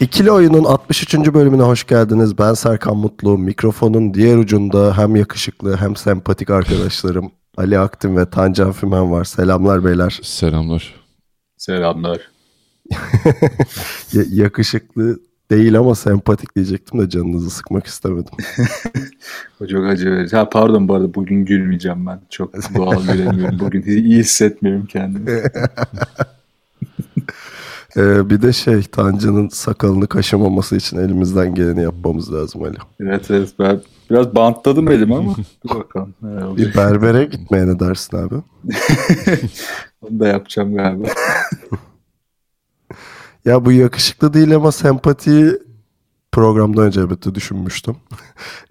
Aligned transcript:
İkili 0.00 0.30
Oyun'un 0.30 0.64
63. 0.64 1.14
bölümüne 1.14 1.62
hoş 1.62 1.86
geldiniz. 1.86 2.38
Ben 2.38 2.54
Serkan 2.54 2.96
Mutlu. 2.96 3.38
Mikrofonun 3.38 4.14
diğer 4.14 4.36
ucunda 4.36 4.98
hem 4.98 5.16
yakışıklı 5.16 5.76
hem 5.76 5.96
sempatik 5.96 6.50
arkadaşlarım 6.50 7.30
Ali 7.56 7.78
Aktin 7.78 8.16
ve 8.16 8.30
Tancan 8.30 8.72
Fümen 8.72 9.10
var. 9.10 9.24
Selamlar 9.24 9.84
beyler. 9.84 10.20
Selamlar. 10.22 10.94
Selamlar. 11.56 12.18
Ya- 14.12 14.24
yakışıklı 14.30 15.20
değil 15.50 15.78
ama 15.78 15.94
sempatik 15.94 16.56
diyecektim 16.56 17.00
de 17.00 17.08
canınızı 17.08 17.50
sıkmak 17.50 17.86
istemedim. 17.86 18.32
O 19.60 19.66
çok 19.66 19.84
acı 19.86 20.10
verici. 20.10 20.36
Ha 20.36 20.48
pardon 20.48 20.88
bu 20.88 20.94
arada 20.94 21.14
bugün 21.14 21.44
gülmeyeceğim 21.44 22.06
ben. 22.06 22.20
Çok 22.30 22.54
doğal 22.76 23.02
gülemiyorum. 23.02 23.58
Bugün 23.60 23.82
iyi 23.82 24.18
hissetmiyorum 24.18 24.86
kendimi. 24.86 25.42
Ee, 27.96 28.30
bir 28.30 28.42
de 28.42 28.52
şey 28.52 28.82
Tancan'ın 28.82 29.48
sakalını 29.48 30.06
kaşımaması 30.06 30.76
için 30.76 30.98
elimizden 30.98 31.54
geleni 31.54 31.82
yapmamız 31.82 32.32
lazım 32.34 32.62
Ali. 32.62 32.76
Evet 33.00 33.30
evet 33.30 33.48
ben 33.58 33.80
biraz 34.10 34.34
bantladım 34.34 34.90
elimi 34.90 35.14
ama 35.16 35.34
dur 35.68 35.74
bakalım. 35.74 36.14
Bir 36.56 36.74
berbere 36.74 37.24
gitmeye 37.24 37.66
ne 37.66 37.80
dersin 37.80 38.16
abi? 38.16 38.34
Onu 40.02 40.20
da 40.20 40.28
yapacağım 40.28 40.74
galiba. 40.74 41.08
Ya 43.44 43.64
bu 43.64 43.72
yakışıklı 43.72 44.34
değil 44.34 44.56
ama 44.56 44.72
sempatiyi 44.72 45.52
programdan 46.32 46.84
önce 46.84 47.00
elbette 47.00 47.34
düşünmüştüm. 47.34 47.96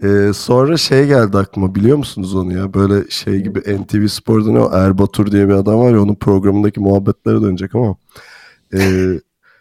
Ee, 0.04 0.32
sonra 0.34 0.78
şey 0.78 1.08
geldi 1.08 1.38
aklıma 1.38 1.76
biliyor 1.76 1.98
musunuz 1.98 2.36
onu 2.36 2.54
ya? 2.54 2.74
Böyle 2.74 3.10
şey 3.10 3.40
gibi 3.40 3.60
NTV 3.60 4.08
Spor'da 4.08 4.52
ne 4.52 4.60
o 4.60 4.72
Erbatur 4.78 5.32
diye 5.32 5.48
bir 5.48 5.54
adam 5.54 5.80
var 5.80 5.92
ya 5.92 6.02
onun 6.02 6.16
programındaki 6.16 6.80
muhabbetlere 6.80 7.42
dönecek 7.42 7.76
ama 7.76 7.96
e, 8.74 8.80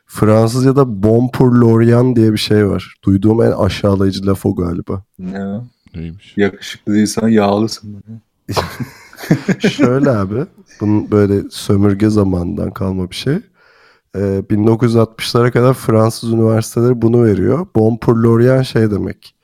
Fransızca'da 0.07 1.03
bon 1.03 1.29
pour 1.29 1.53
l'Orient 1.53 2.17
diye 2.17 2.33
bir 2.33 2.39
şey 2.39 2.69
var. 2.69 2.95
Duyduğum 3.05 3.43
en 3.43 3.51
aşağılayıcı 3.51 4.27
laf 4.27 4.47
o 4.47 4.57
galiba. 4.57 5.03
Ne? 5.19 5.61
Neymiş? 5.95 6.35
Yakışıklı 6.37 6.95
değilsen 6.95 7.29
yağlısın. 7.29 8.05
Şöyle 9.59 10.11
abi, 10.11 10.47
bunun 10.81 11.11
böyle 11.11 11.43
sömürge 11.51 12.11
zamanından 12.11 12.71
kalma 12.71 13.11
bir 13.11 13.15
şey. 13.15 13.39
Ee, 14.15 14.43
1960'lara 14.51 15.51
kadar 15.51 15.75
Fransız 15.75 16.33
üniversiteleri 16.33 17.03
bunu 17.03 17.25
veriyor. 17.25 17.67
Bon 17.75 17.97
pour 17.97 18.17
l'Orient 18.17 18.67
şey 18.67 18.91
demek. 18.91 19.35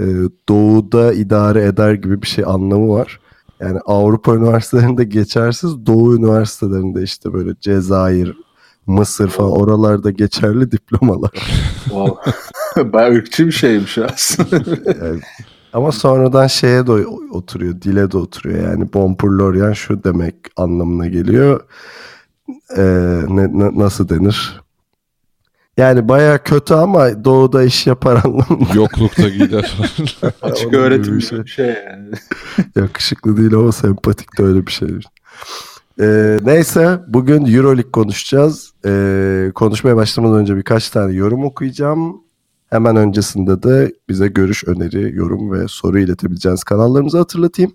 Ee, 0.00 0.04
doğuda 0.48 1.12
idare 1.12 1.64
eder 1.64 1.94
gibi 1.94 2.22
bir 2.22 2.26
şey 2.26 2.44
anlamı 2.44 2.88
var. 2.88 3.20
Yani 3.60 3.78
Avrupa 3.78 4.34
üniversitelerinde 4.34 5.04
geçersiz, 5.04 5.86
Doğu 5.86 6.16
üniversitelerinde 6.16 7.02
işte 7.02 7.32
böyle 7.32 7.54
Cezayir, 7.60 8.36
Mısır 8.86 9.28
falan 9.28 9.52
oralarda 9.52 10.10
geçerli 10.10 10.70
diplomalar. 10.70 11.30
Wow. 11.84 12.32
Bayağı 12.92 13.12
ırkçı 13.12 13.46
bir 13.46 13.52
şeymiş 13.52 13.98
aslında. 13.98 14.56
Yani 15.04 15.20
ama 15.72 15.92
sonradan 15.92 16.46
şeye 16.46 16.86
de 16.86 16.92
oturuyor, 17.32 17.80
dile 17.82 18.10
de 18.10 18.18
oturuyor. 18.18 18.70
Yani 18.70 18.92
bon 18.92 19.14
pour 19.14 19.30
l'Orient 19.30 19.76
şu 19.76 20.04
demek 20.04 20.34
anlamına 20.56 21.06
geliyor. 21.06 21.60
Ee, 22.76 22.82
ne, 23.28 23.58
ne- 23.58 23.78
nasıl 23.78 24.08
denir? 24.08 24.60
Yani 25.76 26.08
baya 26.08 26.42
kötü 26.42 26.74
ama 26.74 27.24
doğuda 27.24 27.62
iş 27.64 27.86
yapar 27.86 28.16
anlamında. 28.24 28.74
Yoklukta 28.74 29.28
gider. 29.28 29.76
Açık 30.42 30.74
öğretim 30.74 31.18
bir 31.18 31.22
şey. 31.22 31.44
şey. 31.46 31.66
yani. 31.66 32.14
Yakışıklı 32.76 33.36
değil 33.36 33.54
ama 33.54 33.72
sempatik 33.72 34.38
de 34.38 34.42
öyle 34.42 34.66
bir 34.66 34.72
şey. 34.72 34.88
Ee, 36.00 36.38
neyse 36.44 37.00
bugün 37.08 37.46
Euroleague 37.46 37.90
konuşacağız. 37.90 38.72
Ee, 38.86 39.50
konuşmaya 39.54 39.96
başlamadan 39.96 40.38
önce 40.38 40.56
birkaç 40.56 40.90
tane 40.90 41.14
yorum 41.14 41.44
okuyacağım. 41.44 42.22
Hemen 42.70 42.96
öncesinde 42.96 43.62
de 43.62 43.94
bize 44.08 44.28
görüş, 44.28 44.64
öneri, 44.64 45.16
yorum 45.16 45.52
ve 45.52 45.68
soru 45.68 45.98
iletebileceğiniz 45.98 46.64
kanallarımızı 46.64 47.18
hatırlatayım. 47.18 47.72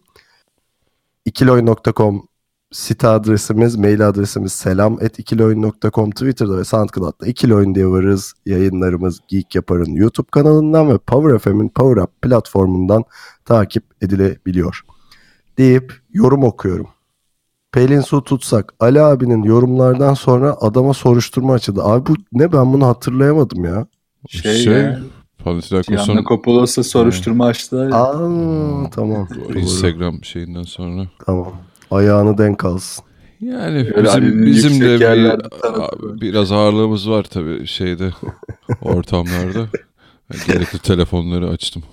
ikiloyun.com 1.25 2.27
site 2.71 3.07
adresimiz, 3.07 3.75
mail 3.75 4.07
adresimiz 4.07 4.53
selam 4.53 4.99
ikiloyun.com 5.17 6.11
Twitter'da 6.11 6.57
ve 6.57 6.63
SoundCloud'da 6.63 7.27
ikiloyun 7.27 7.75
diye 7.75 7.87
varız. 7.87 8.33
Yayınlarımız 8.45 9.19
Geek 9.27 9.55
Yapar'ın 9.55 9.93
YouTube 9.93 10.27
kanalından 10.31 10.89
ve 10.89 10.97
Power 10.97 11.39
FM'in 11.39 11.69
Power 11.69 12.01
Up 12.03 12.21
platformundan 12.21 13.03
takip 13.45 13.83
edilebiliyor. 14.01 14.81
Deyip 15.57 15.93
yorum 16.13 16.43
okuyorum. 16.43 16.96
Pelin 17.71 18.01
Su 18.01 18.23
tutsak 18.23 18.73
Ali 18.79 19.01
abinin 19.01 19.43
yorumlardan 19.43 20.13
sonra 20.13 20.57
adama 20.61 20.93
soruşturma 20.93 21.53
açıldı. 21.53 21.83
Abi 21.83 22.05
bu 22.09 22.15
ne 22.31 22.51
ben 22.53 22.73
bunu 22.73 22.87
hatırlayamadım 22.87 23.65
ya. 23.65 23.87
Şey, 24.29 24.53
Şey, 24.53 24.73
ya. 24.73 24.99
Panathinaikos'un 25.43 26.05
Giannakopoulos'a 26.05 26.83
soruşturma 26.83 27.45
açtılar. 27.45 27.89
ya. 27.89 27.95
Aa 27.95 28.89
tamam. 28.89 29.27
Instagram 29.55 30.23
şeyinden 30.23 30.63
sonra. 30.63 31.07
Tamam. 31.25 31.53
Ayağını 31.91 32.37
denk 32.37 32.65
alsın. 32.65 33.05
Yani 33.41 33.77
Öyle 33.77 34.03
bizim 34.03 34.45
bizim 34.45 34.71
yüksek 34.71 34.99
de 34.99 35.37
bir, 36.13 36.21
biraz 36.21 36.51
ağırlığımız 36.51 37.09
var 37.09 37.23
tabii 37.23 37.67
şeyde 37.67 38.09
ortamlarda. 38.81 39.67
Gerekli 40.47 40.79
telefonları 40.79 41.49
açtım. 41.49 41.83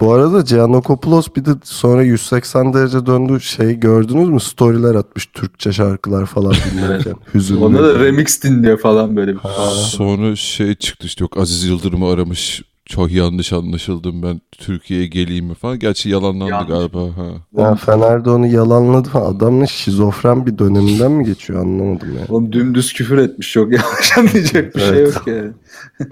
Bu 0.00 0.12
arada 0.12 0.40
Giannakopoulos 0.40 1.28
bir 1.36 1.44
de 1.44 1.50
sonra 1.64 2.02
180 2.02 2.74
derece 2.74 3.06
döndü 3.06 3.40
şey 3.40 3.74
gördünüz 3.80 4.28
mü? 4.28 4.40
Storyler 4.40 4.94
atmış 4.94 5.26
Türkçe 5.26 5.72
şarkılar 5.72 6.26
falan 6.26 6.54
dinlerken. 6.72 7.14
Hüzünlü. 7.34 7.64
Onda 7.64 7.82
da 7.82 8.04
remix 8.04 8.42
dinliyor 8.42 8.78
falan 8.78 9.16
böyle 9.16 9.34
bir 9.34 9.40
Sonra 9.74 10.36
şey 10.36 10.74
çıktı 10.74 11.06
işte 11.06 11.24
yok 11.24 11.36
Aziz 11.38 11.64
Yıldırım'ı 11.64 12.10
aramış. 12.10 12.62
Çok 12.86 13.12
yanlış 13.12 13.52
anlaşıldım 13.52 14.22
ben 14.22 14.40
Türkiye'ye 14.58 15.06
geleyim 15.06 15.46
mi 15.46 15.54
falan. 15.54 15.78
Gerçi 15.78 16.08
yalanlandı 16.08 16.50
Yanlış. 16.50 16.68
galiba. 16.68 17.00
Ha. 17.02 17.26
Ya 17.62 17.74
Fener'de 17.74 18.30
onu 18.30 18.46
yalanladı 18.46 19.08
falan. 19.08 19.34
Adam 19.34 19.60
ne 19.60 19.66
şizofren 19.66 20.46
bir 20.46 20.58
döneminden 20.58 21.12
mi 21.12 21.24
geçiyor 21.24 21.60
anlamadım 21.60 22.08
ya. 22.16 22.20
Oğlum 22.28 22.52
dümdüz 22.52 22.92
küfür 22.92 23.18
etmiş. 23.18 23.52
Çok 23.52 23.72
yanlış 23.72 24.18
anlayacak 24.18 24.74
bir 24.76 24.80
şey 24.80 24.88
Evet. 24.88 25.14
yok 25.14 25.26
yani. 25.26 25.50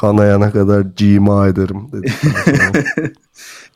Kanayana 0.00 0.50
kadar 0.50 0.86
cima 0.96 1.48
ederim 1.48 1.88
dedi. 1.92 2.12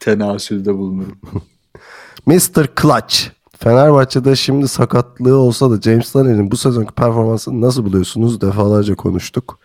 Tenasülde 0.01 0.75
bulunurum. 0.75 1.19
Mr. 2.27 2.69
Clutch. 2.83 3.17
Fenerbahçe'de 3.59 4.37
şimdi 4.37 4.69
sakatlığı 4.69 5.37
olsa 5.37 5.71
da 5.71 5.81
James 5.81 6.17
Lanner'in 6.17 6.51
bu 6.51 6.57
sezonki 6.57 6.93
performansını 6.93 7.61
nasıl 7.61 7.85
buluyorsunuz? 7.85 8.41
Defalarca 8.41 8.95
konuştuk. 8.95 9.59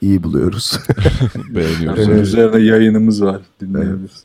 İyi 0.00 0.22
buluyoruz. 0.22 0.80
Beğeniyoruz. 1.50 2.08
Üzerine 2.08 2.62
yayınımız 2.62 3.22
var. 3.22 3.42
Dinleyebiliriz. 3.60 4.24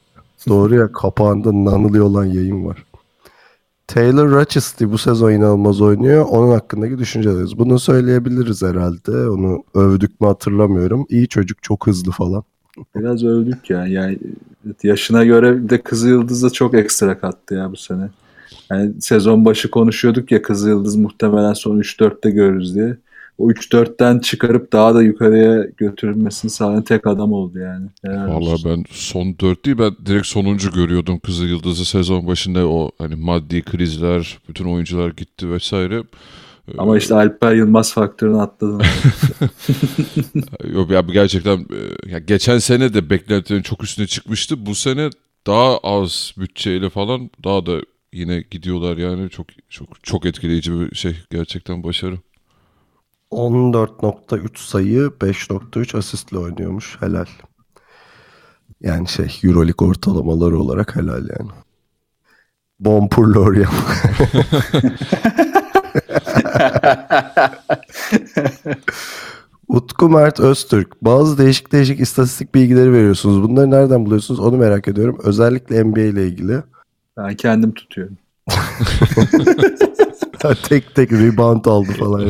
Doğru 0.50 0.76
ya 0.76 0.92
kapağında 0.92 1.52
nanılı 1.54 2.06
olan 2.06 2.26
yayın 2.26 2.66
var. 2.66 2.86
Taylor 3.88 4.32
Rochester 4.32 4.92
bu 4.92 4.98
sezon 4.98 5.32
inanılmaz 5.32 5.82
oynuyor. 5.82 6.26
Onun 6.30 6.52
hakkındaki 6.52 6.98
düşünceleriniz. 6.98 7.58
Bunu 7.58 7.80
söyleyebiliriz 7.80 8.62
herhalde. 8.62 9.30
Onu 9.30 9.64
övdük 9.74 10.22
mü 10.22 10.28
hatırlamıyorum. 10.28 11.06
İyi 11.10 11.28
çocuk 11.28 11.64
çok 11.64 11.88
hızlı 11.88 12.12
falan. 12.12 12.44
Biraz 12.96 13.24
övdük 13.24 13.70
ya. 13.70 13.88
Yani 13.88 14.20
yaşına 14.84 15.26
göre 15.26 15.70
de 15.70 15.82
Kızı 15.82 16.10
Yıldız 16.10 16.44
da 16.44 16.50
çok 16.50 16.74
ekstra 16.74 17.20
kattı 17.20 17.56
ya 17.56 17.72
bu 17.72 17.76
sene. 17.76 18.10
Yani 18.72 19.02
sezon 19.02 19.46
başı 19.46 19.72
konuşuyorduk 19.72 20.32
ya 20.32 20.42
Kızı 20.42 20.70
Yıldız 20.70 20.96
muhtemelen 20.96 21.54
son 21.54 21.80
3-4'te 21.80 22.32
görürüz 22.32 22.76
diye. 22.76 22.98
O 23.38 23.52
3-4'ten 23.52 24.20
çıkarıp 24.20 24.74
daha 24.74 24.96
da 24.96 25.04
yukarıya 25.04 25.66
götürülmesini 25.78 26.52
sağlayan 26.52 26.84
tek 26.84 27.08
adam 27.08 27.34
oldu 27.34 27.60
yani. 27.60 27.88
Helal 28.02 28.28
Valla 28.28 28.50
olsun. 28.50 28.72
ben 28.72 28.84
son 28.92 29.36
4 29.40 29.66
değil 29.66 29.78
ben 29.78 29.96
direkt 30.06 30.28
sonuncu 30.28 30.72
görüyordum 30.72 31.20
Kızıl 31.20 31.46
Yıldız'ı 31.46 31.86
sezon 31.86 32.28
başında 32.28 32.68
o 32.68 32.92
hani 32.98 33.16
maddi 33.16 33.62
krizler 33.62 34.38
bütün 34.50 34.66
oyuncular 34.66 35.10
gitti 35.10 35.52
vesaire. 35.52 36.04
Ama 36.78 36.98
işte 36.98 37.16
Alper 37.16 37.56
Yılmaz 37.56 37.94
faktörünü 37.94 38.42
atladın. 38.42 38.82
Yok 40.74 40.92
ya 40.92 41.02
gerçekten 41.02 41.58
e, 41.58 42.12
ya 42.12 42.20
geçen 42.20 42.58
sene 42.58 42.94
de 42.94 43.10
beklentilerin 43.10 43.62
çok 43.62 43.84
üstüne 43.84 44.08
çıkmıştı. 44.08 44.66
Bu 44.66 44.76
sene 44.76 45.10
daha 45.48 45.78
az 45.78 46.34
bütçeyle 46.38 46.90
falan 46.90 47.30
daha 47.44 47.66
da 47.66 47.82
yine 48.14 48.44
gidiyorlar 48.52 48.98
yani 48.98 49.30
çok 49.30 49.48
çok 49.70 50.04
çok 50.04 50.26
etkileyici 50.26 50.80
bir 50.80 50.96
şey 50.96 51.16
gerçekten 51.32 51.84
başarı. 51.84 52.18
14.3 53.34 54.58
sayı 54.58 55.00
5.3 55.00 55.98
asistle 55.98 56.38
oynuyormuş. 56.38 57.02
Helal. 57.02 57.26
Yani 58.82 59.08
şey 59.08 59.40
Euroleague 59.44 59.88
ortalamaları 59.88 60.60
olarak 60.60 60.96
helal 60.96 61.30
yani. 61.40 61.52
Bon 62.80 63.08
pour 63.08 63.28
Lorient. 63.28 63.70
Utku 69.68 70.10
Mert 70.10 70.40
Öztürk. 70.40 71.02
Bazı 71.02 71.38
değişik 71.38 71.72
değişik 71.72 72.00
istatistik 72.00 72.56
bilgileri 72.56 72.94
veriyorsunuz. 72.94 73.44
Bunları 73.44 73.72
nereden 73.72 74.06
buluyorsunuz? 74.06 74.40
Onu 74.40 74.58
merak 74.58 74.88
ediyorum. 74.88 75.18
Özellikle 75.24 75.84
NBA 75.84 76.00
ile 76.00 76.28
ilgili. 76.28 76.64
Ben 77.18 77.36
kendim 77.36 77.74
tutuyorum. 77.74 78.18
tek 80.70 80.96
tek 80.96 81.12
rebound 81.12 81.66
aldı 81.66 81.92
falan. 81.92 82.30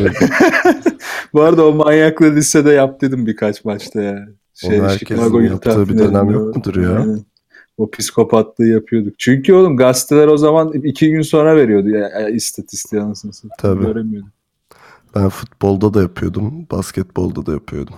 Bu 1.34 1.42
arada 1.42 1.68
o 1.68 1.74
manyaklı 1.74 2.36
lisede 2.36 2.72
yaptıydım 2.72 3.26
birkaç 3.26 3.66
maçta 3.66 4.02
ya. 4.02 4.28
Şey, 4.54 4.80
Onu 4.80 4.88
herkesin 4.88 5.42
yaptığı 5.42 5.90
bir 5.90 5.98
dönem 5.98 6.30
yok 6.30 6.56
mudur 6.56 6.76
ya? 6.76 6.90
Yani, 6.92 7.20
o 7.78 7.92
psikopatlığı 7.92 8.68
yapıyorduk. 8.68 9.20
Çünkü 9.20 9.54
oğlum 9.54 9.78
gazeteler 9.78 10.28
o 10.28 10.38
zaman 10.38 10.74
iki 10.74 11.12
gün 11.12 11.22
sonra 11.22 11.56
veriyordu 11.56 11.90
ya, 11.90 12.00
ya 12.00 12.30
istatistiği 12.30 13.02
anasını 13.02 13.32
Tabii. 13.60 13.86
Göremiyordum. 13.86 14.32
Ben 15.16 15.30
futbolda 15.30 15.94
da 15.94 16.02
yapıyordum. 16.02 16.68
Basketbolda 16.72 17.46
da 17.46 17.52
yapıyordum. 17.52 17.96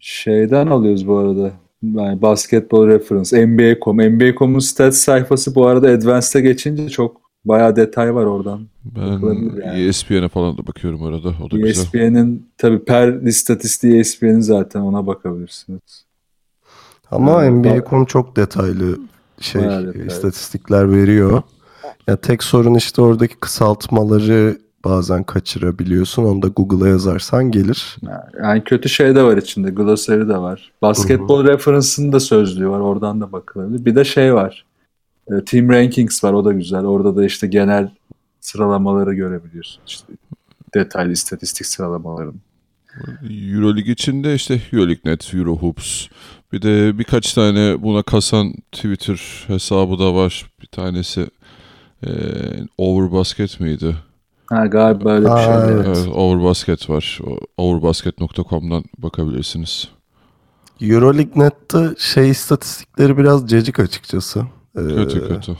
Şeyden 0.00 0.66
alıyoruz 0.66 1.06
bu 1.06 1.16
arada. 1.16 1.52
Yani 1.82 2.22
basketbol 2.22 2.86
reference. 2.86 3.46
NBA.com. 3.46 3.96
NBA.com'un 3.96 4.58
stats 4.58 4.98
sayfası 4.98 5.54
bu 5.54 5.66
arada 5.66 5.88
Advanced'e 5.88 6.40
geçince 6.40 6.88
çok 6.88 7.21
bayağı 7.44 7.76
detay 7.76 8.14
var 8.14 8.24
oradan. 8.24 8.66
Ben 8.84 9.20
yani. 9.66 9.80
ESPN'e 9.80 10.28
falan 10.28 10.58
da 10.58 10.66
bakıyorum 10.66 11.02
arada. 11.02 11.34
O 11.42 11.50
da 11.50 11.68
ESPN'in 11.68 12.46
tabii 12.58 12.84
per 12.84 13.12
istatistiği 13.12 14.00
ESPN'in 14.00 14.40
zaten 14.40 14.80
ona 14.80 15.06
bakabilirsiniz. 15.06 16.04
Ama 17.10 17.44
yani, 17.44 17.58
NBA.com 17.58 18.04
çok 18.04 18.36
detaylı 18.36 18.98
şey 19.40 19.62
detaylı. 19.62 20.06
istatistikler 20.06 20.92
veriyor. 20.92 21.42
Ya 22.06 22.16
tek 22.16 22.42
sorun 22.42 22.74
işte 22.74 23.02
oradaki 23.02 23.36
kısaltmaları 23.36 24.58
bazen 24.84 25.24
kaçırabiliyorsun. 25.24 26.24
Onu 26.24 26.42
da 26.42 26.48
Google'a 26.48 26.88
yazarsan 26.88 27.50
gelir. 27.50 27.96
Yani 28.42 28.64
kötü 28.64 28.88
şey 28.88 29.14
de 29.14 29.22
var 29.22 29.36
içinde. 29.36 29.70
Glossary 29.70 30.28
de 30.28 30.38
var. 30.38 30.72
Basketbol 30.82 31.44
reference'ın 31.44 32.12
da 32.12 32.20
sözlüğü 32.20 32.68
var. 32.68 32.80
Oradan 32.80 33.20
da 33.20 33.32
bakılabilir. 33.32 33.84
Bir 33.84 33.96
de 33.96 34.04
şey 34.04 34.34
var. 34.34 34.64
E, 35.30 35.44
Team 35.44 35.68
Rankings 35.68 36.24
var. 36.24 36.32
O 36.32 36.44
da 36.44 36.52
güzel. 36.52 36.84
Orada 36.84 37.16
da 37.16 37.24
işte 37.24 37.46
genel 37.46 37.90
sıralamaları 38.40 39.14
görebiliyorsun. 39.14 39.82
İşte 39.86 40.12
detaylı 40.74 41.12
istatistik 41.12 41.66
sıralamaların. 41.66 42.34
Euroleague 43.30 43.92
içinde 43.92 44.34
işte 44.34 44.60
Euroleague.net, 44.72 45.34
Eurohoops. 45.34 46.06
Bir 46.52 46.62
de 46.62 46.98
birkaç 46.98 47.32
tane 47.32 47.82
buna 47.82 48.02
kasan 48.02 48.52
Twitter 48.72 49.44
hesabı 49.46 49.98
da 49.98 50.14
var. 50.14 50.50
Bir 50.62 50.66
tanesi 50.66 51.26
e, 52.06 52.10
Overbasket 52.78 53.60
miydi? 53.60 53.96
Ha 54.46 54.66
galiba 54.66 55.12
öyle 55.12 55.26
bir 55.26 55.40
şey. 55.40 55.74
Evet. 55.74 55.86
evet. 55.86 56.08
Overbasket 56.14 56.90
var. 56.90 57.20
Overbasket.com'dan 57.56 58.84
bakabilirsiniz. 58.98 59.88
Euroleague.net'te 60.80 61.94
şey 61.98 62.30
istatistikleri 62.30 63.18
biraz 63.18 63.48
cecik 63.48 63.78
açıkçası. 63.78 64.46
Ee, 64.76 64.80
kötü 64.80 65.28
kötü. 65.28 65.56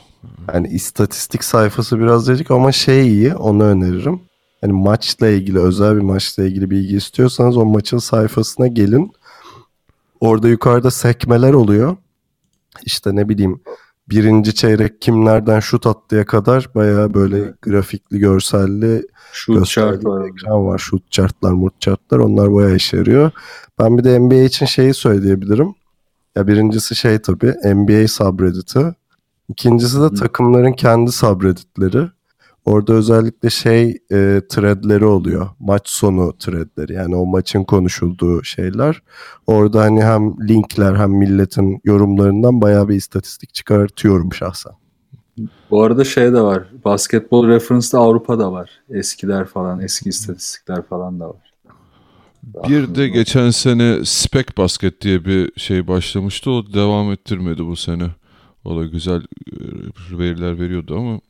Yani 0.55 0.69
istatistik 0.69 1.45
sayfası 1.45 1.99
biraz 1.99 2.27
cecik 2.27 2.51
ama 2.51 2.73
şey 2.73 3.09
iyi 3.09 3.35
onu 3.35 3.65
öneririm. 3.65 4.21
Hani 4.61 4.73
maçla 4.73 5.29
ilgili 5.29 5.59
özel 5.59 5.97
bir 5.97 6.03
maçla 6.03 6.45
ilgili 6.45 6.71
bilgi 6.71 6.97
istiyorsanız 6.97 7.57
o 7.57 7.65
maçın 7.65 7.99
sayfasına 7.99 8.67
gelin. 8.67 9.13
Orada 10.21 10.49
yukarıda 10.49 10.91
sekmeler 10.91 11.53
oluyor. 11.53 11.97
İşte 12.85 13.17
ne 13.17 13.29
bileyim 13.29 13.61
birinci 14.09 14.55
çeyrek 14.55 15.03
kimlerden 15.03 15.61
şut 15.61 15.87
attıya 15.87 16.27
kadar 16.27 16.69
baya 16.75 17.15
böyle 17.15 17.55
grafikli, 17.63 18.19
görselli 18.19 19.07
şut 19.33 19.67
chart 19.67 20.05
var. 20.05 20.29
ekran 20.29 20.67
var. 20.67 20.79
Şut 20.79 21.11
chartlar, 21.11 21.53
murt 21.53 21.81
chartlar 21.81 22.19
onlar 22.19 22.55
baya 22.55 22.75
işe 22.75 22.97
yarıyor. 22.97 23.31
Ben 23.79 23.99
bir 23.99 24.05
de 24.05 24.19
NBA 24.19 24.35
için 24.35 24.67
şeyi 24.67 24.95
söyleyebilirim. 24.95 25.75
Ya 26.37 26.47
birincisi 26.47 26.97
şey 26.97 27.19
tabii 27.19 27.55
NBA 27.65 28.09
subreddit'i. 28.09 28.95
İkincisi 29.53 30.01
de 30.01 30.05
Hı. 30.05 30.15
takımların 30.15 30.73
kendi 30.73 31.13
subredditleri. 31.13 32.09
Orada 32.65 32.93
özellikle 32.93 33.51
şey 33.51 33.91
e, 33.91 34.41
threadleri 34.49 35.05
oluyor. 35.05 35.49
Maç 35.61 35.89
sonu 35.89 36.33
threadleri. 36.39 36.93
Yani 36.93 37.17
o 37.17 37.27
maçın 37.27 37.65
konuşulduğu 37.65 38.45
şeyler. 38.45 39.03
Orada 39.47 39.81
hani 39.81 40.05
hem 40.05 40.49
linkler 40.49 40.95
hem 40.95 41.11
milletin 41.11 41.81
yorumlarından 41.85 42.61
bayağı 42.61 42.89
bir 42.89 42.95
istatistik 42.95 43.55
çıkartıyorum 43.55 44.33
şahsen. 44.33 44.73
Bu 45.71 45.83
arada 45.83 46.05
şey 46.05 46.33
de 46.33 46.41
var. 46.41 46.63
Basketbol 46.85 47.49
reference'da 47.49 47.99
Avrupa'da 47.99 48.53
var. 48.53 48.71
Eskiler 48.91 49.45
falan, 49.45 49.81
eski 49.81 50.09
istatistikler 50.09 50.83
falan 50.83 51.21
da 51.21 51.29
var. 51.29 51.53
Bir 52.69 52.95
de 52.95 53.09
geçen 53.09 53.51
sene 53.51 54.05
Spec 54.05 54.47
Basket 54.59 55.01
diye 55.01 55.25
bir 55.25 55.53
şey 55.57 55.89
başlamıştı. 55.89 56.51
O 56.51 56.73
devam 56.75 57.13
ettirmedi 57.13 57.67
bu 57.67 57.77
sene. 57.77 58.05
O 58.65 58.81
da 58.81 58.85
güzel 58.85 59.21
e, 59.21 60.19
veriler 60.19 60.61
veriyordu 60.61 60.97
ama 60.99 61.21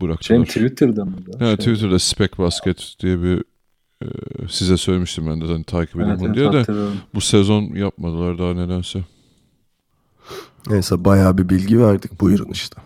bıraktılar. 0.00 0.46
Şey, 0.46 0.66
Twitter'da 0.66 1.04
mı? 1.04 1.16
Evet 1.40 1.62
şey. 1.62 1.74
Twitter'da 1.74 1.98
Spec 1.98 2.38
Basket 2.38 2.94
diye 3.00 3.22
bir 3.22 3.44
e, 4.02 4.06
size 4.48 4.76
söylemiştim 4.76 5.26
ben 5.26 5.40
de 5.40 5.44
hani 5.46 5.64
takip 5.64 5.96
edin 5.96 6.08
evet, 6.08 6.20
bunu 6.20 6.34
diye 6.34 6.52
de 6.52 6.64
bu 7.14 7.20
sezon 7.20 7.62
yapmadılar 7.62 8.38
daha 8.38 8.54
nedense. 8.54 9.00
Neyse 10.68 11.04
bayağı 11.04 11.38
bir 11.38 11.48
bilgi 11.48 11.80
verdik 11.80 12.20
buyurun 12.20 12.50
işte. 12.50 12.82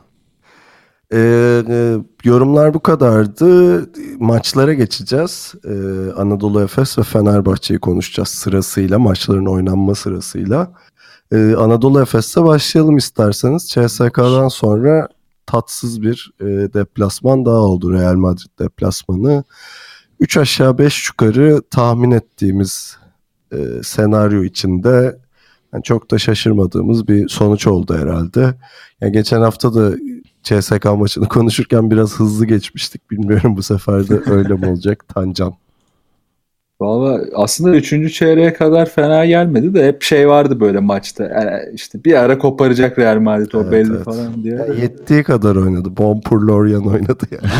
Ee, 1.12 1.62
e, 1.68 1.96
yorumlar 2.24 2.74
bu 2.74 2.80
kadardı. 2.80 3.90
Maçlara 4.18 4.74
geçeceğiz. 4.74 5.54
Ee, 5.64 5.70
Anadolu 6.16 6.62
Efes 6.62 6.98
ve 6.98 7.02
Fenerbahçe'yi 7.02 7.80
konuşacağız 7.80 8.28
sırasıyla. 8.28 8.98
Maçların 8.98 9.46
oynanma 9.46 9.94
sırasıyla. 9.94 10.72
Ee, 11.32 11.54
Anadolu 11.54 12.02
Efes'te 12.02 12.44
başlayalım 12.44 12.96
isterseniz. 12.96 13.68
CSK'dan 13.68 14.48
sonra 14.48 15.08
tatsız 15.46 16.02
bir 16.02 16.32
e, 16.40 16.44
deplasman 16.44 17.46
daha 17.46 17.56
oldu 17.56 17.92
Real 17.92 18.14
Madrid 18.14 18.58
deplasmanı. 18.58 19.44
3 20.20 20.36
aşağı 20.36 20.78
5 20.78 21.08
yukarı 21.08 21.62
tahmin 21.70 22.10
ettiğimiz 22.10 22.98
e, 23.52 23.56
senaryo 23.82 24.42
içinde 24.42 25.18
yani 25.72 25.82
çok 25.82 26.10
da 26.10 26.18
şaşırmadığımız 26.18 27.08
bir 27.08 27.28
sonuç 27.28 27.66
oldu 27.66 27.94
herhalde. 27.98 28.54
Yani 29.00 29.12
geçen 29.12 29.40
hafta 29.40 29.74
da 29.74 29.96
CSK 30.42 30.84
maçını 30.84 31.28
konuşurken 31.28 31.90
biraz 31.90 32.14
hızlı 32.14 32.46
geçmiştik. 32.46 33.10
Bilmiyorum 33.10 33.56
bu 33.56 33.62
sefer 33.62 34.08
de 34.08 34.30
öyle 34.30 34.54
mi 34.54 34.66
olacak 34.66 35.04
Tancan? 35.14 35.54
Valla 36.80 37.20
aslında 37.34 37.76
üçüncü 37.76 38.10
çeyreğe 38.10 38.52
kadar 38.52 38.88
fena 38.88 39.26
gelmedi 39.26 39.74
de 39.74 39.86
hep 39.86 40.02
şey 40.02 40.28
vardı 40.28 40.60
böyle 40.60 40.78
maçta. 40.80 41.24
Yani 41.24 41.74
işte 41.74 42.04
bir 42.04 42.14
ara 42.14 42.38
koparacak 42.38 42.98
Real 42.98 43.20
Madrid 43.20 43.52
o 43.52 43.62
evet, 43.62 43.72
belli 43.72 43.94
evet. 43.94 44.04
falan 44.04 44.44
diye. 44.44 44.54
Yani 44.54 44.80
yettiği 44.80 45.22
kadar 45.22 45.56
oynadı. 45.56 45.96
Bonpur 45.96 46.42
Lorient 46.42 46.86
oynadı 46.86 47.24
yani. 47.30 47.52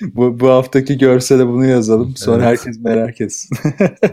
bu, 0.14 0.40
bu 0.40 0.48
haftaki 0.48 0.98
görsele 0.98 1.46
bunu 1.46 1.66
yazalım. 1.66 2.16
Sonra 2.16 2.36
evet. 2.36 2.46
herkes 2.46 2.80
merak 2.80 3.20
etsin. 3.20 3.56
evet. 4.02 4.12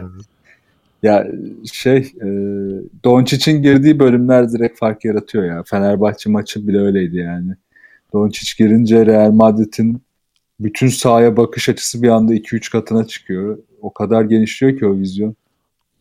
Ya 1.02 1.26
şey 1.72 1.96
e, 1.96 2.26
Doncic'in 3.04 3.62
girdiği 3.62 3.98
bölümler 3.98 4.52
direkt 4.52 4.78
fark 4.78 5.04
yaratıyor 5.04 5.44
ya. 5.44 5.62
Fenerbahçe 5.62 6.30
maçı 6.30 6.68
bile 6.68 6.78
öyleydi 6.78 7.16
yani. 7.16 7.54
Doncic 8.12 8.64
girince 8.64 9.06
Real 9.06 9.30
Madrid'in 9.30 10.02
bütün 10.60 10.88
sahaya 10.88 11.36
bakış 11.36 11.68
açısı 11.68 12.02
bir 12.02 12.08
anda 12.08 12.34
2-3 12.34 12.70
katına 12.72 13.06
çıkıyor. 13.06 13.58
O 13.82 13.92
kadar 13.92 14.22
genişliyor 14.22 14.78
ki 14.78 14.86
o 14.86 14.96
vizyon. 14.96 15.34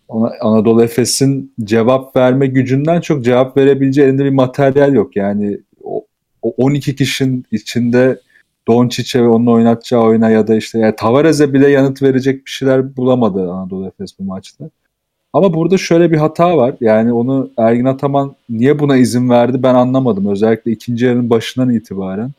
Ona, 0.07 0.31
Anadolu 0.41 0.83
Efes'in 0.83 1.53
cevap 1.63 2.15
verme 2.15 2.47
gücünden 2.47 3.01
çok 3.01 3.23
cevap 3.25 3.57
verebileceği 3.57 4.07
elinde 4.07 4.25
bir 4.25 4.29
materyal 4.29 4.93
yok. 4.93 5.15
Yani 5.15 5.57
o, 5.83 6.05
o 6.41 6.53
12 6.57 6.95
kişinin 6.95 7.45
içinde 7.51 8.19
Doncic'e 8.67 9.23
ve 9.23 9.27
onun 9.27 9.47
oynatacağı 9.47 10.01
oyuna 10.01 10.29
ya 10.29 10.47
da 10.47 10.55
işte 10.55 10.79
yani 10.79 10.95
Tavares'e 10.95 11.53
bile 11.53 11.69
yanıt 11.69 12.01
verecek 12.01 12.45
bir 12.45 12.51
şeyler 12.51 12.97
bulamadı 12.97 13.51
Anadolu 13.51 13.87
Efes 13.87 14.19
bu 14.19 14.23
maçta. 14.23 14.69
Ama 15.33 15.53
burada 15.53 15.77
şöyle 15.77 16.11
bir 16.11 16.17
hata 16.17 16.57
var. 16.57 16.75
Yani 16.81 17.13
onu 17.13 17.51
Ergin 17.57 17.85
Ataman 17.85 18.35
niye 18.49 18.79
buna 18.79 18.97
izin 18.97 19.29
verdi 19.29 19.63
ben 19.63 19.75
anlamadım. 19.75 20.27
Özellikle 20.27 20.71
ikinci 20.71 21.05
yarının 21.05 21.29
başından 21.29 21.69
itibaren. 21.69 22.31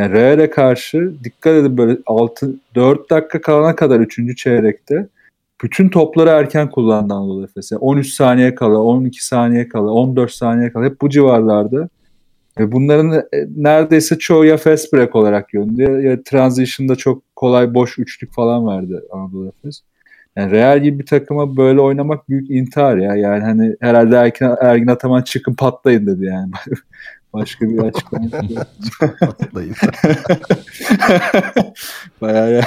Yani 0.00 0.12
Real'e 0.12 0.50
karşı 0.50 1.12
dikkat 1.24 1.52
edin 1.54 1.78
böyle 1.78 1.98
6 2.06 2.54
4 2.74 3.10
dakika 3.10 3.40
kalana 3.40 3.76
kadar 3.76 4.00
3. 4.00 4.36
çeyrekte 4.36 5.06
bütün 5.62 5.88
topları 5.88 6.30
erken 6.30 6.70
kullandı 6.70 7.14
Anadolu 7.14 7.44
Efes. 7.44 7.72
Yani 7.72 7.80
13 7.80 8.12
saniye 8.12 8.54
kala, 8.54 8.78
12 8.78 9.26
saniye 9.26 9.68
kala, 9.68 9.90
14 9.90 10.30
saniye 10.30 10.72
kala 10.72 10.84
hep 10.84 11.00
bu 11.00 11.10
civarlarda 11.10 11.88
Ve 12.58 12.72
bunların 12.72 13.12
e, 13.12 13.46
neredeyse 13.56 14.18
çoğu 14.18 14.44
ya 14.44 14.56
fast 14.56 14.92
break 14.92 15.16
olarak 15.16 15.54
yöndü 15.54 15.82
ya 15.82 16.22
transition'da 16.22 16.96
çok 16.96 17.36
kolay 17.36 17.74
boş 17.74 17.98
üçlük 17.98 18.32
falan 18.32 18.66
verdi 18.66 19.00
Anadolu 19.12 19.48
Efes. 19.48 19.82
Yani 20.36 20.50
Real 20.50 20.82
gibi 20.82 20.98
bir 20.98 21.06
takıma 21.06 21.56
böyle 21.56 21.80
oynamak 21.80 22.28
büyük 22.28 22.50
intihar 22.50 22.96
ya. 22.96 23.16
Yani 23.16 23.42
hani 23.44 23.76
herhalde 23.80 24.16
Ergin, 24.16 24.56
Ergin 24.60 24.86
Ataman 24.86 25.22
çıkın 25.22 25.54
patlayın 25.54 26.06
dedi 26.06 26.24
yani. 26.24 26.50
Başka 27.32 27.68
bir 27.68 27.78
açıklama. 27.78 28.26
Patlayın. 29.20 29.74
Bayağı 32.20 32.52
ya. 32.52 32.62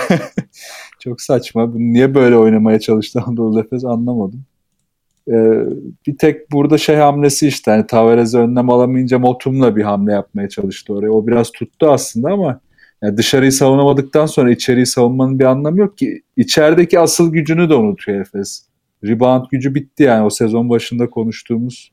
Çok 1.00 1.22
saçma. 1.22 1.72
Niye 1.76 2.16
böyle 2.16 2.38
oynamaya 2.38 2.80
çalıştı 2.80 3.24
Anadolu 3.26 3.60
Efes 3.60 3.86
anlamadım. 3.86 4.46
Ee, 5.28 5.66
bir 6.08 6.18
tek 6.18 6.52
burada 6.52 6.78
şey 6.78 6.96
hamlesi 6.96 7.48
işte 7.48 7.72
hani 7.72 7.88
Tavares 7.88 8.36
önlem 8.36 8.70
alamayınca 8.70 9.20
Motum'la 9.20 9.76
bir 9.76 9.84
hamle 9.84 10.12
yapmaya 10.12 10.50
çalıştı 10.50 10.94
oraya. 10.94 11.12
O 11.12 11.28
biraz 11.28 11.52
tuttu 11.52 11.92
aslında 11.92 12.32
ama 12.32 12.60
yani 13.02 13.18
dışarıyı 13.18 13.52
savunamadıktan 13.52 14.26
sonra 14.26 14.52
içeriği 14.52 14.86
savunmanın 14.86 15.40
bir 15.40 15.46
anlamı 15.46 15.80
yok 15.80 15.98
ki. 15.98 16.22
İçerideki 16.38 17.00
asıl 17.00 17.34
gücünü 17.34 17.70
de 17.70 17.76
unutuyor 17.76 18.22
Efes. 18.22 18.66
Rebound 19.04 19.46
gücü 19.52 19.76
bitti 19.76 20.04
yani 20.04 20.26
o 20.26 20.30
sezon 20.30 20.70
başında 20.70 21.10
konuştuğumuz 21.10 21.93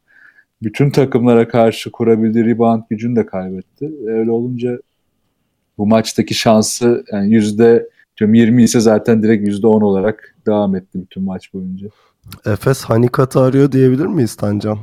bütün 0.62 0.90
takımlara 0.90 1.48
karşı 1.48 1.90
kurabildiği 1.90 2.46
rebound 2.46 2.82
gücünü 2.90 3.16
de 3.16 3.26
kaybetti. 3.26 3.90
Öyle 4.06 4.30
olunca 4.30 4.78
bu 5.78 5.86
maçtaki 5.86 6.34
şansı 6.34 7.04
yani 7.12 7.34
yüzde 7.34 7.88
20 8.20 8.62
ise 8.62 8.80
zaten 8.80 9.22
direkt 9.22 9.48
yüzde 9.48 9.66
10 9.66 9.80
olarak 9.80 10.34
devam 10.46 10.76
etti 10.76 11.00
bütün 11.02 11.22
maç 11.22 11.54
boyunca. 11.54 11.88
Efes 12.46 12.82
Hanikat'ı 12.82 13.40
arıyor 13.40 13.72
diyebilir 13.72 14.06
miyiz 14.06 14.34
Tancan? 14.34 14.78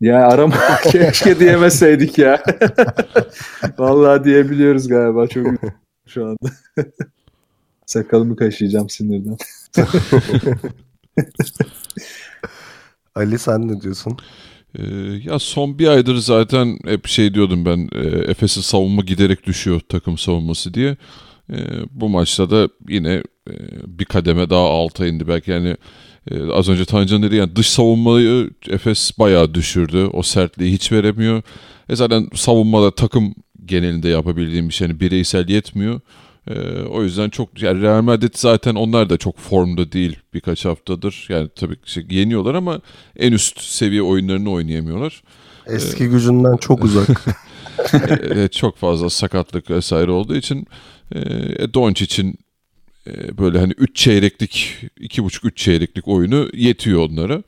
Ya 0.00 0.28
arama 0.28 0.56
keşke 0.82 1.38
diyemeseydik 1.38 2.18
ya. 2.18 2.42
Vallahi 3.78 4.24
diyebiliyoruz 4.24 4.88
galiba 4.88 5.26
çok 5.26 5.46
şu 6.06 6.24
anda. 6.26 6.50
Sakalımı 7.86 8.36
kaşıyacağım 8.36 8.88
sinirden. 8.90 9.36
Ali 13.14 13.38
sen 13.38 13.68
ne 13.68 13.80
diyorsun? 13.80 14.16
Ee, 14.78 14.82
ya 15.24 15.38
son 15.38 15.78
bir 15.78 15.88
aydır 15.88 16.16
zaten 16.16 16.78
hep 16.86 17.06
şey 17.06 17.34
diyordum 17.34 17.64
ben 17.64 17.88
e, 17.92 18.30
Efes'in 18.30 18.60
savunma 18.60 19.02
giderek 19.02 19.46
düşüyor 19.46 19.80
takım 19.88 20.18
savunması 20.18 20.74
diye. 20.74 20.96
E, 21.50 21.56
bu 21.90 22.08
maçta 22.08 22.50
da 22.50 22.68
yine 22.88 23.22
e, 23.50 23.54
bir 23.86 24.04
kademe 24.04 24.50
daha 24.50 24.68
alta 24.68 25.06
indi 25.06 25.28
belki 25.28 25.50
yani 25.50 25.76
e, 26.30 26.50
az 26.52 26.68
önce 26.68 26.84
Tancan 26.84 27.22
dedi 27.22 27.36
yani 27.36 27.56
dış 27.56 27.68
savunmayı 27.68 28.50
Efes 28.68 29.18
bayağı 29.18 29.54
düşürdü. 29.54 30.08
O 30.12 30.22
sertliği 30.22 30.72
hiç 30.72 30.92
veremiyor. 30.92 31.42
E 31.88 31.96
zaten 31.96 32.28
savunmada 32.34 32.94
takım 32.94 33.34
genelinde 33.64 34.08
yapabildiğim 34.08 34.68
bir 34.68 34.74
şey 34.74 34.88
yani 34.88 35.00
bireysel 35.00 35.48
yetmiyor. 35.48 36.00
Ee, 36.48 36.82
o 36.82 37.02
yüzden 37.02 37.30
çok 37.30 37.62
yani 37.62 37.82
Real 37.82 38.02
Madrid 38.02 38.34
zaten 38.34 38.74
onlar 38.74 39.10
da 39.10 39.16
çok 39.16 39.38
formda 39.38 39.92
değil 39.92 40.18
birkaç 40.34 40.64
haftadır. 40.64 41.26
Yani 41.28 41.48
tabii 41.56 41.80
ki 41.80 42.06
yeniyorlar 42.10 42.54
ama 42.54 42.80
en 43.16 43.32
üst 43.32 43.60
seviye 43.60 44.02
oyunlarını 44.02 44.50
oynayamıyorlar. 44.50 45.22
Eski 45.66 46.08
gücünden 46.08 46.56
çok 46.56 46.84
uzak. 46.84 47.24
evet, 48.20 48.52
çok 48.52 48.76
fazla 48.76 49.10
sakatlık 49.10 49.70
vesaire 49.70 50.10
olduğu 50.10 50.36
için 50.36 50.66
e, 51.14 51.20
Doncic'in 51.74 52.38
e, 53.06 53.38
böyle 53.38 53.58
hani 53.58 53.72
3 53.78 53.96
çeyreklik, 53.96 54.76
2,5-3 55.00 55.54
çeyreklik 55.54 56.08
oyunu 56.08 56.48
yetiyor 56.54 57.10
onlara. 57.10 57.42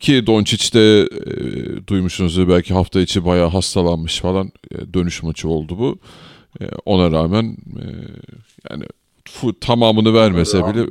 Ki 0.00 0.26
Doncic 0.26 0.72
de 0.72 1.00
e, 1.02 1.86
duymuşsunuzdur 1.86 2.48
belki 2.48 2.74
hafta 2.74 3.00
içi 3.00 3.24
bayağı 3.24 3.48
hastalanmış 3.48 4.20
falan 4.20 4.52
e, 4.70 4.94
dönüş 4.94 5.22
maçı 5.22 5.48
oldu 5.48 5.78
bu. 5.78 5.98
E, 6.60 6.64
ona 6.84 7.10
rağmen 7.10 7.56
e, 7.76 7.84
yani 8.70 8.84
tamamını 9.60 10.14
vermese 10.14 10.66
bile 10.66 10.86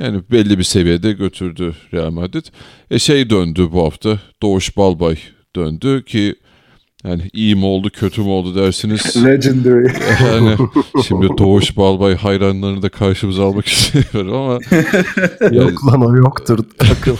yani 0.00 0.22
belli 0.30 0.58
bir 0.58 0.64
seviyede 0.64 1.12
götürdü 1.12 1.74
Real 1.94 2.10
Madrid. 2.10 2.44
E 2.90 2.98
şey 2.98 3.30
döndü 3.30 3.68
bu 3.72 3.84
hafta 3.84 4.20
Doğuş 4.42 4.76
Balbay 4.76 5.18
döndü 5.56 6.04
ki 6.04 6.34
yani 7.04 7.30
iyi 7.32 7.56
mi 7.56 7.64
oldu 7.64 7.90
kötü 7.90 8.20
mü 8.22 8.28
oldu 8.28 8.54
dersiniz. 8.54 9.16
Legendary. 9.24 9.86
Yani 10.24 10.56
şimdi 11.06 11.28
Doğuş 11.38 11.76
Balbay 11.76 12.16
hayranlarını 12.16 12.82
da 12.82 12.88
karşımıza 12.88 13.44
almak 13.44 13.66
istiyorum 13.66 14.34
ama 14.34 14.52
Yok 15.52 15.86
lan 15.86 16.06
o 16.06 16.16
yoktur 16.16 16.58
takım. 16.78 17.18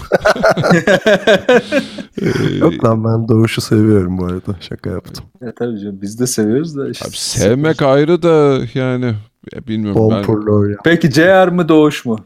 Yok 2.58 2.84
lan 2.84 3.04
ben 3.04 3.28
Doğuş'u 3.28 3.60
seviyorum 3.60 4.18
bu 4.18 4.24
arada. 4.24 4.56
Şaka 4.60 4.90
yaptım. 4.90 5.24
Ya 5.40 5.52
tabii 5.58 5.80
canım 5.80 5.98
biz 6.02 6.20
de 6.20 6.26
seviyoruz 6.26 6.76
da. 6.76 6.90
Işte 6.90 7.08
abi 7.08 7.16
sevmek 7.16 7.82
ayrı 7.82 8.22
da 8.22 8.60
yani 8.74 9.14
ya 9.52 9.66
bilmiyorum 9.68 10.10
ben. 10.10 10.18
Bompurlor 10.18 10.70
ya. 10.70 10.76
Peki 10.84 11.10
CR 11.10 11.48
mı 11.48 11.68
Doğuş 11.68 12.04
mu? 12.04 12.18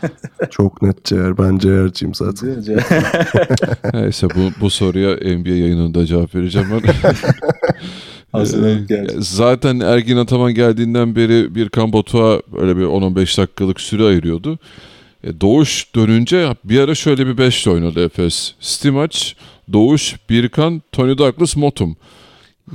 Çok 0.50 0.82
net 0.82 1.04
CR. 1.04 1.38
Ben 1.38 1.58
CR'ciyim 1.58 2.14
zaten. 2.14 2.64
Neyse 3.94 4.26
bu, 4.30 4.60
bu 4.60 4.70
soruya 4.70 5.36
NBA 5.36 5.48
yayınında 5.48 6.06
cevap 6.06 6.34
vereceğim 6.34 6.68
ben. 6.70 6.82
Ee. 8.34 9.06
Zaten 9.18 9.80
Ergin 9.80 10.16
Ataman 10.16 10.54
geldiğinden 10.54 11.16
beri 11.16 11.54
bir 11.54 11.68
Kambotu'a 11.68 12.40
öyle 12.56 12.76
bir 12.76 12.82
10-15 12.82 13.38
dakikalık 13.38 13.80
süre 13.80 14.04
ayırıyordu. 14.04 14.58
E, 15.24 15.40
Doğuş 15.40 15.94
dönünce 15.94 16.48
bir 16.64 16.80
ara 16.80 16.94
şöyle 16.94 17.26
bir 17.26 17.38
beşli 17.38 17.70
oynadı 17.70 18.04
Efes. 18.04 18.54
Stimac, 18.60 19.18
Doğuş, 19.72 20.16
Birkan, 20.30 20.82
Tony 20.92 21.18
Douglas, 21.18 21.56
Motum. 21.56 21.96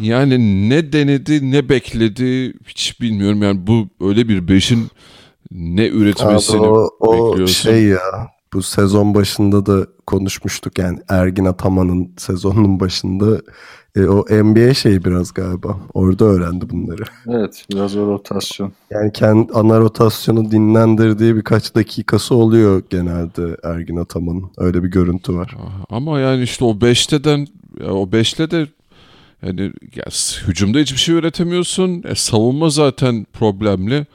Yani 0.01 0.69
ne 0.69 0.93
denedi 0.93 1.51
ne 1.51 1.69
bekledi 1.69 2.53
hiç 2.67 3.01
bilmiyorum. 3.01 3.43
Yani 3.43 3.67
bu 3.67 3.87
öyle 4.01 4.29
bir 4.29 4.47
beşin 4.47 4.87
ne 5.51 5.81
Abi 5.81 5.98
üretmesini 5.98 6.62
o, 6.62 6.89
o 7.00 7.29
bekliyorsun. 7.31 7.72
şey 7.72 7.84
ya 7.84 8.31
bu 8.53 8.62
sezon 8.62 9.15
başında 9.15 9.65
da 9.65 9.88
konuşmuştuk 10.08 10.77
yani 10.79 11.00
Ergin 11.10 11.46
Ataman'ın 11.46 12.13
sezonun 12.17 12.79
başında 12.79 13.41
e, 13.96 14.05
o 14.05 14.25
NBA 14.43 14.74
şeyi 14.74 15.05
biraz 15.05 15.34
galiba 15.34 15.77
orada 15.93 16.25
öğrendi 16.25 16.70
bunları. 16.70 17.03
Evet 17.27 17.65
biraz 17.72 17.96
o 17.96 18.08
rotasyon. 18.08 18.72
Yani 18.91 19.12
kendi 19.12 19.53
ana 19.53 19.79
rotasyonu 19.79 20.51
dinlendirdiği 20.51 21.36
birkaç 21.36 21.75
dakikası 21.75 22.36
oluyor 22.36 22.84
genelde 22.89 23.58
Ergin 23.63 23.98
Ataman'ın 23.98 24.51
öyle 24.58 24.84
bir 24.84 24.88
görüntü 24.88 25.34
var. 25.34 25.58
Ama 25.89 26.20
yani 26.20 26.43
işte 26.43 26.65
o 26.65 26.81
beşteden 26.81 27.48
ya 27.79 27.93
o 27.93 28.12
beşle 28.12 28.51
de 28.51 28.67
yani 29.46 29.62
ya, 29.96 30.05
hücumda 30.48 30.79
hiçbir 30.79 30.98
şey 31.00 31.15
üretemiyorsun. 31.15 32.03
E, 32.08 32.15
savunma 32.15 32.70
zaten 32.70 33.25
problemli. 33.34 34.05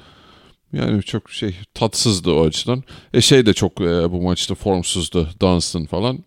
Yani 0.72 1.02
çok 1.02 1.30
şey 1.30 1.54
tatsızdı 1.74 2.30
o 2.32 2.46
açıdan. 2.46 2.84
E 3.14 3.20
şey 3.20 3.46
de 3.46 3.52
çok 3.52 3.80
e, 3.80 4.12
bu 4.12 4.22
maçta 4.22 4.54
formsuzdu 4.54 5.28
Dunstan 5.40 5.86
falan. 5.86 6.18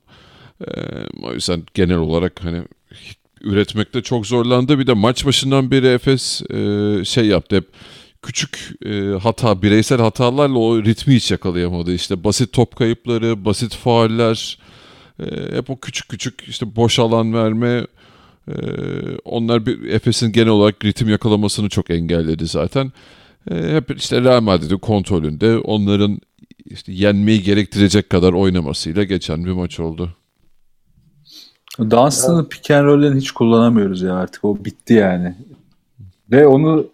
E, 0.67 0.72
o 1.24 1.34
yüzden 1.34 1.63
genel 1.74 1.98
olarak 1.98 2.43
hani 2.43 2.63
üretmekte 3.41 4.01
çok 4.01 4.27
zorlandı. 4.27 4.79
Bir 4.79 4.88
de 4.88 4.93
maç 4.93 5.25
başından 5.25 5.72
beri 5.72 5.88
Efes 5.88 6.41
e, 6.51 7.05
şey 7.05 7.25
yaptı 7.25 7.55
hep 7.55 7.67
küçük 8.22 8.72
e, 8.86 9.00
hata, 9.24 9.62
bireysel 9.62 10.00
hatalarla 10.00 10.60
o 10.60 10.84
ritmi 10.84 11.15
hiç 11.15 11.31
yakalayamadı. 11.31 11.93
İşte 11.93 12.24
basit 12.24 12.53
top 12.53 12.75
kayıpları, 12.75 13.46
basit 13.46 13.75
fauller, 13.75 14.58
e, 15.19 15.25
hep 15.58 15.69
o 15.69 15.79
küçük 15.79 16.10
küçük 16.10 16.43
işte 16.48 16.75
boş 16.75 17.00
alan 17.00 17.34
verme. 17.34 17.88
e, 18.48 18.53
onlar 19.25 19.65
bir 19.65 19.84
Efes'in 19.89 20.31
genel 20.31 20.48
olarak 20.48 20.86
ritim 20.86 21.10
yakalamasını 21.10 21.69
çok 21.69 21.89
engelledi 21.89 22.48
zaten. 22.48 22.91
E, 23.50 23.75
hep 23.75 23.98
işte 23.98 24.22
Real 24.22 24.41
Madrid'in 24.41 24.77
kontrolünde 24.77 25.58
onların 25.58 26.20
işte 26.65 26.91
yenmeyi 26.91 27.44
gerektirecek 27.44 28.10
kadar 28.10 28.34
oynamasıyla 28.34 29.03
geçen 29.03 29.46
bir 29.46 29.51
maç 29.51 29.79
oldu. 29.79 30.10
Dunstan'ın 31.79 32.46
pick 32.46 32.72
and 32.72 32.86
roll'lerini 32.86 33.20
hiç 33.20 33.32
kullanamıyoruz 33.32 34.01
ya 34.01 34.15
artık. 34.15 34.46
O 34.46 34.65
bitti 34.65 34.94
yani. 34.94 35.36
Ve 36.32 36.48
onu 36.48 36.88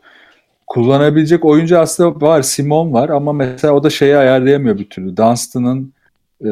kullanabilecek 0.68 1.46
oyuncu 1.46 1.80
aslında 1.80 2.22
var. 2.22 2.42
Simon 2.42 2.94
var 2.94 3.10
ama 3.10 3.34
mesela 3.34 3.74
o 3.74 3.84
da 3.84 3.90
şeyi 3.90 4.18
ayarlayamıyor 4.18 4.80
bir 4.80 4.90
türlü. 4.90 5.18
Dunstan'ın 5.18 5.94
e, 6.42 6.50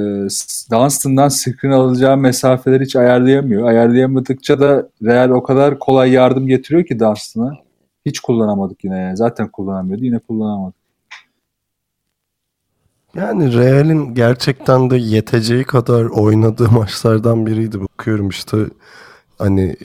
Dunstan'dan 0.72 1.28
screen 1.28 1.72
alacağı 1.72 2.18
mesafeleri 2.18 2.84
hiç 2.84 2.96
ayarlayamıyor. 2.96 3.68
Ayarlayamadıkça 3.68 4.60
da 4.60 4.90
Real 5.04 5.30
o 5.30 5.44
kadar 5.44 5.80
kolay 5.80 6.12
yardım 6.12 6.48
getiriyor 6.48 6.86
ki 6.86 7.00
Dunstan'a. 7.00 7.64
Hiç 8.06 8.20
kullanamadık 8.20 8.84
yine 8.84 8.98
yani. 8.98 9.18
Zaten 9.18 9.48
kullanamıyordu. 9.48 10.06
Yine 10.06 10.20
kullanamadık. 10.20 10.84
Yani 13.16 13.54
Real'in 13.54 14.14
gerçekten 14.16 14.90
de 14.90 14.98
yeteceği 14.98 15.64
kadar 15.64 16.06
oynadığı 16.06 16.72
maçlardan 16.72 17.46
biriydi. 17.46 17.82
Bakıyorum 17.82 18.30
işte 18.30 18.58
hani 19.38 19.76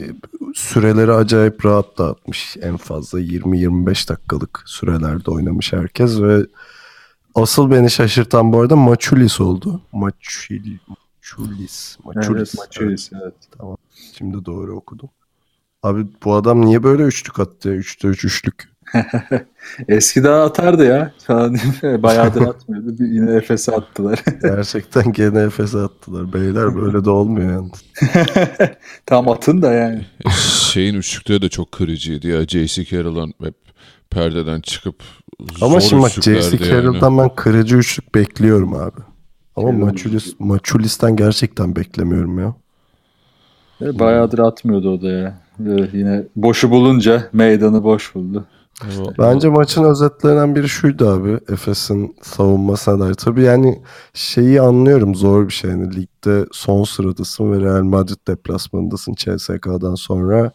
süreleri 0.54 1.12
acayip 1.12 1.64
rahat 1.64 1.98
dağıtmış. 1.98 2.56
En 2.62 2.76
fazla 2.76 3.20
20-25 3.20 4.08
dakikalık 4.08 4.62
sürelerde 4.66 5.30
oynamış 5.30 5.72
herkes 5.72 6.20
ve 6.20 6.46
asıl 7.34 7.70
beni 7.70 7.90
şaşırtan 7.90 8.52
bu 8.52 8.60
arada 8.60 8.76
Maçulis 8.76 9.40
oldu. 9.40 9.80
Maçul, 9.92 10.56
Maçulis. 11.28 11.98
Maçulis. 12.04 12.38
Evet, 12.38 12.54
Maçulis, 12.58 13.10
evet. 13.12 13.34
Şimdi 14.18 14.44
doğru 14.44 14.76
okudum. 14.76 15.08
Abi 15.82 16.06
bu 16.24 16.34
adam 16.34 16.66
niye 16.66 16.82
böyle 16.82 17.02
üçlük 17.02 17.40
attı? 17.40 17.68
Üçte 17.74 18.08
üç 18.08 18.24
üçlük. 18.24 18.68
Eskiden 19.88 20.32
atardı 20.32 20.84
ya. 20.84 21.12
Bayağıdır 22.02 22.42
atmıyordu. 22.42 22.98
Bir 22.98 23.06
Yine 23.06 23.34
Efes'e 23.34 23.72
attılar. 23.72 24.24
Gerçekten 24.42 25.12
gene 25.12 25.40
Efes'e 25.40 25.78
attılar. 25.78 26.32
Beyler 26.32 26.76
böyle 26.76 27.04
de 27.04 27.10
olmuyor 27.10 27.52
yani. 27.52 27.70
Tam 29.06 29.28
atın 29.28 29.62
da 29.62 29.72
yani. 29.72 30.06
E, 30.26 30.30
Şeyin 30.72 30.94
üçlükleri 30.94 31.42
de 31.42 31.48
çok 31.48 31.72
kırıcıydı 31.72 32.28
ya. 32.28 32.46
J.C. 32.46 32.84
Carroll'ın 32.84 33.34
hep 33.42 33.54
perdeden 34.10 34.60
çıkıp 34.60 35.02
Ama 35.60 35.80
şimdi 35.80 36.02
bak 36.02 36.10
J.C. 36.12 36.30
yani. 36.32 36.58
Carroll'dan 36.58 37.18
ben 37.18 37.34
kırıcı 37.34 37.76
üçlük 37.76 38.14
bekliyorum 38.14 38.74
abi. 38.74 39.00
Ama. 39.56 39.72
Maçulis, 39.72 40.34
Maçulis'ten 40.38 41.16
gerçekten 41.16 41.76
beklemiyorum 41.76 42.38
ya. 42.38 42.54
Bayağıdır 43.80 44.38
atmıyordu 44.38 44.90
o 44.90 45.02
da 45.02 45.08
ya. 45.08 45.40
Böyle 45.58 45.98
yine 45.98 46.24
boşu 46.36 46.70
bulunca 46.70 47.28
meydanı 47.32 47.84
boş 47.84 48.14
buldu. 48.14 48.44
Bence 49.18 49.48
maçın 49.48 49.84
özetlerinden 49.84 50.54
biri 50.54 50.68
şuydu 50.68 51.08
abi. 51.08 51.38
Efes'in 51.52 52.16
savunmasına 52.22 53.00
dair. 53.00 53.14
Tabii 53.14 53.42
yani 53.42 53.82
şeyi 54.14 54.60
anlıyorum 54.60 55.14
zor 55.14 55.46
bir 55.48 55.52
şey. 55.52 55.70
Yani 55.70 55.96
ligde 55.96 56.46
son 56.52 56.84
sıradasın 56.84 57.52
ve 57.52 57.60
Real 57.60 57.82
Madrid 57.82 58.28
deplasmanındasın 58.28 59.14
CSK'dan 59.14 59.94
sonra. 59.94 60.52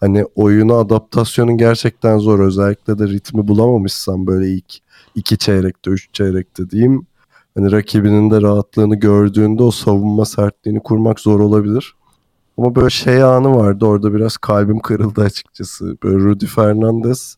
Hani 0.00 0.24
oyuna 0.34 0.74
adaptasyonun 0.74 1.56
gerçekten 1.56 2.18
zor. 2.18 2.38
Özellikle 2.38 2.98
de 2.98 3.08
ritmi 3.08 3.48
bulamamışsan 3.48 4.26
böyle 4.26 4.48
ilk 4.48 4.74
iki 5.14 5.38
çeyrekte, 5.38 5.90
üç 5.90 6.08
çeyrekte 6.12 6.70
diyeyim. 6.70 7.06
Hani 7.54 7.72
rakibinin 7.72 8.30
de 8.30 8.42
rahatlığını 8.42 8.96
gördüğünde 8.96 9.62
o 9.62 9.70
savunma 9.70 10.24
sertliğini 10.24 10.80
kurmak 10.80 11.20
zor 11.20 11.40
olabilir. 11.40 11.94
Ama 12.58 12.74
böyle 12.74 12.90
şey 12.90 13.22
anı 13.22 13.56
vardı 13.56 13.86
orada 13.86 14.14
biraz 14.14 14.36
kalbim 14.36 14.80
kırıldı 14.80 15.22
açıkçası. 15.22 15.96
Böyle 16.02 16.16
Rudy 16.16 16.46
Fernandez 16.46 17.36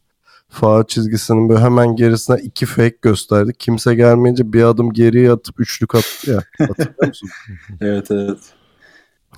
faul 0.49 0.85
çizgisinin 0.85 1.49
böyle 1.49 1.61
hemen 1.61 1.97
gerisine 1.97 2.37
iki 2.43 2.67
fake 2.67 2.97
gösterdi. 3.03 3.53
Kimse 3.59 3.95
gelmeyince 3.95 4.53
bir 4.53 4.63
adım 4.63 4.93
geriye 4.93 5.33
atıp 5.33 5.61
üçlük 5.61 5.95
attı 5.95 6.31
ya. 6.31 6.43
Hatırlıyor 6.69 6.95
musun? 7.07 7.29
Evet 7.81 8.11
evet. 8.11 8.39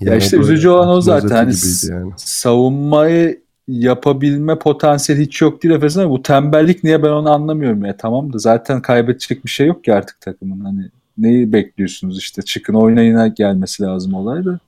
Ya 0.00 0.12
Yani 0.12 0.22
işte 0.22 0.38
böyle 0.38 0.52
üzücü 0.52 0.68
olan 0.68 0.88
o 0.88 1.00
zaten. 1.00 1.28
Hani 1.28 1.52
yani. 1.90 2.12
savunmayı 2.16 3.42
yapabilme 3.68 4.58
potansiyeli 4.58 5.22
hiç 5.22 5.42
yok 5.42 5.62
değil 5.62 5.74
Efes'in 5.74 6.00
ama 6.00 6.10
bu 6.10 6.22
tembellik 6.22 6.84
niye 6.84 7.02
ben 7.02 7.08
onu 7.08 7.30
anlamıyorum 7.30 7.84
ya. 7.84 7.96
Tamam 7.96 8.32
da 8.32 8.38
zaten 8.38 8.82
kaybedecek 8.82 9.44
bir 9.44 9.50
şey 9.50 9.66
yok 9.66 9.84
ki 9.84 9.94
artık 9.94 10.20
takımın. 10.20 10.60
Hani 10.60 10.90
neyi 11.18 11.52
bekliyorsunuz 11.52 12.18
işte 12.18 12.42
çıkın 12.42 12.74
oynayına 12.74 13.28
gelmesi 13.28 13.82
lazım 13.82 14.14
olay 14.14 14.44
da. 14.44 14.58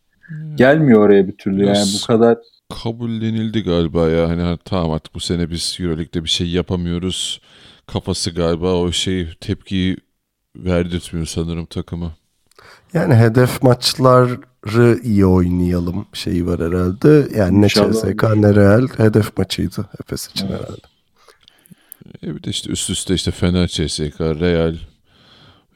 Gelmiyor 0.55 1.01
oraya 1.01 1.29
bir 1.29 1.37
türlü 1.37 1.65
yani 1.65 1.75
Biraz- 1.75 2.03
bu 2.03 2.07
kadar 2.07 2.39
kabullenildi 2.83 3.63
galiba 3.63 4.09
ya. 4.09 4.29
Hani 4.29 4.43
ha, 4.43 4.59
tamam 4.65 4.91
artık 4.91 5.15
bu 5.15 5.21
sene 5.21 5.51
biz 5.51 5.77
Euroleague'de 5.81 6.25
bir 6.25 6.29
şey 6.29 6.47
yapamıyoruz. 6.51 7.41
Kafası 7.87 8.31
galiba 8.31 8.75
o 8.75 8.93
şey 8.93 9.29
tepkiyi 9.41 9.97
verdirtmiyor 10.57 11.27
sanırım 11.27 11.67
takıma. 11.67 12.13
Yani 12.95 13.15
hedef 13.15 13.63
maçları 13.63 14.99
iyi 15.03 15.27
oynayalım 15.27 16.07
şeyi 16.13 16.47
var 16.47 16.61
herhalde. 16.61 17.29
Yani 17.37 17.61
ne 17.61 17.65
İnşallah 17.65 17.93
CSK 17.93 18.37
ne 18.37 18.55
Real 18.55 18.89
hedef 18.97 19.39
maçıydı 19.39 19.89
Efes 20.01 20.29
için 20.31 20.47
herhalde. 20.47 20.81
E 22.23 22.37
bir 22.37 22.43
de 22.43 22.51
işte 22.51 22.71
üst 22.71 22.91
üste 22.91 23.15
işte 23.15 23.31
Fener, 23.31 23.67
CSK, 23.67 24.21
Real. 24.21 24.77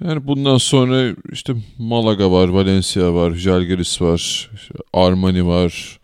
Yani 0.04 0.26
bundan 0.26 0.58
sonra 0.58 1.16
işte 1.32 1.54
Malaga 1.78 2.30
var, 2.32 2.48
Valencia 2.48 3.14
var, 3.14 3.30
Žalgiris 3.30 4.02
var, 4.02 4.50
işte 4.54 4.74
Armani 4.92 5.46
var. 5.46 5.98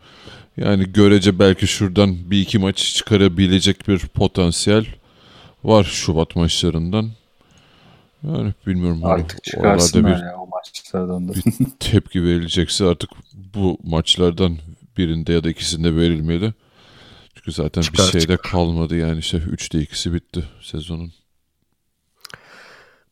Yani 0.56 0.92
görece 0.92 1.38
belki 1.38 1.66
şuradan 1.66 2.30
bir 2.30 2.40
iki 2.40 2.58
maç 2.58 2.94
çıkarabilecek 2.94 3.88
bir 3.88 3.98
potansiyel 3.98 4.86
var 5.64 5.84
Şubat 5.84 6.36
maçlarından. 6.36 7.10
Yani 8.22 8.52
bilmiyorum. 8.66 9.02
hani 9.02 9.12
artık 9.12 9.44
çıkarsınlar 9.44 10.16
bir 10.20 10.24
ya 10.24 10.36
o 10.38 10.46
maçlardan 10.46 11.28
da. 11.28 11.32
tepki 11.80 12.24
verilecekse 12.24 12.84
artık 12.84 13.10
bu 13.54 13.78
maçlardan 13.84 14.58
birinde 14.98 15.32
ya 15.32 15.44
da 15.44 15.50
ikisinde 15.50 15.96
verilmeli. 15.96 16.54
Çünkü 17.34 17.52
zaten 17.52 17.82
Çıkar, 17.82 18.06
bir 18.06 18.12
şeyde 18.12 18.36
çıkar. 18.36 18.50
kalmadı 18.50 18.96
yani 18.96 19.18
işte 19.18 19.38
3'te 19.38 19.80
ikisi 19.80 20.14
bitti 20.14 20.44
sezonun. 20.62 21.12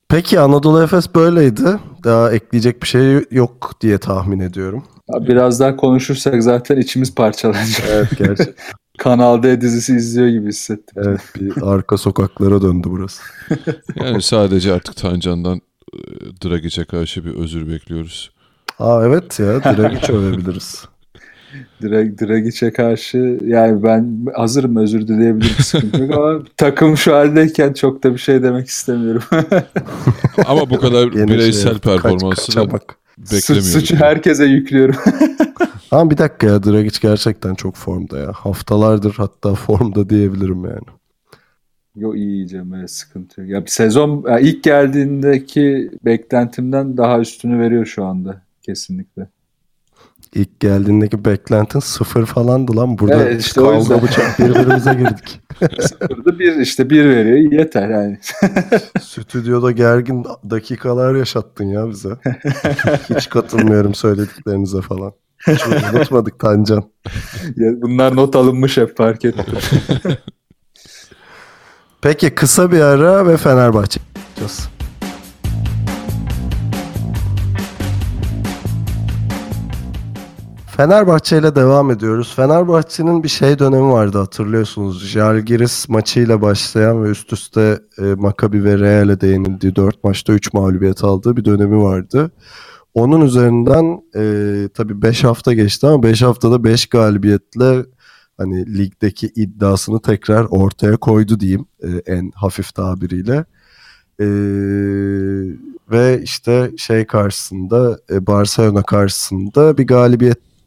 Peki 0.09 0.41
Anadolu 0.41 0.83
Efes 0.83 1.15
böyleydi. 1.15 1.79
Daha 2.05 2.33
ekleyecek 2.33 2.83
bir 2.83 2.89
şey 2.89 3.25
yok 3.31 3.73
diye 3.81 3.99
tahmin 3.99 4.41
ediyorum. 4.41 4.85
Biraz 5.21 5.61
daha 5.61 5.77
konuşursak 5.77 6.43
zaten 6.43 6.77
içimiz 6.77 7.15
parçalanacak. 7.15 7.87
Evet 7.91 8.09
gerçekten. 8.19 8.55
Kanal 8.99 9.43
D 9.43 9.61
dizisi 9.61 9.97
izliyor 9.97 10.29
gibi 10.29 10.49
hissettim. 10.49 11.03
evet 11.07 11.21
bir 11.41 11.63
arka 11.63 11.97
sokaklara 11.97 12.63
döndü 12.63 12.89
burası. 12.91 13.23
Yani 13.97 14.23
sadece 14.23 14.73
artık 14.73 14.97
Tancan'dan 14.97 15.61
e, 15.95 15.99
Dragic'e 16.45 16.85
karşı 16.85 17.25
bir 17.25 17.35
özür 17.35 17.69
bekliyoruz. 17.69 18.31
Aa 18.79 19.05
evet 19.05 19.39
ya 19.41 19.65
Dragic 19.65 20.13
övebiliriz. 20.13 20.85
Drag, 21.83 22.21
Dragic'e 22.21 22.73
karşı 22.73 23.39
yani 23.45 23.83
ben 23.83 24.27
hazırım 24.35 24.77
özür 24.77 25.09
dileyebilirim 25.09 25.65
sıkıntı 25.65 26.03
yok 26.03 26.15
ama 26.15 26.43
takım 26.57 26.97
şu 26.97 27.15
haldeyken 27.15 27.73
çok 27.73 28.03
da 28.05 28.13
bir 28.13 28.19
şey 28.19 28.43
demek 28.43 28.69
istemiyorum. 28.69 29.23
Ama 30.47 30.71
bu 30.71 30.81
kadar 30.81 31.13
Yeni 31.13 31.29
bireysel 31.29 31.63
şey, 31.63 31.73
kaç- 31.73 32.03
performansı. 32.03 32.43
Suç, 32.43 32.57
beklemiyorduk. 33.33 33.73
suçu 33.73 33.97
herkese 33.97 34.45
yüklüyorum. 34.45 34.95
Ama 35.91 36.11
bir 36.11 36.19
dakika 36.19 36.47
ya 36.47 36.63
Dragic 36.63 36.99
gerçekten 37.03 37.55
çok 37.55 37.77
formda 37.77 38.19
ya. 38.19 38.33
Haftalardır 38.33 39.15
hatta 39.17 39.55
formda 39.55 40.11
diyebilirim 40.11 40.65
yani. 40.65 40.99
Yo 41.97 42.15
iyi 42.15 42.31
yiyeceğim 42.31 42.75
evet 42.75 42.91
sıkıntı 42.91 43.41
yok. 43.41 43.51
Ya 43.51 43.65
bir 43.65 43.71
sezon 43.71 44.25
ya 44.29 44.39
ilk 44.39 44.65
geldiğindeki 44.65 45.91
beklentimden 46.05 46.97
daha 46.97 47.21
üstünü 47.21 47.59
veriyor 47.61 47.87
şu 47.87 48.05
anda 48.05 48.43
kesinlikle. 48.63 49.29
İlk 50.35 50.61
geldiğindeki 50.61 51.25
beklentin 51.25 51.81
sıfır 51.81 52.27
falandı 52.27 52.77
lan. 52.77 52.99
Burada 52.99 53.23
Evet, 53.23 53.41
işte 53.41 53.61
kavga 53.61 54.03
bıçak 54.03 54.39
birbirimize 54.39 54.95
girdik. 54.95 55.41
Sıfırda 55.81 56.39
bir 56.39 56.57
işte 56.57 56.91
bir 56.91 57.05
veriyor 57.05 57.53
yeter 57.53 57.89
yani. 57.89 58.19
Stüdyoda 59.03 59.71
gergin 59.71 60.27
dakikalar 60.51 61.15
yaşattın 61.15 61.65
ya 61.65 61.89
bize. 61.91 62.09
Hiç 63.17 63.29
katılmıyorum 63.29 63.95
söylediklerinize 63.95 64.81
falan. 64.81 65.13
Hiç 65.47 65.67
unutmadık 65.67 66.39
Tancan. 66.39 66.85
Ya 67.57 67.83
bunlar 67.83 68.17
not 68.17 68.37
alınmış 68.37 68.77
hep 68.77 68.97
fark 68.97 69.25
ettim. 69.25 69.45
Peki 72.01 72.31
kısa 72.31 72.73
bir 72.73 72.81
ara 72.81 73.27
ve 73.27 73.37
Fenerbahçe 73.37 74.01
yapacağız. 74.17 74.69
Fenerbahçe 80.79 81.39
ile 81.39 81.55
devam 81.55 81.91
ediyoruz. 81.91 82.35
Fenerbahçe'nin 82.37 83.23
bir 83.23 83.29
şey 83.29 83.59
dönemi 83.59 83.93
vardı 83.93 84.19
hatırlıyorsunuz. 84.19 85.07
Jalgiris 85.07 85.89
maçıyla 85.89 86.43
başlayan 86.43 87.05
ve 87.05 87.11
üst 87.11 87.33
üste 87.33 87.81
e, 87.99 88.03
Maccabi 88.03 88.65
ve 88.65 88.79
Real'e 88.79 89.21
de 89.21 89.27
yenildiği 89.27 89.77
4 89.77 90.05
maçta 90.05 90.33
3 90.33 90.53
mağlubiyet 90.53 91.05
aldığı 91.05 91.37
bir 91.37 91.45
dönemi 91.45 91.83
vardı. 91.83 92.31
Onun 92.95 93.21
üzerinden 93.21 94.03
e, 94.17 94.69
tabii 94.75 95.03
5 95.03 95.25
hafta 95.25 95.53
geçti 95.53 95.87
ama 95.87 96.03
5 96.03 96.23
haftada 96.23 96.65
5 96.65 96.87
galibiyetle 96.87 97.87
hani 98.37 98.79
ligdeki 98.79 99.27
iddiasını 99.27 100.03
tekrar 100.03 100.45
ortaya 100.45 100.97
koydu 100.97 101.41
diyeyim 101.41 101.67
e, 101.83 101.89
en 102.07 102.31
hafif 102.35 102.75
tabiriyle. 102.75 103.45
E, 104.21 104.27
ve 105.91 106.23
işte 106.23 106.71
şey 106.77 107.05
karşısında 107.07 107.99
e, 108.11 108.27
Barcelona 108.27 108.83
karşısında 108.83 109.79
bir 109.79 109.87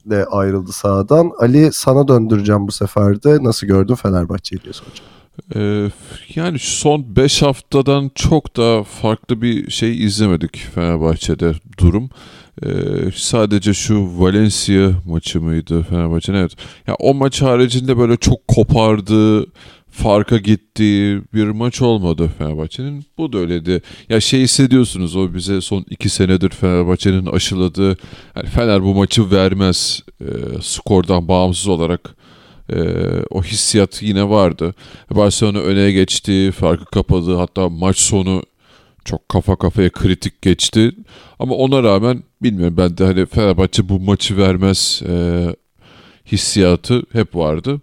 galibiyetle 0.06 0.26
ayrıldı 0.26 0.72
sahadan. 0.72 1.32
Ali 1.40 1.70
sana 1.74 2.08
döndüreceğim 2.08 2.68
bu 2.68 2.72
sefer 2.72 3.24
de. 3.24 3.44
Nasıl 3.44 3.68
gördün 3.68 3.96
Fenerbahçe'yi 3.96 4.64
diye 4.64 4.74
soracağım. 4.74 5.10
Ee, 5.56 5.92
yani 6.36 6.60
son 6.60 7.16
5 7.16 7.42
haftadan 7.42 8.12
çok 8.16 8.58
da 8.58 8.84
farklı 8.84 9.42
bir 9.42 9.72
şey 9.72 10.06
izlemedik 10.06 10.58
Fenerbahçe'de 10.76 11.54
durum. 11.78 12.10
Ee, 12.64 12.70
sadece 13.16 13.74
şu 13.74 14.20
Valencia 14.20 14.92
maçı 15.06 15.42
mıydı 15.42 15.86
Fenerbahçe'nin? 15.90 16.38
Evet. 16.38 16.52
Ya 16.88 16.96
o 17.00 17.14
maç 17.14 17.42
haricinde 17.42 17.98
böyle 17.98 18.18
çok 18.18 18.48
kopardığı, 18.48 19.46
farka 19.92 20.38
gittiği 20.38 21.22
bir 21.34 21.48
maç 21.48 21.82
olmadı 21.82 22.30
Fenerbahçe'nin. 22.38 23.06
Bu 23.18 23.34
da 23.34 23.38
öyleydi. 23.38 23.82
Ya 24.10 24.22
şey 24.22 24.42
hissediyorsunuz 24.42 25.16
o 25.16 25.34
bize 25.34 25.62
son 25.62 25.86
2 25.90 26.10
senedir 26.10 26.50
Fenerbahçe'nin 26.50 27.26
aşıladığı 27.26 27.98
yani 28.36 28.50
Fener 28.56 28.84
bu 28.84 28.96
maçı 28.96 29.32
vermez 29.32 30.04
e, 30.22 30.26
skordan 30.62 31.28
bağımsız 31.28 31.68
olarak 31.68 32.16
ee, 32.74 33.24
o 33.30 33.44
hissiyat 33.44 34.04
yine 34.04 34.30
vardı. 34.30 34.74
Barcelona 35.12 35.60
öne 35.60 35.92
geçti, 35.92 36.52
farkı 36.52 36.86
kapadı. 36.86 37.36
Hatta 37.36 37.70
maç 37.70 37.98
sonu 37.98 38.44
çok 39.06 39.30
kafa 39.30 39.56
kafaya 39.56 39.90
kritik 39.90 40.42
geçti. 40.42 40.92
Ama 41.40 41.56
ona 41.56 41.84
rağmen 41.84 42.24
bilmiyorum 42.44 42.78
ben 42.78 42.98
de 42.98 43.06
hani 43.06 43.26
Fenerbahçe 43.26 43.90
bu 43.90 44.00
maçı 44.00 44.38
vermez. 44.38 45.02
Ee, 45.08 45.56
hissiyatı 46.26 47.04
hep 47.12 47.36
vardı. 47.36 47.82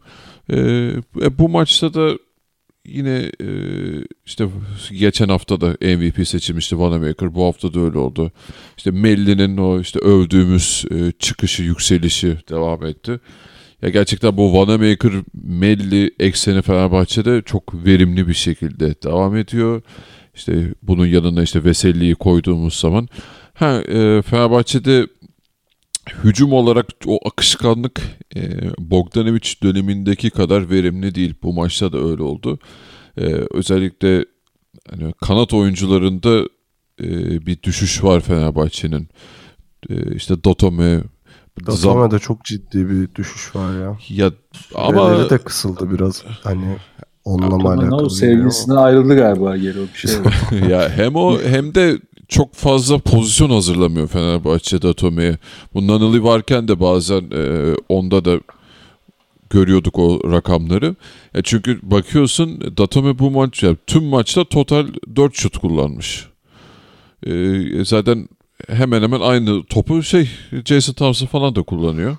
E, 0.50 0.56
e, 1.20 1.38
bu 1.38 1.48
maçta 1.48 1.94
da 1.94 2.18
yine 2.86 3.32
e, 3.40 3.48
işte 4.26 4.48
geçen 4.92 5.28
hafta 5.28 5.60
da 5.60 5.66
MVP 5.66 6.28
seçilmişti 6.28 6.78
Vanamaker. 6.78 7.34
Bu 7.34 7.44
hafta 7.44 7.74
da 7.74 7.80
öyle 7.80 7.98
oldu. 7.98 8.32
İşte 8.76 8.90
Melli'nin 8.90 9.56
o 9.56 9.80
işte 9.80 9.98
övdüğümüz 9.98 10.84
e, 10.90 11.12
çıkışı, 11.18 11.62
yükselişi 11.62 12.36
devam 12.50 12.86
etti. 12.86 13.20
Ya 13.82 13.88
gerçekten 13.88 14.36
bu 14.36 14.58
Vanamaker 14.58 15.12
Melli 15.34 16.14
ekseni 16.18 16.62
Fenerbahçe'de 16.62 17.42
çok 17.42 17.86
verimli 17.86 18.28
bir 18.28 18.34
şekilde 18.34 19.02
devam 19.02 19.36
ediyor. 19.36 19.82
İşte 20.34 20.74
bunun 20.82 21.06
yanına 21.06 21.42
işte 21.42 21.64
Veseli'yi 21.64 22.14
koyduğumuz 22.14 22.74
zaman 22.74 23.08
ha 23.54 23.82
e, 23.88 24.22
Fenerbahçe'de 24.22 25.06
hücum 26.24 26.52
olarak 26.52 26.86
o 27.06 27.28
akışkanlık 27.28 28.00
e, 28.36 28.40
Bogdanovic 28.78 29.54
dönemindeki 29.62 30.30
kadar 30.30 30.70
verimli 30.70 31.14
değil. 31.14 31.34
Bu 31.42 31.52
maçta 31.52 31.92
da 31.92 31.98
öyle 31.98 32.22
oldu. 32.22 32.58
E, 33.16 33.24
özellikle 33.50 34.24
hani 34.90 35.12
kanat 35.12 35.54
oyuncularında 35.54 36.48
e, 37.00 37.06
bir 37.46 37.62
düşüş 37.62 38.04
var 38.04 38.20
Fenerbahçe'nin. 38.20 39.08
E, 39.90 40.14
işte 40.14 40.44
Dotome 40.44 41.02
Datome'de 41.66 42.18
çok 42.18 42.44
ciddi 42.44 42.90
bir 42.90 43.14
düşüş 43.14 43.56
var 43.56 43.80
ya. 43.80 43.98
Ya 44.08 44.32
ama 44.74 45.08
Süreleri 45.08 45.30
de 45.30 45.38
kısıldı 45.38 45.90
biraz. 45.90 46.24
Hani 46.42 46.76
onunla 47.24 47.56
mı 47.58 47.68
alakalı 47.68 48.02
o 48.02 48.08
sevgilisinden 48.08 48.76
ayrıldı 48.76 49.16
galiba 49.16 49.56
geri 49.56 49.80
o 49.80 49.82
bir 49.82 49.98
şey. 49.98 50.10
ya 50.70 50.90
hem 50.90 51.16
o 51.16 51.40
hem 51.40 51.74
de 51.74 51.98
çok 52.28 52.54
fazla 52.54 52.98
pozisyon 52.98 53.50
hazırlamıyor 53.50 54.08
Fenerbahçe 54.08 54.82
Datome'ye. 54.82 55.38
Bu 55.74 55.86
Nanali 55.86 56.24
varken 56.24 56.68
de 56.68 56.80
bazen 56.80 57.22
e, 57.34 57.74
onda 57.88 58.24
da 58.24 58.40
görüyorduk 59.50 59.98
o 59.98 60.32
rakamları. 60.32 60.96
E 61.34 61.42
çünkü 61.42 61.78
bakıyorsun 61.82 62.76
Datome 62.76 63.18
bu 63.18 63.30
maç 63.30 63.62
ya 63.62 63.76
tüm 63.86 64.04
maçta 64.04 64.44
total 64.44 64.86
4 65.16 65.34
şut 65.34 65.58
kullanmış. 65.58 66.26
E, 67.26 67.84
zaten 67.84 68.28
hemen 68.68 69.02
hemen 69.02 69.20
aynı 69.20 69.64
topu 69.64 70.02
şey 70.02 70.30
Jason 70.64 70.92
Thompson 70.92 71.26
falan 71.26 71.54
da 71.54 71.62
kullanıyor. 71.62 72.16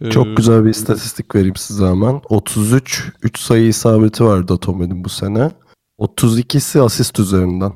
E, 0.00 0.10
Çok 0.10 0.36
güzel 0.36 0.64
bir 0.64 0.70
istatistik 0.70 1.34
vereyim 1.34 1.56
size 1.56 1.86
hemen. 1.86 2.20
33 2.28 3.12
3 3.22 3.38
sayı 3.38 3.68
isabeti 3.68 4.24
var 4.24 4.48
Datome'nin 4.48 5.04
bu 5.04 5.08
sene. 5.08 5.50
32'si 5.98 6.80
asist 6.80 7.18
üzerinden 7.18 7.72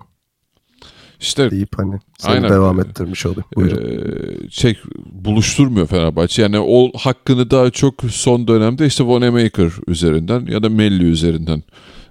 İşte 1.22 1.50
deyip 1.50 1.78
hani 1.78 1.98
seni 2.18 2.32
Aynen. 2.32 2.50
devam 2.50 2.80
ettirmiş 2.80 3.26
olayım. 3.26 3.44
Buyurun. 3.56 3.76
Ee, 3.76 4.50
şey 4.50 4.78
buluşturmuyor 5.06 5.87
Fenerbahçe. 5.87 6.42
Yani 6.42 6.58
o 6.58 6.92
hakkını 6.98 7.50
daha 7.50 7.70
çok 7.70 7.94
son 8.11 8.48
dönemde 8.48 8.87
işte 8.87 9.04
Wanamaker 9.04 9.70
üzerinden 9.87 10.46
ya 10.46 10.62
da 10.62 10.68
Melli 10.68 11.04
üzerinden 11.04 11.62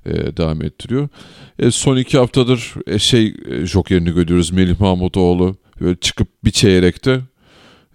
e, 0.06 0.38
devam 0.38 0.62
ettiriyor. 0.62 1.10
E, 1.60 1.72
son 1.72 1.98
iki 1.98 2.18
haftadır 2.18 2.74
e, 2.88 3.00
şey 3.00 3.36
e, 3.50 3.66
jokerini 3.66 4.14
görüyoruz 4.14 4.52
Melih 4.52 4.80
Mahmutoğlu 4.80 5.56
böyle 5.82 5.96
çıkıp 5.96 6.28
bir 6.44 6.52
çeyrekte 6.52 7.22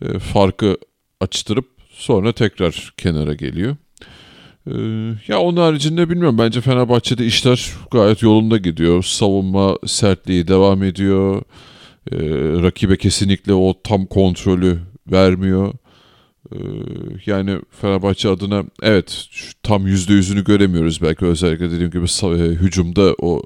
e, 0.02 0.18
farkı 0.18 0.76
açtırıp 1.20 1.66
sonra 1.90 2.32
tekrar 2.32 2.94
kenara 2.96 3.34
geliyor. 3.34 3.76
E, 4.66 4.74
ya 5.28 5.40
onun 5.40 5.56
haricinde 5.56 6.10
bilmiyorum. 6.10 6.38
Bence 6.38 6.60
Fenerbahçe'de 6.60 7.26
işler 7.26 7.70
gayet 7.90 8.22
yolunda 8.22 8.56
gidiyor. 8.56 9.02
Savunma 9.02 9.78
sertliği 9.86 10.48
devam 10.48 10.82
ediyor. 10.82 11.42
E, 12.12 12.16
rakibe 12.62 12.96
kesinlikle 12.96 13.52
o 13.52 13.74
tam 13.84 14.06
kontrolü 14.06 14.78
vermiyor. 15.12 15.74
E, 16.52 16.58
yani 17.26 17.60
Fenerbahçe 17.70 18.28
adına 18.28 18.64
evet 18.82 19.28
tam 19.62 19.86
yüzde 19.86 20.12
yüzünü 20.12 20.44
göremiyoruz 20.44 21.02
belki 21.02 21.24
özellikle 21.24 21.70
dediğim 21.70 21.90
gibi 21.90 22.04
e, 22.04 22.48
hücumda 22.48 23.14
o 23.18 23.42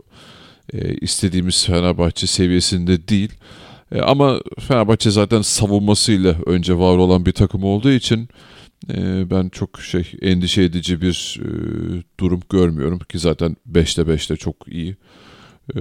e, 0.72 0.94
istediğimiz 0.94 1.66
Fenerbahçe 1.66 2.26
seviyesinde 2.26 3.08
değil. 3.08 3.32
E, 3.92 4.00
ama 4.00 4.40
Fenerbahçe 4.58 5.10
zaten 5.10 5.42
savunmasıyla 5.42 6.36
önce 6.46 6.78
var 6.78 6.96
olan 6.96 7.26
bir 7.26 7.32
takım 7.32 7.64
olduğu 7.64 7.90
için 7.90 8.28
ben 9.30 9.48
çok 9.48 9.80
şey 9.80 10.12
endişe 10.22 10.62
edici 10.62 11.00
bir 11.02 11.40
e, 11.42 11.48
durum 12.20 12.40
görmüyorum 12.50 12.98
ki 12.98 13.18
zaten 13.18 13.56
5'te 13.72 14.02
5'te 14.02 14.36
çok 14.36 14.56
iyi. 14.68 14.96
E, 15.74 15.80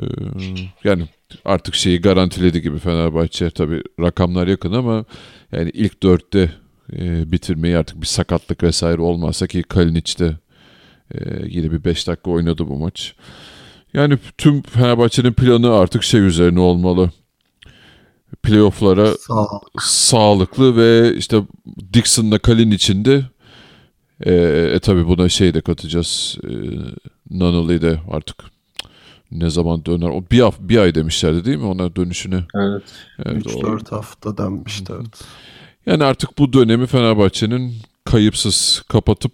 yani 0.83 1.03
artık 1.45 1.75
şeyi 1.75 2.01
garantiledi 2.01 2.61
gibi 2.61 2.79
Fenerbahçe 2.79 3.49
tabi 3.49 3.81
rakamlar 3.99 4.47
yakın 4.47 4.73
ama 4.73 5.05
yani 5.51 5.69
ilk 5.73 6.03
dörtte 6.03 6.51
e, 6.93 7.31
bitirmeyi 7.31 7.77
artık 7.77 8.01
bir 8.01 8.05
sakatlık 8.05 8.63
vesaire 8.63 9.01
olmazsa 9.01 9.47
ki 9.47 9.63
Kalinic 9.63 10.19
de 10.19 10.37
e, 11.13 11.19
yine 11.47 11.71
bir 11.71 11.83
5 11.83 12.07
dakika 12.07 12.31
oynadı 12.31 12.67
bu 12.67 12.77
maç. 12.77 13.15
Yani 13.93 14.17
tüm 14.37 14.61
Fenerbahçe'nin 14.61 15.33
planı 15.33 15.73
artık 15.73 16.03
şey 16.03 16.21
üzerine 16.21 16.59
olmalı. 16.59 17.11
Playoff'lara 18.43 19.13
Sağ 19.17 19.47
sağlıklı 19.79 20.77
ve 20.77 21.15
işte 21.17 21.43
Dixon'la 21.93 22.39
Kalinic'in 22.39 23.05
de 23.05 23.25
e, 24.25 24.33
e 24.75 24.79
tabi 24.79 25.07
buna 25.07 25.29
şey 25.29 25.53
de 25.53 25.61
katacağız. 25.61 26.37
E, 26.43 26.49
Nunnally 27.31 27.81
de 27.81 27.99
artık 28.11 28.35
ne 29.31 29.49
zaman 29.49 29.85
döner? 29.85 30.09
O 30.09 30.23
bir, 30.31 30.43
bir 30.59 30.77
ay 30.77 30.95
demişlerdi 30.95 31.45
değil 31.45 31.57
mi 31.57 31.65
ona 31.65 31.95
dönüşüne? 31.95 32.43
evet. 32.55 32.83
Evet, 33.25 33.47
o- 33.47 33.49
3-4 33.49 33.89
hafta 33.89 34.37
denmişti. 34.37 34.93
evet. 34.95 35.23
Yani 35.85 36.03
artık 36.03 36.37
bu 36.37 36.53
dönemi 36.53 36.87
Fenerbahçe'nin 36.87 37.73
kayıpsız 38.05 38.83
kapatıp 38.87 39.33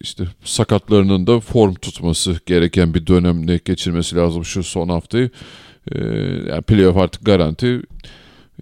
işte 0.00 0.24
sakatlarının 0.44 1.26
da 1.26 1.40
form 1.40 1.74
tutması 1.74 2.40
gereken 2.46 2.94
bir 2.94 3.06
dönemle 3.06 3.60
geçirmesi 3.64 4.16
lazım 4.16 4.44
şu 4.44 4.62
son 4.62 4.88
haftayı. 4.88 5.30
Ee, 5.92 5.98
yani 6.48 6.62
playoff 6.62 6.96
artık 6.96 7.24
garanti. 7.24 7.82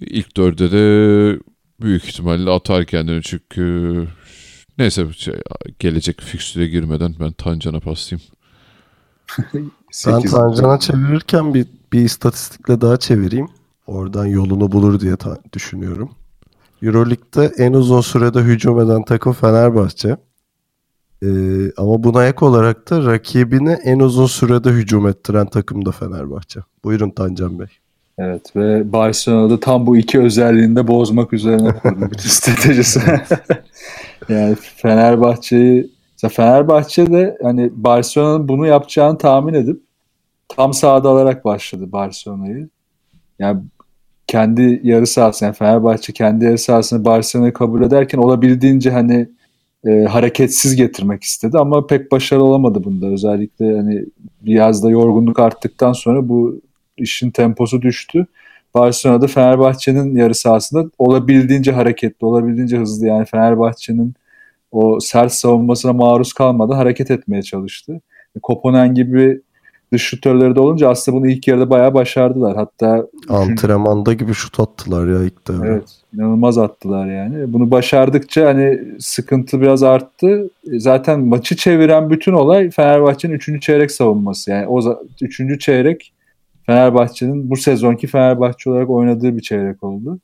İlk 0.01 0.37
dörde 0.37 0.73
de 0.73 1.39
büyük 1.81 2.05
ihtimalle 2.05 2.51
atar 2.51 2.85
kendini 2.85 3.23
çünkü 3.23 4.07
neyse 4.79 5.07
şey, 5.17 5.35
gelecek 5.79 6.21
fikstüre 6.21 6.67
girmeden 6.67 7.15
ben 7.21 7.33
Tancan'a 7.33 7.81
paslayayım. 7.81 8.29
Ben 10.07 10.23
Tancan'a 10.23 10.79
çevirirken 10.79 11.55
bir, 11.55 11.67
bir 11.93 12.01
istatistikle 12.01 12.81
daha 12.81 12.97
çevireyim. 12.97 13.49
Oradan 13.87 14.27
yolunu 14.27 14.73
bulur 14.73 15.01
diye 15.01 15.17
ta- 15.17 15.43
düşünüyorum. 15.53 16.11
Euroleague'de 16.83 17.53
en 17.59 17.73
uzun 17.73 18.01
sürede 18.01 18.41
hücum 18.41 18.81
eden 18.81 19.05
takım 19.05 19.33
Fenerbahçe. 19.33 20.17
Ee, 21.23 21.27
ama 21.77 22.03
buna 22.03 22.27
ek 22.27 22.45
olarak 22.45 22.91
da 22.91 23.05
rakibini 23.07 23.73
en 23.73 23.99
uzun 23.99 24.27
sürede 24.27 24.71
hücum 24.71 25.07
ettiren 25.07 25.47
takım 25.47 25.87
da 25.87 25.91
Fenerbahçe. 25.91 26.61
Buyurun 26.85 27.11
Tancan 27.11 27.59
Bey. 27.59 27.67
Evet 28.19 28.57
ve 28.57 28.93
Barcelona'da 28.93 29.61
tam 29.61 29.87
bu 29.87 29.97
iki 29.97 30.21
özelliğini 30.21 30.77
de 30.77 30.89
bozmak 30.89 31.33
üzerine 31.33 31.73
kurdu 31.73 32.01
bütün 32.01 32.29
stratejisi. 32.29 33.01
yani 34.29 34.57
Fenerbahçe'yi 34.77 35.91
Fenerbahçe 36.29 37.37
hani 37.43 37.71
Barcelona'nın 37.75 38.49
bunu 38.49 38.67
yapacağını 38.67 39.19
tahmin 39.19 39.55
edip 39.55 39.83
tam 40.49 40.75
sahada 40.75 41.09
alarak 41.09 41.45
başladı 41.45 41.93
Barcelona'yı. 41.93 42.69
Yani 43.39 43.63
kendi 44.27 44.81
yarı 44.83 45.07
sahasını 45.07 45.47
yani 45.47 45.57
Fenerbahçe 45.57 46.13
kendi 46.13 46.45
yarı 46.45 46.59
sahasını 46.59 47.05
Barcelona'yı 47.05 47.53
kabul 47.53 47.83
ederken 47.83 48.19
olabildiğince 48.19 48.91
hani 48.91 49.29
e, 49.87 50.05
hareketsiz 50.05 50.77
getirmek 50.77 51.23
istedi 51.23 51.59
ama 51.59 51.87
pek 51.87 52.13
başarılı 52.13 52.45
olamadı 52.45 52.85
bunda. 52.85 53.07
Özellikle 53.07 53.77
hani 53.77 54.05
biraz 54.43 54.85
da 54.85 54.91
yorgunluk 54.91 55.39
arttıktan 55.39 55.93
sonra 55.93 56.29
bu 56.29 56.61
işin 56.97 57.31
temposu 57.31 57.83
düştü. 57.83 58.27
Barcelona'da 58.75 59.27
Fenerbahçe'nin 59.27 60.15
yarı 60.15 60.35
sahasında 60.35 60.91
olabildiğince 60.99 61.73
hareketli, 61.73 62.27
olabildiğince 62.27 62.77
hızlı 62.77 63.07
yani 63.07 63.25
Fenerbahçe'nin 63.25 64.15
o 64.73 65.01
sert 65.01 65.33
savunmasına 65.33 65.93
maruz 65.93 66.33
kalmadan 66.33 66.77
hareket 66.77 67.11
etmeye 67.11 67.43
çalıştı. 67.43 68.01
Koponen 68.43 68.95
gibi 68.95 69.41
dış 69.93 70.03
şutörleri 70.03 70.55
de 70.55 70.61
olunca 70.61 70.89
aslında 70.89 71.19
bunu 71.19 71.29
ilk 71.29 71.49
yarıda 71.49 71.71
bayağı 71.71 71.95
başardılar. 71.95 72.57
Hatta 72.57 73.07
Antrenmanda 73.29 74.13
gibi 74.13 74.35
şut 74.35 74.61
attılar 74.61 75.07
ya 75.09 75.23
ilk 75.25 75.49
devre. 75.49 75.69
Evet, 75.69 75.97
inanılmaz 76.15 76.59
attılar 76.59 77.07
yani. 77.07 77.53
Bunu 77.53 77.71
başardıkça 77.71 78.47
hani 78.47 78.81
sıkıntı 78.99 79.61
biraz 79.61 79.83
arttı. 79.83 80.51
E, 80.73 80.79
Zaten 80.81 81.21
maçı 81.21 81.57
çeviren 81.57 82.11
bütün 82.11 82.33
olay 82.33 82.71
Fenerbahçe'nin 82.71 83.35
3. 83.35 83.63
çeyrek 83.63 83.91
savunması. 83.91 84.51
Yani 84.51 84.67
o 84.67 84.99
3. 85.21 85.61
çeyrek 85.61 86.13
Fenerbahçe'nin 86.67 87.51
bu 87.51 87.57
sezonki 87.57 88.07
Fenerbahçe 88.07 88.71
olarak 88.71 88.91
oynadığı 88.91 89.37
bir 89.37 89.43
çeyrek 89.43 89.83
oldu. 89.83 90.19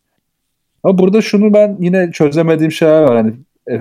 Ama 0.83 0.99
burada 0.99 1.23
şunu 1.23 1.53
ben 1.55 1.77
yine 1.81 2.11
çözemediğim 2.13 2.73
şeyler 2.73 3.03
var. 3.03 3.17
Hani 3.17 3.33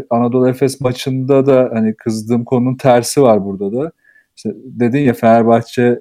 Anadolu 0.09 0.49
Efes 0.49 0.81
maçında 0.81 1.45
da 1.45 1.69
hani 1.73 1.93
kızdığım 1.93 2.43
konunun 2.43 2.75
tersi 2.75 3.21
var 3.21 3.45
burada 3.45 3.73
da. 3.73 3.91
İşte 4.37 4.49
dedin 4.55 4.99
ya 4.99 5.13
Fenerbahçe 5.13 5.99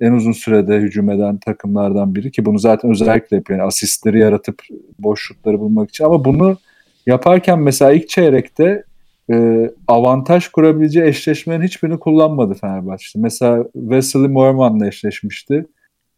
en 0.00 0.12
uzun 0.12 0.32
sürede 0.32 0.76
hücum 0.76 1.10
eden 1.10 1.38
takımlardan 1.38 2.14
biri 2.14 2.30
ki 2.30 2.44
bunu 2.44 2.58
zaten 2.58 2.90
özellikle 2.90 3.36
yapıyor. 3.36 3.58
Yani 3.58 3.66
asistleri 3.66 4.18
yaratıp 4.18 4.62
boş 4.98 5.22
şutları 5.22 5.60
bulmak 5.60 5.90
için 5.90 6.04
ama 6.04 6.24
bunu 6.24 6.56
yaparken 7.06 7.58
mesela 7.58 7.92
ilk 7.92 8.08
çeyrekte 8.08 8.84
e, 9.32 9.70
avantaj 9.88 10.48
kurabileceği 10.48 11.06
eşleşmenin 11.06 11.64
hiçbirini 11.64 11.98
kullanmadı 11.98 12.54
Fenerbahçe. 12.54 13.18
Mesela 13.18 13.64
Wesley 13.72 14.28
Moorman'la 14.28 14.86
eşleşmişti. 14.86 15.66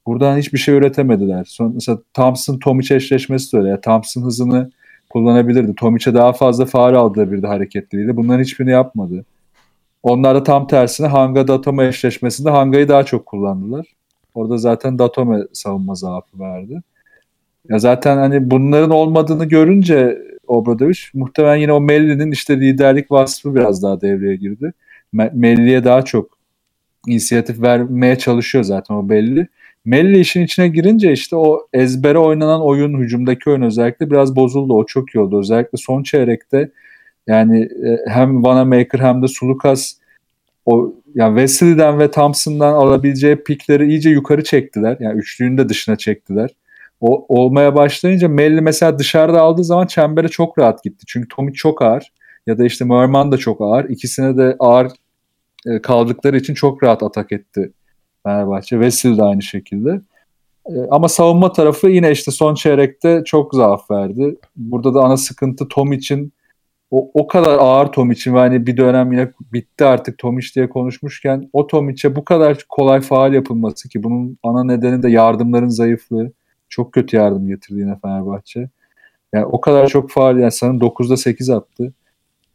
Buradan 0.06 0.36
hiçbir 0.38 0.58
şey 0.58 0.74
üretemediler. 0.74 1.44
Son, 1.48 1.74
mesela 1.74 1.98
Thompson 2.14 2.58
Tomic 2.58 2.94
eşleşmesi 2.94 3.52
de 3.52 3.58
öyle. 3.58 3.68
Yani 3.68 3.80
Thompson 3.80 4.22
hızını 4.22 4.70
kullanabilirdi. 5.10 5.74
Tomic'e 5.74 6.14
daha 6.14 6.32
fazla 6.32 6.66
faal 6.66 6.94
aldırabilirdi 6.94 7.46
hareketleriyle. 7.46 8.16
Bunların 8.16 8.42
hiçbirini 8.42 8.72
yapmadı. 8.72 9.24
Onlar 10.06 10.34
da 10.34 10.42
tam 10.42 10.66
tersine 10.66 11.06
Hanga 11.06 11.48
Datome 11.48 11.86
eşleşmesinde 11.86 12.50
Hanga'yı 12.50 12.88
daha 12.88 13.02
çok 13.02 13.26
kullandılar. 13.26 13.86
Orada 14.34 14.58
zaten 14.58 14.98
Datome 14.98 15.42
savunma 15.52 15.94
zaafı 15.94 16.40
verdi. 16.40 16.82
Ya 17.68 17.78
zaten 17.78 18.16
hani 18.16 18.50
bunların 18.50 18.90
olmadığını 18.90 19.44
görünce 19.44 20.18
Obradovic 20.46 20.98
muhtemelen 21.14 21.56
yine 21.56 21.72
o 21.72 21.80
Melli'nin 21.80 22.32
işte 22.32 22.60
liderlik 22.60 23.10
vasfı 23.10 23.54
biraz 23.54 23.82
daha 23.82 24.00
devreye 24.00 24.36
girdi. 24.36 24.72
Melli'ye 25.12 25.84
daha 25.84 26.02
çok 26.02 26.38
inisiyatif 27.06 27.62
vermeye 27.62 28.18
çalışıyor 28.18 28.64
zaten 28.64 28.94
o 28.94 29.08
belli. 29.08 29.48
Melli 29.84 30.18
işin 30.18 30.42
içine 30.42 30.68
girince 30.68 31.12
işte 31.12 31.36
o 31.36 31.66
ezbere 31.72 32.18
oynanan 32.18 32.62
oyun, 32.62 32.98
hücumdaki 32.98 33.50
oyun 33.50 33.62
özellikle 33.62 34.10
biraz 34.10 34.36
bozuldu. 34.36 34.74
O 34.74 34.86
çok 34.86 35.14
iyi 35.14 35.18
oldu. 35.18 35.40
Özellikle 35.40 35.78
son 35.78 36.02
çeyrekte 36.02 36.70
yani 37.26 37.62
e, 37.62 37.98
hem 38.08 38.44
Vanamaker 38.44 38.98
hem 38.98 39.22
de 39.22 39.28
Sulukas 39.28 39.94
o 40.66 40.94
yani 41.14 41.38
Wesley'den 41.38 41.98
ve 41.98 42.10
Thompson'dan 42.10 42.72
alabileceği 42.72 43.36
pikleri 43.36 43.88
iyice 43.88 44.10
yukarı 44.10 44.44
çektiler. 44.44 44.96
Yani 45.00 45.18
üçlüğünü 45.18 45.58
de 45.58 45.68
dışına 45.68 45.96
çektiler. 45.96 46.50
O 47.00 47.26
olmaya 47.28 47.74
başlayınca 47.74 48.28
Melli 48.28 48.60
mesela 48.60 48.98
dışarıda 48.98 49.40
aldığı 49.40 49.64
zaman 49.64 49.86
çembere 49.86 50.28
çok 50.28 50.58
rahat 50.58 50.84
gitti. 50.84 51.04
Çünkü 51.06 51.28
Tomic 51.28 51.54
çok 51.54 51.82
ağır 51.82 52.12
ya 52.46 52.58
da 52.58 52.64
işte 52.64 52.84
Merman 52.84 53.32
da 53.32 53.36
çok 53.36 53.60
ağır. 53.60 53.84
İkisine 53.84 54.36
de 54.36 54.56
ağır 54.58 54.90
e, 55.66 55.82
kaldıkları 55.82 56.36
için 56.36 56.54
çok 56.54 56.82
rahat 56.82 57.02
atak 57.02 57.32
etti 57.32 57.72
Fenerbahçe. 58.22 58.80
Vesil 58.80 59.18
de 59.18 59.22
aynı 59.22 59.42
şekilde. 59.42 60.00
E, 60.66 60.74
ama 60.90 61.08
savunma 61.08 61.52
tarafı 61.52 61.88
yine 61.88 62.10
işte 62.10 62.30
son 62.30 62.54
çeyrekte 62.54 63.22
çok 63.24 63.54
zaaf 63.54 63.90
verdi. 63.90 64.36
Burada 64.56 64.94
da 64.94 65.00
ana 65.00 65.16
sıkıntı 65.16 65.68
Tom 65.68 65.92
için 65.92 66.32
o, 66.90 67.10
o 67.14 67.26
kadar 67.26 67.58
ağır 67.58 67.86
Tom 67.86 68.10
için 68.10 68.34
ve 68.34 68.38
hani 68.38 68.66
bir 68.66 68.76
dönem 68.76 69.12
yine 69.12 69.32
bitti 69.52 69.84
artık 69.84 70.18
Tom 70.18 70.38
iç 70.38 70.56
diye 70.56 70.68
konuşmuşken 70.68 71.50
o 71.52 71.66
Tom 71.66 71.90
içe 71.90 72.16
bu 72.16 72.24
kadar 72.24 72.64
kolay 72.68 73.00
faal 73.00 73.32
yapılması 73.34 73.88
ki 73.88 74.02
bunun 74.02 74.38
ana 74.42 74.64
nedeni 74.64 75.02
de 75.02 75.10
yardımların 75.10 75.68
zayıflığı. 75.68 76.32
Çok 76.68 76.92
kötü 76.92 77.16
yardım 77.16 77.48
getirdi 77.48 77.80
yine 77.80 77.98
Fenerbahçe. 78.02 78.68
Yani 79.32 79.46
o 79.46 79.60
kadar 79.60 79.86
çok 79.86 80.10
faal 80.10 80.38
yani 80.38 80.52
sanırım 80.52 80.78
9'da 80.78 81.16
8 81.16 81.50
attı. 81.50 81.92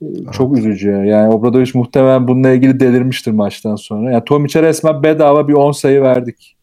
Evet. 0.01 0.33
Çok 0.33 0.57
üzücü 0.57 0.89
ya. 0.89 1.05
Yani 1.05 1.33
Obradoviç 1.33 1.75
muhtemelen 1.75 2.27
bununla 2.27 2.49
ilgili 2.49 2.79
delirmiştir 2.79 3.31
maçtan 3.31 3.75
sonra. 3.75 4.11
Yani 4.11 4.23
Tomic'e 4.25 4.63
resmen 4.63 5.03
bedava 5.03 5.47
bir 5.47 5.53
10 5.53 5.71
sayı 5.71 6.01
verdik. 6.01 6.57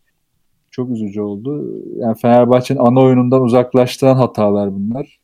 Çok 0.70 0.90
üzücü 0.90 1.20
oldu. 1.20 1.64
Yani 1.96 2.16
Fenerbahçe'nin 2.16 2.78
ana 2.78 3.00
oyunundan 3.00 3.42
uzaklaştıran 3.42 4.16
hatalar 4.16 4.74
bunlar. 4.74 5.20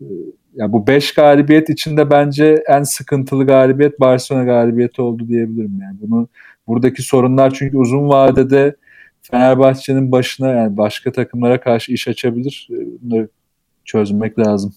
Yani 0.57 0.73
bu 0.73 0.87
5 0.87 1.14
galibiyet 1.14 1.71
içinde 1.71 2.11
bence 2.11 2.64
en 2.69 2.83
sıkıntılı 2.83 3.47
galibiyet 3.47 4.01
Barcelona 4.01 4.45
galibiyeti 4.45 5.03
oldu 5.03 5.29
diyebilirim. 5.29 5.79
Yani 5.83 5.97
bunu 6.01 6.29
buradaki 6.67 7.03
sorunlar 7.03 7.55
çünkü 7.55 7.77
uzun 7.77 8.09
vadede 8.09 8.77
Fenerbahçe'nin 9.23 10.12
başına 10.12 10.49
yani 10.49 10.77
başka 10.77 11.12
takımlara 11.12 11.61
karşı 11.61 11.93
iş 11.93 12.09
açabilir. 12.09 12.69
Bunları 13.03 13.29
çözmek 13.85 14.38
lazım. 14.38 14.75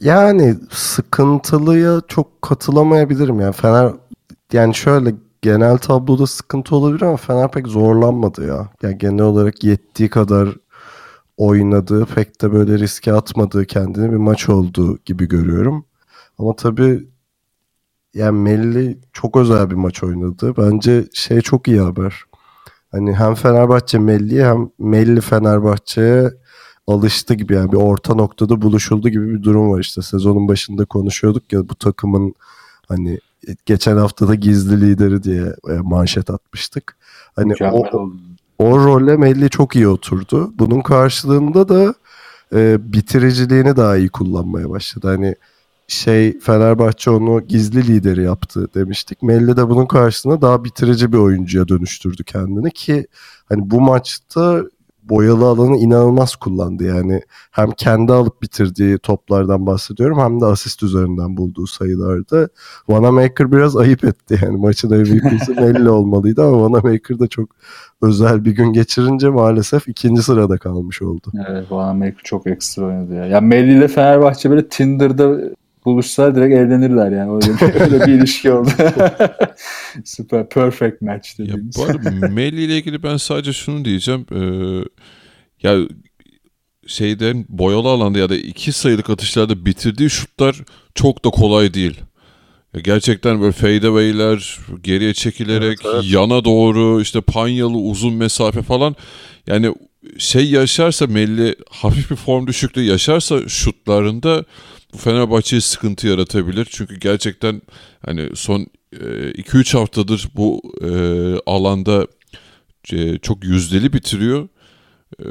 Yani 0.00 0.54
sıkıntılıya 0.70 2.00
çok 2.08 2.42
katılamayabilirim 2.42 3.40
yani. 3.40 3.52
Fener 3.52 3.92
yani 4.52 4.74
şöyle 4.74 5.14
genel 5.42 5.78
tabloda 5.78 6.26
sıkıntı 6.26 6.76
olabilir 6.76 7.02
ama 7.02 7.16
Fener 7.16 7.50
pek 7.50 7.66
zorlanmadı 7.66 8.46
ya. 8.46 8.68
Yani 8.82 8.98
genel 8.98 9.24
olarak 9.24 9.64
yettiği 9.64 10.10
kadar 10.10 10.48
oynadığı, 11.38 12.06
pek 12.06 12.42
de 12.42 12.52
böyle 12.52 12.78
riske 12.78 13.12
atmadığı 13.12 13.66
kendini 13.66 14.12
bir 14.12 14.16
maç 14.16 14.48
olduğu 14.48 14.98
gibi 15.04 15.28
görüyorum. 15.28 15.84
Ama 16.38 16.56
tabii 16.56 17.08
yani 18.14 18.38
Melli 18.40 18.98
çok 19.12 19.36
özel 19.36 19.70
bir 19.70 19.74
maç 19.74 20.02
oynadı. 20.02 20.54
Bence 20.56 21.04
şey 21.14 21.40
çok 21.40 21.68
iyi 21.68 21.80
haber. 21.80 22.24
Hani 22.92 23.14
hem 23.14 23.34
Fenerbahçe 23.34 23.98
Melli'ye 23.98 24.46
hem 24.46 24.70
Melli 24.78 25.20
Fenerbahçe'ye 25.20 26.30
alıştı 26.86 27.34
gibi 27.34 27.54
yani 27.54 27.72
bir 27.72 27.76
orta 27.76 28.14
noktada 28.14 28.62
buluşuldu 28.62 29.08
gibi 29.08 29.34
bir 29.34 29.42
durum 29.42 29.70
var 29.70 29.80
işte. 29.80 30.02
Sezonun 30.02 30.48
başında 30.48 30.84
konuşuyorduk 30.84 31.52
ya 31.52 31.68
bu 31.68 31.74
takımın 31.74 32.34
hani 32.88 33.20
geçen 33.66 33.96
haftada 33.96 34.34
gizli 34.34 34.80
lideri 34.80 35.22
diye 35.22 35.54
e, 35.70 35.72
manşet 35.82 36.30
atmıştık. 36.30 36.96
Hani 37.36 37.54
o, 37.72 38.10
o 38.58 38.78
role 38.78 39.16
Melli 39.16 39.50
çok 39.50 39.76
iyi 39.76 39.88
oturdu. 39.88 40.52
Bunun 40.58 40.80
karşılığında 40.80 41.68
da 41.68 41.94
e, 42.54 42.92
bitiriciliğini 42.92 43.76
daha 43.76 43.96
iyi 43.96 44.08
kullanmaya 44.08 44.70
başladı. 44.70 45.08
Hani 45.08 45.34
şey 45.88 46.40
Fenerbahçe 46.40 47.10
onu 47.10 47.40
gizli 47.40 47.86
lideri 47.86 48.22
yaptı 48.22 48.68
demiştik. 48.74 49.22
Melli 49.22 49.56
de 49.56 49.68
bunun 49.68 49.86
karşısında 49.86 50.42
daha 50.42 50.64
bitirici 50.64 51.12
bir 51.12 51.18
oyuncuya 51.18 51.68
dönüştürdü 51.68 52.24
kendini 52.24 52.70
ki 52.70 53.06
hani 53.48 53.70
bu 53.70 53.80
maçta 53.80 54.62
boyalı 55.08 55.46
alanı 55.46 55.76
inanılmaz 55.76 56.36
kullandı 56.36 56.84
yani. 56.84 57.22
Hem 57.50 57.70
kendi 57.70 58.12
alıp 58.12 58.42
bitirdiği 58.42 58.98
toplardan 58.98 59.66
bahsediyorum 59.66 60.18
hem 60.18 60.40
de 60.40 60.44
asist 60.44 60.82
üzerinden 60.82 61.36
bulduğu 61.36 61.66
sayılarda. 61.66 62.48
Vanamaker 62.88 63.52
biraz 63.52 63.76
ayıp 63.76 64.04
etti 64.04 64.38
yani 64.42 64.56
maçın 64.56 64.90
MVP'si 64.90 65.52
Melli 65.60 65.90
olmalıydı 65.90 66.46
ama 66.46 66.62
Vanamaker 66.62 67.18
da 67.18 67.26
çok 67.28 67.50
özel 68.02 68.44
bir 68.44 68.52
gün 68.52 68.72
geçirince 68.72 69.28
maalesef 69.28 69.88
ikinci 69.88 70.22
sırada 70.22 70.58
kalmış 70.58 71.02
oldu. 71.02 71.32
Evet 71.48 71.72
Vanamaker 71.72 72.20
çok 72.24 72.46
ekstra 72.46 72.84
oynadı 72.84 73.14
ya. 73.14 73.26
Ya 73.26 73.40
Melli 73.40 73.78
ile 73.78 73.88
Fenerbahçe 73.88 74.50
böyle 74.50 74.68
Tinder'da 74.68 75.38
buluşsa 75.84 76.34
direkt 76.34 76.54
evlenirler 76.54 77.10
yani. 77.10 77.32
Öyle, 77.32 77.80
öyle 77.84 78.06
bir 78.06 78.12
ilişki 78.12 78.52
oldu. 78.52 78.70
Süper. 80.04 80.48
Perfect 80.48 81.02
match 81.02 81.38
dediğimiz. 81.38 81.78
Ya 81.78 81.84
bu 81.84 81.90
arada 81.90 82.28
Melli 82.34 82.62
ile 82.62 82.78
ilgili 82.78 83.02
ben 83.02 83.16
sadece 83.16 83.52
şunu 83.52 83.84
diyeceğim. 83.84 84.26
Ee, 84.32 84.84
ya 85.62 85.88
şeyden 86.86 87.44
boyalı 87.48 87.88
alanda 87.88 88.18
ya 88.18 88.28
da 88.28 88.36
iki 88.36 88.72
sayılık 88.72 89.10
atışlarda 89.10 89.66
bitirdiği 89.66 90.10
şutlar 90.10 90.56
çok 90.94 91.24
da 91.24 91.30
kolay 91.30 91.74
değil. 91.74 92.00
Ya 92.74 92.80
gerçekten 92.80 93.40
böyle 93.40 93.52
fadeaway'ler 93.52 94.58
geriye 94.82 95.14
çekilerek 95.14 95.78
evet, 95.84 95.94
evet. 95.94 96.04
yana 96.12 96.44
doğru 96.44 97.00
işte 97.00 97.20
panyalı 97.20 97.76
uzun 97.76 98.14
mesafe 98.14 98.62
falan 98.62 98.96
yani 99.46 99.74
şey 100.18 100.50
yaşarsa 100.50 101.06
Melli 101.06 101.56
hafif 101.70 102.10
bir 102.10 102.16
form 102.16 102.46
düşüklüğü 102.46 102.82
yaşarsa 102.82 103.48
şutlarında 103.48 104.44
bu 104.92 104.98
Fenerbahçe'ye 104.98 105.60
sıkıntı 105.60 106.06
yaratabilir. 106.06 106.68
Çünkü 106.70 106.96
gerçekten 106.96 107.62
hani 108.06 108.36
son 108.36 108.66
2-3 108.92 109.76
e, 109.76 109.78
haftadır 109.78 110.28
bu 110.36 110.62
e, 110.82 110.90
alanda 111.46 112.06
e, 112.92 113.18
çok 113.18 113.44
yüzdeli 113.44 113.92
bitiriyor. 113.92 114.48
E, 115.20 115.26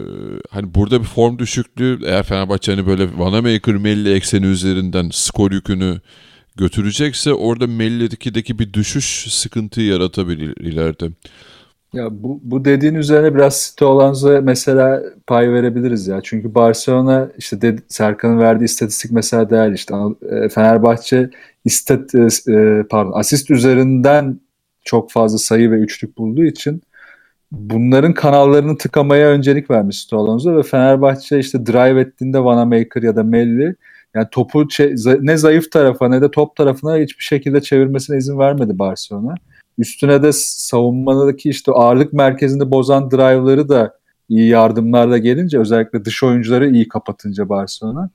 hani 0.49 0.73
burada 0.73 1.01
bir 1.01 1.07
form 1.07 1.39
düşüklüğü 1.39 1.99
eğer 2.05 2.23
Fenerbahçe 2.23 2.71
hani 2.71 2.87
böyle 2.87 3.17
Vanamaker 3.17 3.75
Melli 3.75 4.13
ekseni 4.13 4.45
üzerinden 4.45 5.09
skor 5.13 5.51
yükünü 5.51 6.01
götürecekse 6.57 7.33
orada 7.33 7.67
Melli'deki 7.67 8.59
bir 8.59 8.73
düşüş 8.73 9.33
sıkıntı 9.33 9.81
yaratabilir 9.81 10.57
ileride. 10.57 11.09
Ya 11.93 12.07
bu, 12.11 12.39
bu 12.43 12.65
dediğin 12.65 12.95
üzerine 12.95 13.35
biraz 13.35 13.57
site 13.61 13.85
olanza 13.85 14.41
mesela 14.41 15.03
pay 15.27 15.53
verebiliriz 15.53 16.07
ya. 16.07 16.19
Çünkü 16.23 16.55
Barcelona 16.55 17.29
işte 17.37 17.61
dedi, 17.61 17.81
Serkan'ın 17.87 18.39
verdiği 18.39 18.65
istatistik 18.65 19.11
mesela 19.11 19.49
değerli 19.49 19.75
işte 19.75 19.95
e, 20.31 20.49
Fenerbahçe 20.49 21.29
istat 21.65 22.15
e, 22.15 22.27
e, 22.51 22.83
pardon 22.89 23.19
asist 23.19 23.51
üzerinden 23.51 24.39
çok 24.85 25.11
fazla 25.11 25.37
sayı 25.37 25.71
ve 25.71 25.75
üçlük 25.75 26.17
bulduğu 26.17 26.43
için 26.43 26.81
bunların 27.51 28.13
kanallarını 28.13 28.77
tıkamaya 28.77 29.27
öncelik 29.27 29.71
vermiş 29.71 29.97
Sito 29.97 30.57
ve 30.57 30.63
Fenerbahçe 30.63 31.39
işte 31.39 31.65
drive 31.65 32.01
ettiğinde 32.01 32.43
Vanamaker 32.43 33.01
ya 33.01 33.15
da 33.15 33.23
Melli 33.23 33.75
yani 34.15 34.27
topu 34.31 34.67
ne 35.21 35.37
zayıf 35.37 35.71
tarafa 35.71 36.09
ne 36.09 36.21
de 36.21 36.31
top 36.31 36.55
tarafına 36.55 36.97
hiçbir 36.97 37.23
şekilde 37.23 37.61
çevirmesine 37.61 38.17
izin 38.17 38.39
vermedi 38.39 38.79
Barcelona. 38.79 39.35
Üstüne 39.77 40.23
de 40.23 40.29
savunmadaki 40.33 41.49
işte 41.49 41.71
ağırlık 41.71 42.13
merkezinde 42.13 42.71
bozan 42.71 43.11
drive'ları 43.11 43.69
da 43.69 43.97
iyi 44.29 44.49
yardımlarla 44.49 45.17
gelince 45.17 45.59
özellikle 45.59 46.05
dış 46.05 46.23
oyuncuları 46.23 46.69
iyi 46.69 46.87
kapatınca 46.87 47.49
Barcelona 47.49 48.09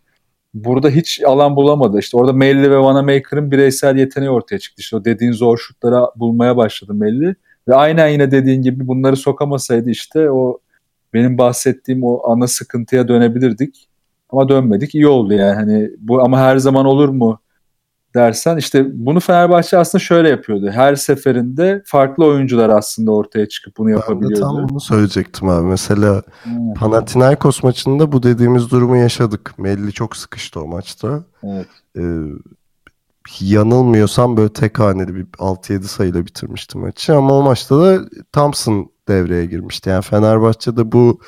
burada 0.54 0.88
hiç 0.90 1.22
alan 1.22 1.56
bulamadı. 1.56 1.98
İşte 1.98 2.16
orada 2.16 2.32
Melli 2.32 2.70
ve 2.70 2.78
Vanamaker'ın 2.78 3.50
bireysel 3.50 3.96
yeteneği 3.96 4.30
ortaya 4.30 4.58
çıktı. 4.58 4.80
İşte 4.80 4.96
o 4.96 5.04
dediğin 5.04 5.32
zor 5.32 5.58
şutlara 5.58 6.10
bulmaya 6.16 6.56
başladı 6.56 6.94
Melli. 6.94 7.34
Ve 7.68 7.74
aynen 7.74 8.08
yine 8.08 8.30
dediğin 8.30 8.62
gibi 8.62 8.88
bunları 8.88 9.16
sokamasaydı 9.16 9.90
işte 9.90 10.30
o 10.30 10.58
benim 11.14 11.38
bahsettiğim 11.38 12.04
o 12.04 12.30
ana 12.30 12.46
sıkıntıya 12.46 13.08
dönebilirdik. 13.08 13.88
Ama 14.32 14.48
dönmedik. 14.48 14.94
İyi 14.94 15.06
oldu 15.06 15.32
yani. 15.34 15.54
Hani 15.54 15.90
bu 15.98 16.22
ama 16.22 16.38
her 16.38 16.56
zaman 16.56 16.86
olur 16.86 17.08
mu? 17.08 17.38
dersen 18.14 18.56
işte 18.56 18.86
bunu 18.92 19.20
Fenerbahçe 19.20 19.78
aslında 19.78 20.04
şöyle 20.04 20.28
yapıyordu. 20.28 20.70
Her 20.70 20.94
seferinde 20.96 21.82
farklı 21.86 22.24
oyuncular 22.26 22.68
aslında 22.68 23.10
ortaya 23.12 23.48
çıkıp 23.48 23.76
bunu 23.76 23.86
Ben 23.88 23.94
de 23.94 23.98
yapabiliyordu. 23.98 24.40
tam 24.40 24.68
bunu 24.68 24.80
söyleyecektim 24.80 25.48
abi. 25.48 25.66
Mesela 25.66 26.22
Hmm, 26.42 26.74
Panathinaikos 26.74 27.62
maçında 27.62 28.12
bu 28.12 28.22
dediğimiz 28.22 28.70
durumu 28.70 28.96
yaşadık. 28.96 29.54
Melli 29.58 29.92
çok 29.92 30.16
sıkıştı 30.16 30.60
o 30.60 30.66
maçta. 30.66 31.24
Evet. 31.42 31.66
Ee, 31.98 32.02
yanılmıyorsam 33.40 34.36
böyle 34.36 34.52
tek 34.52 34.78
haneli 34.78 35.14
bir 35.14 35.26
6-7 35.38 35.82
sayıyla 35.82 36.26
bitirmişti 36.26 36.78
maçı. 36.78 37.16
Ama 37.16 37.34
o 37.38 37.42
maçta 37.42 37.80
da 37.80 38.00
Thompson 38.32 38.90
devreye 39.08 39.46
girmişti. 39.46 39.90
Yani 39.90 40.02
Fenerbahçe'de 40.02 40.92
bu 40.92 41.20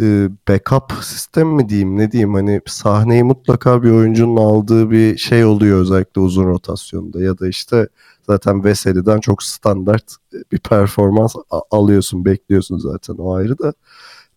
e, 0.00 0.28
backup 0.48 0.92
sistem 1.02 1.48
mi 1.48 1.68
diyeyim 1.68 1.96
ne 1.98 2.12
diyeyim 2.12 2.34
hani 2.34 2.60
sahneyi 2.66 3.24
mutlaka 3.24 3.82
bir 3.82 3.90
oyuncunun 3.90 4.36
aldığı 4.36 4.90
bir 4.90 5.16
şey 5.16 5.44
oluyor 5.44 5.80
özellikle 5.80 6.20
uzun 6.20 6.44
rotasyonda 6.44 7.22
ya 7.22 7.38
da 7.38 7.48
işte 7.48 7.88
zaten 8.26 8.64
Veseli'den 8.64 9.20
çok 9.20 9.42
standart 9.42 10.04
bir 10.52 10.58
performans 10.58 11.34
alıyorsun 11.70 12.24
bekliyorsun 12.24 12.78
zaten 12.78 13.14
o 13.14 13.34
ayrı 13.34 13.58
da 13.58 13.72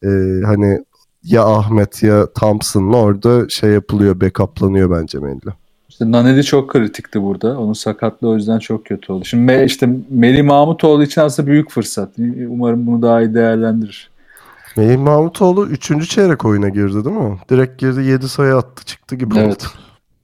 E, 0.04 0.10
hani 0.46 0.84
ya 1.24 1.46
Ahmet 1.46 2.04
ya 2.04 2.34
Thompson'la 2.34 2.98
orada 2.98 3.50
şey 3.50 3.70
yapılıyor 3.70 4.22
backuplanıyor 4.22 4.92
bence 5.02 5.20
Melli. 5.20 5.54
İşte 5.90 6.12
Naneli 6.12 6.44
çok 6.44 6.70
kritikti 6.70 7.22
burada. 7.22 7.60
Onun 7.60 7.74
sakatlığı 7.74 8.30
o 8.30 8.36
yüzden 8.36 8.60
çok 8.60 8.86
kötü 8.86 9.14
oldu. 9.14 9.26
Şimdi 9.26 9.64
işte 9.66 9.90
Melih 10.10 10.44
Mahmutoğlu 10.44 11.04
için 11.04 11.22
aslında 11.22 11.48
büyük 11.48 11.72
fırsat. 11.72 12.10
Umarım 12.48 12.88
bunu 12.88 13.02
daha 13.02 13.22
iyi 13.22 13.34
değerlendirir. 13.34 14.10
Melih 14.78 14.98
Mahmutoğlu 14.98 15.68
3. 15.68 16.10
çeyrek 16.10 16.46
oyuna 16.46 16.70
girdi 16.70 17.06
değil 17.06 17.16
mi? 17.16 17.38
Direkt 17.50 17.80
girdi 17.82 18.04
7 18.04 18.30
sayı 18.30 18.56
attı 18.56 18.86
çıktı 18.86 19.16
gibi 19.16 19.36
Evet. 19.38 19.68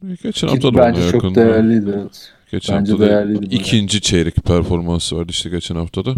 oldu. 0.03 0.15
Geçen 0.23 0.47
hafta 0.47 0.73
da 0.73 0.77
bence 0.77 1.01
çok 1.01 1.13
yakındı. 1.13 1.35
değerliydi. 1.35 1.91
Evet. 2.01 2.31
Geçen 2.51 2.79
Bence 2.79 2.91
hafta 2.91 3.07
da 3.07 3.33
ikinci 3.41 4.01
çeyrek 4.01 4.35
performansı 4.35 5.17
vardı 5.17 5.27
işte 5.29 5.49
geçen 5.49 5.75
haftada. 5.75 6.15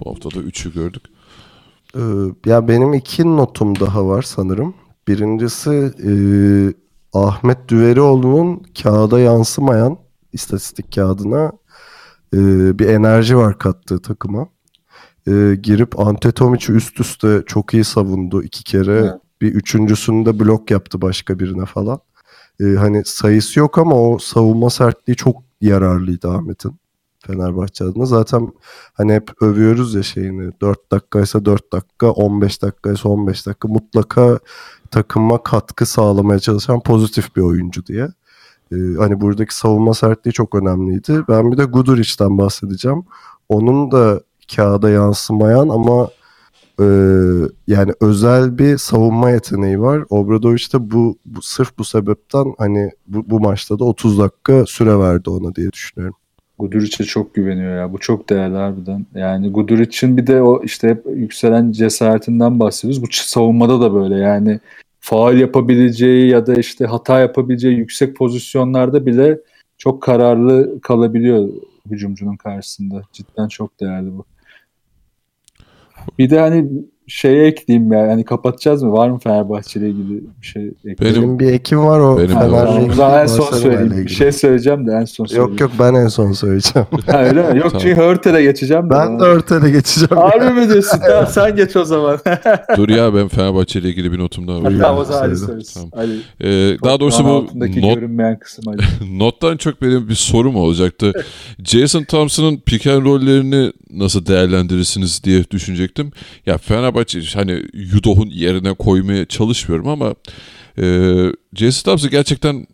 Bu 0.00 0.10
haftada 0.10 0.40
üçü 0.40 0.74
gördük. 0.74 1.02
Ee, 1.96 2.00
ya 2.46 2.68
benim 2.68 2.94
iki 2.94 3.36
notum 3.36 3.80
daha 3.80 4.06
var 4.06 4.22
sanırım. 4.22 4.74
Birincisi 5.08 5.92
e, 6.04 6.12
Ahmet 7.12 7.68
Düverioğlu'nun 7.68 8.62
kağıda 8.82 9.20
yansımayan 9.20 9.98
istatistik 10.32 10.94
kağıdına 10.94 11.52
e, 12.34 12.38
bir 12.78 12.88
enerji 12.88 13.36
var 13.36 13.58
kattığı 13.58 14.02
takıma. 14.02 14.48
E, 15.28 15.54
girip 15.54 16.00
Antetomic 16.00 16.72
üst 16.72 17.00
üste 17.00 17.42
çok 17.46 17.74
iyi 17.74 17.84
savundu 17.84 18.42
iki 18.42 18.64
kere. 18.64 18.98
Evet. 18.98 19.14
Bir 19.40 19.52
üçüncüsünde 19.52 20.40
blok 20.40 20.70
yaptı 20.70 21.02
başka 21.02 21.38
birine 21.38 21.64
falan. 21.64 22.00
E, 22.60 22.64
hani 22.64 23.02
sayısı 23.04 23.58
yok 23.58 23.78
ama 23.78 23.94
o 23.94 24.18
savunma 24.18 24.70
sertliği 24.70 25.16
çok 25.16 25.42
yararlıydı 25.60 26.28
Ahmet'in. 26.30 26.72
Fenerbahçe 27.26 27.84
adına. 27.84 28.06
Zaten 28.06 28.52
hani 28.94 29.12
hep 29.12 29.42
övüyoruz 29.42 29.94
ya 29.94 30.02
şeyini 30.02 30.52
4 30.60 30.92
dakikaysa 30.92 31.44
4 31.44 31.72
dakika 31.72 32.10
15 32.10 32.62
dakikaysa 32.62 33.08
15 33.08 33.46
dakika 33.46 33.68
mutlaka 33.68 34.38
takıma 34.90 35.42
katkı 35.42 35.86
sağlamaya 35.86 36.38
çalışan 36.38 36.80
pozitif 36.80 37.36
bir 37.36 37.42
oyuncu 37.42 37.86
diye. 37.86 38.08
Ee, 38.72 38.76
hani 38.98 39.20
buradaki 39.20 39.56
savunma 39.56 39.94
sertliği 39.94 40.32
çok 40.32 40.54
önemliydi. 40.54 41.24
Ben 41.28 41.52
bir 41.52 41.58
de 41.58 41.64
Guduric'den 41.64 42.38
bahsedeceğim. 42.38 43.04
Onun 43.48 43.90
da 43.90 44.20
kağıda 44.56 44.90
yansımayan 44.90 45.68
ama 45.68 46.08
e, 46.80 46.84
yani 47.66 47.92
özel 48.00 48.58
bir 48.58 48.78
savunma 48.78 49.30
yeteneği 49.30 49.80
var. 49.80 50.04
Obradoviç 50.10 50.74
de 50.74 50.90
bu, 50.90 51.18
bu 51.26 51.42
sırf 51.42 51.78
bu 51.78 51.84
sebepten 51.84 52.54
hani 52.58 52.90
bu, 53.06 53.30
bu 53.30 53.40
maçta 53.40 53.78
da 53.78 53.84
30 53.84 54.18
dakika 54.18 54.66
süre 54.66 54.98
verdi 54.98 55.30
ona 55.30 55.54
diye 55.54 55.72
düşünüyorum. 55.72 56.16
Guduric'e 56.58 57.04
çok 57.04 57.34
güveniyor 57.34 57.76
ya. 57.76 57.92
Bu 57.92 57.98
çok 57.98 58.30
değerli 58.30 58.56
harbiden. 58.56 59.06
Yani 59.14 59.50
Guduric'in 59.50 60.16
bir 60.16 60.26
de 60.26 60.42
o 60.42 60.62
işte 60.64 60.88
hep 60.88 61.06
yükselen 61.14 61.72
cesaretinden 61.72 62.60
bahsediyoruz. 62.60 63.02
Bu 63.02 63.06
savunmada 63.10 63.80
da 63.80 63.94
böyle 63.94 64.14
yani 64.14 64.60
faal 65.00 65.38
yapabileceği 65.38 66.30
ya 66.30 66.46
da 66.46 66.54
işte 66.54 66.86
hata 66.86 67.20
yapabileceği 67.20 67.76
yüksek 67.76 68.16
pozisyonlarda 68.16 69.06
bile 69.06 69.38
çok 69.78 70.02
kararlı 70.02 70.80
kalabiliyor 70.80 71.48
hücumcunun 71.90 72.36
karşısında. 72.36 73.02
Cidden 73.12 73.48
çok 73.48 73.80
değerli 73.80 74.18
bu. 74.18 74.24
Bir 76.18 76.30
de 76.30 76.40
hani 76.40 76.70
şeye 77.08 77.46
ekleyeyim 77.46 77.92
ya. 77.92 78.08
Hani 78.08 78.24
kapatacağız 78.24 78.82
mı? 78.82 78.92
Var 78.92 79.08
mı 79.10 79.18
Fenerbahçe 79.18 79.80
ile 79.80 79.88
ilgili 79.90 80.20
bir 80.42 80.46
şey 80.46 80.62
ekleyeyim? 80.66 80.98
Benim- 81.00 81.14
Benim 81.22 81.38
bir 81.38 81.52
ekim 81.52 81.78
var 81.86 82.00
o 82.00 82.18
Benim 82.18 82.36
var. 82.36 82.66
Tamam, 82.96 83.18
en 83.20 83.26
son 83.26 83.56
söyleyeyim. 83.56 84.04
Bir 84.04 84.08
şey 84.10 84.32
söyleyeceğim 84.32 84.86
de 84.86 84.92
en 84.92 85.04
son 85.04 85.24
söyleyeyim. 85.24 85.50
Yok 85.50 85.60
yok 85.60 85.70
ben 85.80 85.94
en 85.94 86.08
son 86.08 86.32
söyleyeceğim. 86.32 86.88
Ha, 87.06 87.24
öyle 87.24 87.52
mi? 87.52 87.58
Yok 87.58 87.66
Tamam. 87.70 87.78
çünkü 87.82 87.96
Hörtel'e 88.00 88.42
geçeceğim 88.42 88.90
ben 88.90 89.20
de 89.20 89.24
örtele 89.24 89.70
geçeceğim. 89.70 90.16
Harbi 90.16 90.60
mi 90.60 90.68
diyorsun? 90.68 91.00
Tamam 91.06 91.26
sen 91.30 91.56
geç 91.56 91.76
o 91.76 91.84
zaman. 91.84 92.18
Dur 92.76 92.88
ya 92.88 93.14
ben 93.14 93.28
Fenerbahçe 93.28 93.80
ile 93.80 93.88
ilgili 93.88 94.12
bir 94.12 94.18
notum 94.18 94.48
daha 94.48 94.62
var. 94.62 94.72
Tamam 94.80 94.98
o 94.98 95.04
zaman 95.04 95.22
Ali 95.22 95.36
söylesin. 95.36 95.90
Tamam. 95.90 96.06
Ali. 96.08 96.20
Ee, 96.40 96.76
daha 96.84 97.00
doğrusu 97.00 97.24
bu 97.24 97.46
not, 97.54 98.40
kısım 98.40 98.64
Ali. 98.68 99.18
nottan 99.18 99.56
çok 99.56 99.82
benim 99.82 100.08
bir 100.08 100.14
sorum 100.14 100.56
olacaktı. 100.56 101.12
Jason 101.64 102.04
Thompson'ın 102.04 102.56
pick 102.56 102.86
and 102.86 103.04
roll'lerini 103.04 103.72
nasıl 103.90 104.26
değerlendirirsiniz 104.26 105.24
diye 105.24 105.50
düşünecektim. 105.50 106.10
Ya 106.46 106.58
Fenerbahçe 106.58 106.97
hani 107.34 107.62
Yudoh'un 107.74 108.30
yerine 108.30 108.74
koymaya 108.74 109.24
çalışmıyorum 109.24 109.88
ama 109.88 110.14
e, 110.78 110.84
Jason 111.54 111.90
Thompson 111.90 112.10
gerçekten 112.10 112.66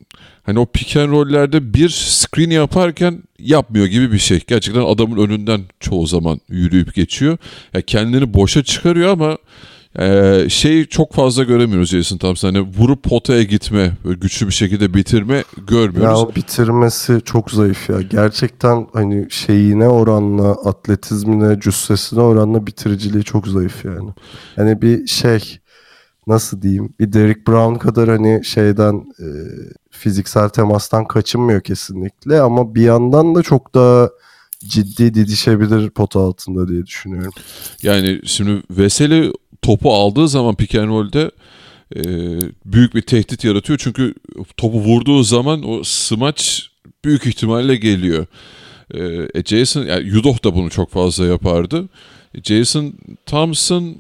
hani 0.43 0.59
o 0.59 0.67
pick 0.67 0.97
and 0.97 1.11
roll'lerde 1.11 1.75
bir 1.75 1.89
screen 1.89 2.51
yaparken 2.51 3.23
yapmıyor 3.39 3.87
gibi 3.87 4.13
bir 4.13 4.19
şey. 4.19 4.41
Gerçekten 4.47 4.85
adamın 4.85 5.27
önünden 5.27 5.61
çoğu 5.81 6.07
zaman 6.07 6.41
yürüyüp 6.49 6.95
geçiyor. 6.95 7.39
Ya 7.75 7.83
kendini 7.83 8.35
boşa 8.35 8.65
çıkarıyor 8.65 9.09
ama 9.09 9.39
ee, 9.99 10.47
şey 10.49 10.85
çok 10.85 11.13
fazla 11.13 11.43
göremiyoruz 11.43 11.89
Jason 11.89 12.19
Thompson. 12.19 12.55
Hani 12.55 12.61
vurup 12.79 13.03
potaya 13.03 13.43
gitme, 13.43 13.93
böyle 14.05 14.19
güçlü 14.19 14.47
bir 14.47 14.53
şekilde 14.53 14.95
bitirme 14.95 15.37
Ya 15.37 15.45
görmüyoruz. 15.67 16.23
o 16.23 16.35
bitirmesi 16.35 17.21
çok 17.25 17.51
zayıf 17.51 17.89
ya. 17.91 18.01
Gerçekten 18.03 18.87
hani 18.93 19.27
şeyine 19.31 19.89
oranla, 19.89 20.51
atletizmine, 20.51 21.61
cüssesine 21.61 22.21
oranla 22.21 22.67
bitiriciliği 22.67 23.25
çok 23.25 23.49
zayıf 23.49 23.85
yani. 23.85 24.11
Hani 24.57 24.83
bir 24.83 25.07
şey 25.07 25.59
nasıl 26.27 26.63
diyeyim 26.63 26.95
bir 27.01 27.13
Derrick 27.13 27.41
Brown 27.49 27.75
kadar 27.75 28.09
hani 28.09 28.45
şeyden 28.45 28.95
e, 29.21 29.27
fiziksel 29.91 30.49
temastan 30.49 31.05
kaçınmıyor 31.05 31.61
kesinlikle 31.61 32.41
ama 32.41 32.75
bir 32.75 32.83
yandan 32.83 33.35
da 33.35 33.43
çok 33.43 33.75
daha 33.75 34.09
ciddi 34.65 35.15
didişebilir 35.15 35.91
pota 35.91 36.21
altında 36.21 36.69
diye 36.69 36.87
düşünüyorum. 36.87 37.33
Yani 37.83 38.21
şimdi 38.25 38.63
Veseli 38.71 39.33
topu 39.65 39.95
aldığı 39.95 40.29
zaman 40.29 40.55
pick 40.55 40.75
and 40.75 40.89
roll'de 40.89 41.31
e, 41.97 42.03
büyük 42.65 42.95
bir 42.95 43.03
tehdit 43.03 43.45
yaratıyor. 43.45 43.79
Çünkü 43.83 44.15
topu 44.57 44.81
vurduğu 44.81 45.23
zaman 45.23 45.69
o 45.69 45.85
smaç 45.85 46.71
büyük 47.05 47.27
ihtimalle 47.27 47.77
geliyor. 47.77 48.27
E, 48.95 48.99
e, 49.35 49.45
Jason, 49.45 49.83
yani 49.87 50.09
Yudoh 50.09 50.45
da 50.45 50.55
bunu 50.55 50.71
çok 50.71 50.91
fazla 50.91 51.27
yapardı. 51.27 51.89
Jason 52.45 52.95
Thompson 53.27 53.97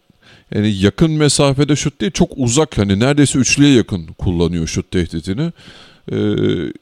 yani 0.55 0.74
yakın 0.81 1.11
mesafede 1.11 1.77
şut 1.77 2.00
değil 2.00 2.12
çok 2.12 2.33
uzak 2.37 2.79
hani 2.79 3.00
neredeyse 3.00 3.38
üçlüye 3.38 3.74
yakın 3.74 4.07
kullanıyor 4.07 4.66
şut 4.66 4.90
tehditini. 4.90 5.53
Ee, 6.12 6.16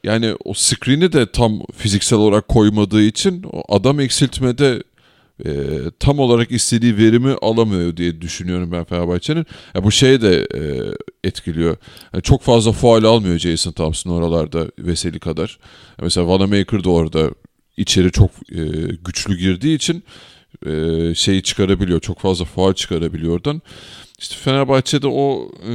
yani 0.03 0.35
o 0.45 0.53
screen'i 0.53 1.13
de 1.13 1.31
tam 1.31 1.59
fiziksel 1.77 2.19
olarak 2.19 2.47
koymadığı 2.47 3.01
için 3.01 3.43
o 3.53 3.75
adam 3.75 3.99
eksiltmede 3.99 4.83
e, 5.45 5.51
tam 5.99 6.19
olarak 6.19 6.51
istediği 6.51 6.97
verimi 6.97 7.35
alamıyor 7.41 7.97
diye 7.97 8.21
düşünüyorum 8.21 8.71
ben 8.71 8.83
Fenerbahçe'nin. 8.83 9.45
Ya 9.75 9.83
bu 9.83 9.91
şey 9.91 10.21
de 10.21 10.47
e, 10.55 10.61
etkiliyor. 11.23 11.77
Yani 12.13 12.23
çok 12.23 12.41
fazla 12.41 12.71
faal 12.71 13.03
almıyor 13.03 13.37
Jason 13.37 13.71
Thompson 13.71 14.11
oralarda 14.11 14.67
Veseli 14.79 15.19
kadar. 15.19 15.59
Mesela 16.01 16.27
Vanamaker 16.27 16.83
da 16.83 16.89
orada 16.89 17.29
içeri 17.77 18.11
çok 18.11 18.31
e, 18.51 18.61
güçlü 19.05 19.37
girdiği 19.37 19.75
için 19.75 20.03
e, 20.65 20.71
şeyi 21.15 21.43
çıkarabiliyor. 21.43 21.99
Çok 21.99 22.19
fazla 22.19 22.45
faal 22.45 22.73
çıkarabiliyor 22.73 23.33
oradan. 23.33 23.61
İşte 24.19 24.35
Fenerbahçe'de 24.35 25.07
o 25.07 25.51
e, 25.69 25.73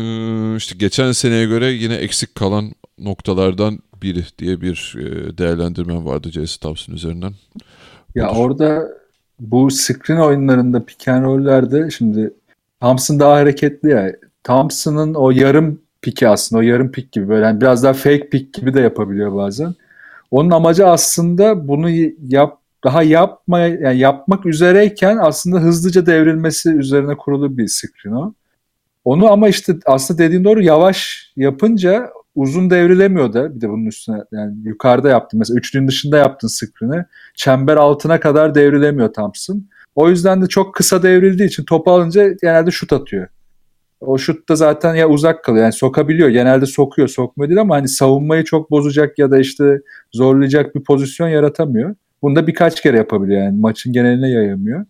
işte 0.56 0.74
geçen 0.78 1.12
seneye 1.12 1.46
göre 1.46 1.72
yine 1.72 1.94
eksik 1.94 2.34
kalan 2.34 2.72
noktalardan 2.98 3.78
biri 4.02 4.24
diye 4.38 4.60
bir 4.60 4.94
e, 4.98 5.38
değerlendirmem 5.38 6.06
vardı 6.06 6.30
Jason 6.32 6.60
Thompson 6.60 6.94
üzerinden. 6.94 7.34
Ya 8.14 8.30
orada 8.30 8.88
bu 9.40 9.70
screen 9.70 10.20
oyunlarında 10.20 10.84
pick 10.84 11.08
and 11.08 11.24
roll'lerde 11.24 11.90
şimdi 11.90 12.32
Thompson 12.80 13.20
daha 13.20 13.32
hareketli 13.32 13.90
ya. 13.90 14.12
Thompson'ın 14.44 15.14
o 15.14 15.30
yarım 15.30 15.80
piki 16.02 16.28
aslında 16.28 16.60
o 16.60 16.62
yarım 16.62 16.92
pik 16.92 17.12
gibi 17.12 17.28
böyle 17.28 17.44
yani 17.46 17.60
biraz 17.60 17.82
daha 17.82 17.92
fake 17.92 18.28
pik 18.28 18.54
gibi 18.54 18.74
de 18.74 18.80
yapabiliyor 18.80 19.34
bazen. 19.34 19.74
Onun 20.30 20.50
amacı 20.50 20.86
aslında 20.86 21.68
bunu 21.68 21.90
yap 22.28 22.58
daha 22.84 23.02
yapmaya 23.02 23.68
yani 23.68 23.98
yapmak 23.98 24.46
üzereyken 24.46 25.16
aslında 25.16 25.60
hızlıca 25.60 26.06
devrilmesi 26.06 26.70
üzerine 26.70 27.16
kurulu 27.16 27.58
bir 27.58 27.68
screen 27.68 28.12
o. 28.12 28.32
Onu 29.04 29.32
ama 29.32 29.48
işte 29.48 29.76
aslında 29.86 30.18
dediğin 30.18 30.44
doğru 30.44 30.62
yavaş 30.62 31.30
yapınca 31.36 32.10
uzun 32.38 32.70
devrilemiyor 32.70 33.32
da 33.32 33.54
bir 33.54 33.60
de 33.60 33.68
bunun 33.68 33.86
üstüne 33.86 34.16
yani 34.32 34.56
yukarıda 34.64 35.08
yaptın 35.08 35.38
mesela 35.38 35.58
üçlünün 35.58 35.88
dışında 35.88 36.18
yaptın 36.18 36.48
screen'i 36.48 37.04
çember 37.34 37.76
altına 37.76 38.20
kadar 38.20 38.54
devrilemiyor 38.54 39.12
Thompson. 39.12 39.64
O 39.94 40.08
yüzden 40.08 40.42
de 40.42 40.46
çok 40.46 40.74
kısa 40.74 41.02
devrildiği 41.02 41.48
için 41.48 41.64
topu 41.64 41.90
alınca 41.90 42.28
genelde 42.42 42.70
şut 42.70 42.92
atıyor. 42.92 43.28
O 44.00 44.18
şut 44.18 44.48
da 44.48 44.56
zaten 44.56 44.94
ya 44.94 45.08
uzak 45.08 45.44
kalıyor 45.44 45.64
yani 45.64 45.72
sokabiliyor 45.72 46.28
genelde 46.28 46.66
sokuyor 46.66 47.08
sokmuyor 47.08 47.48
değil 47.48 47.60
ama 47.60 47.76
hani 47.76 47.88
savunmayı 47.88 48.44
çok 48.44 48.70
bozacak 48.70 49.18
ya 49.18 49.30
da 49.30 49.38
işte 49.38 49.78
zorlayacak 50.12 50.74
bir 50.74 50.84
pozisyon 50.84 51.28
yaratamıyor. 51.28 51.94
Bunu 52.22 52.36
da 52.36 52.46
birkaç 52.46 52.82
kere 52.82 52.96
yapabiliyor 52.96 53.42
yani 53.42 53.60
maçın 53.60 53.92
geneline 53.92 54.30
yayamıyor. 54.30 54.86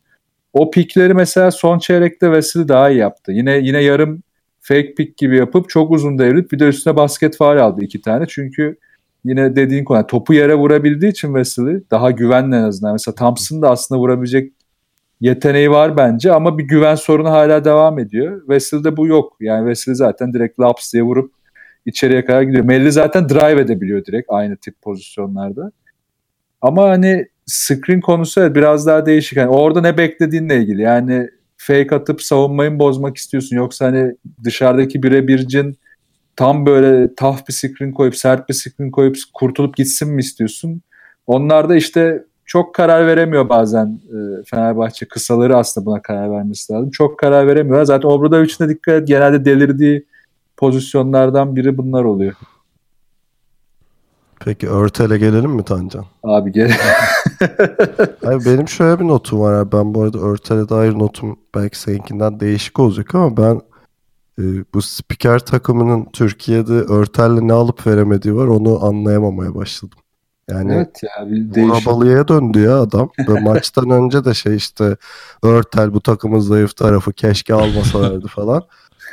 O 0.53 0.71
pikleri 0.71 1.15
mesela 1.15 1.51
son 1.51 1.79
çeyrekte 1.79 2.27
Wesley 2.27 2.69
daha 2.69 2.91
iyi 2.91 2.99
yaptı. 2.99 3.33
Yine 3.33 3.59
yine 3.59 3.83
yarım 3.83 4.23
fake 4.69 4.95
pick 4.95 5.17
gibi 5.17 5.37
yapıp 5.37 5.69
çok 5.69 5.91
uzun 5.91 6.19
devrilip 6.19 6.53
bir 6.53 6.59
de 6.59 6.69
üstüne 6.69 6.97
basket 6.97 7.37
faal 7.37 7.59
aldı 7.59 7.85
iki 7.85 8.01
tane. 8.01 8.27
Çünkü 8.29 8.77
yine 9.25 9.57
dediğin 9.57 9.85
konu 9.85 10.07
topu 10.07 10.35
yere 10.35 10.55
vurabildiği 10.55 11.13
için 11.13 11.29
Wesley 11.29 11.83
daha 11.91 12.11
güvenli 12.11 12.57
en 12.57 12.63
azından. 12.63 12.93
Mesela 12.93 13.15
Thompson 13.15 13.63
da 13.63 13.71
aslında 13.71 14.01
vurabilecek 14.01 14.53
yeteneği 15.21 15.71
var 15.71 15.97
bence 15.97 16.33
ama 16.33 16.59
bir 16.59 16.65
güven 16.65 16.95
sorunu 16.95 17.31
hala 17.31 17.65
devam 17.65 17.99
ediyor. 17.99 18.41
Wesley'de 18.41 18.97
bu 18.97 19.07
yok. 19.07 19.37
Yani 19.41 19.69
Wesley 19.69 19.95
zaten 19.95 20.33
direkt 20.33 20.61
laps 20.61 20.93
diye 20.93 21.03
vurup 21.03 21.33
içeriye 21.87 22.25
kadar 22.25 22.43
gidiyor. 22.43 22.65
Melli 22.65 22.93
zaten 22.93 23.29
drive 23.29 23.61
edebiliyor 23.61 24.05
direkt 24.05 24.27
aynı 24.31 24.57
tip 24.57 24.83
pozisyonlarda. 24.83 25.73
Ama 26.61 26.89
hani 26.89 27.27
screen 27.47 28.01
konusu 28.01 28.55
biraz 28.55 28.87
daha 28.87 29.07
değişik. 29.07 29.39
Yani 29.39 29.49
orada 29.49 29.81
ne 29.81 29.99
beklediğinle 29.99 30.57
ilgili. 30.57 30.83
Yani 30.83 31.29
fake 31.59 31.95
atıp 31.95 32.23
savunmayı 32.23 32.71
mı 32.71 32.79
bozmak 32.79 33.17
istiyorsun 33.17 33.57
yoksa 33.57 33.87
hani 33.87 34.15
dışarıdaki 34.45 35.03
birebircin 35.03 35.79
tam 36.37 36.67
böyle 36.67 37.15
tough 37.15 37.49
bir 37.49 37.53
screen 37.53 37.93
koyup 37.93 38.17
sert 38.17 38.49
bir 38.49 38.55
screen 38.55 38.91
koyup 38.91 39.17
kurtulup 39.35 39.77
gitsin 39.77 40.11
mi 40.11 40.21
istiyorsun? 40.21 40.83
Onlar 41.27 41.69
da 41.69 41.77
işte 41.77 42.25
çok 42.47 42.75
karar 42.75 43.07
veremiyor 43.07 43.49
bazen 43.49 43.87
e, 43.87 44.17
Fenerbahçe. 44.45 45.09
Kısaları 45.09 45.57
aslında 45.57 45.87
buna 45.87 46.03
karar 46.03 46.31
vermesi 46.31 46.73
lazım. 46.73 46.91
Çok 46.91 47.19
karar 47.19 47.47
veremiyor. 47.47 47.85
Zaten 47.85 48.09
Obradovic'in 48.09 48.65
de 48.65 48.69
dikkat 48.69 49.03
et 49.03 49.09
genelde 49.09 49.45
delirdiği 49.45 50.07
pozisyonlardan 50.57 51.57
biri 51.57 51.79
bunlar 51.79 52.05
oluyor. 52.05 52.35
Peki 54.41 54.69
Örtel'e 54.69 55.19
gelelim 55.19 55.51
mi 55.51 55.65
Tancan? 55.65 56.05
Abi 56.23 56.53
gel. 56.53 56.73
Hayır, 58.25 58.45
benim 58.47 58.69
şöyle 58.69 59.01
bir 59.01 59.09
notum 59.09 59.41
var. 59.41 59.53
Abi. 59.53 59.73
Ben 59.73 59.95
bu 59.95 60.03
arada 60.03 60.19
Örtel'e 60.19 60.69
dair 60.69 60.93
notum 60.93 61.39
belki 61.55 61.79
seninkinden 61.79 62.41
değişik 62.41 62.79
olacak 62.79 63.15
ama 63.15 63.37
ben 63.37 63.61
e, 64.39 64.43
bu 64.75 64.83
spiker 64.83 65.39
takımının 65.39 66.07
Türkiye'de 66.13 66.73
Örtel'le 66.73 67.49
ne 67.49 67.53
alıp 67.53 67.87
veremediği 67.87 68.37
var 68.37 68.47
onu 68.47 68.85
anlayamamaya 68.85 69.55
başladım. 69.55 69.99
Yani 70.51 70.73
evet 70.73 71.03
ya 71.03 71.31
bir 71.31 71.55
değişik. 71.55 71.87
Burabalı'ya 71.87 72.29
döndü 72.29 72.61
ya 72.61 72.81
adam. 72.81 73.11
Ve 73.29 73.41
maçtan 73.41 73.91
önce 73.91 74.25
de 74.25 74.35
şey 74.35 74.57
işte 74.57 74.97
Örtel 75.43 75.95
bu 75.95 76.01
takımın 76.01 76.41
zayıf 76.41 76.77
tarafı 76.77 77.13
keşke 77.13 77.55
almasalardı 77.55 78.27
falan. 78.27 78.63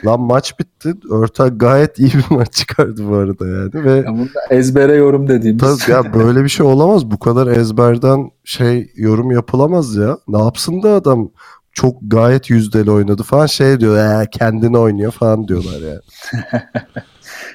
Lan 0.05 0.21
maç 0.21 0.59
bitti. 0.59 0.93
Örtel 1.11 1.57
gayet 1.57 1.99
iyi 1.99 2.11
bir 2.13 2.35
maç 2.35 2.53
çıkardı 2.53 3.09
bu 3.09 3.15
arada 3.15 3.47
yani. 3.47 3.85
Ve 3.85 3.91
Ya 3.91 4.07
bunda 4.07 4.39
ezbere 4.49 4.95
yorum 4.95 5.27
dediğimiz. 5.27 5.61
Tabii 5.61 5.91
ya 5.91 6.13
böyle 6.13 6.43
bir 6.43 6.49
şey 6.49 6.65
olamaz. 6.65 7.11
Bu 7.11 7.19
kadar 7.19 7.47
ezberden 7.47 8.31
şey 8.43 8.91
yorum 8.95 9.31
yapılamaz 9.31 9.95
ya. 9.95 10.17
Ne 10.27 10.37
yapsın 10.43 10.83
da 10.83 10.93
adam 10.93 11.29
çok 11.71 11.97
gayet 12.01 12.49
yüzdeli 12.49 12.91
oynadı 12.91 13.23
falan 13.23 13.45
şey 13.45 13.79
diyor. 13.79 13.97
Ee, 13.97 14.27
kendini 14.31 14.77
oynuyor 14.77 15.11
falan 15.11 15.47
diyorlar 15.47 15.79
yani. 15.81 15.99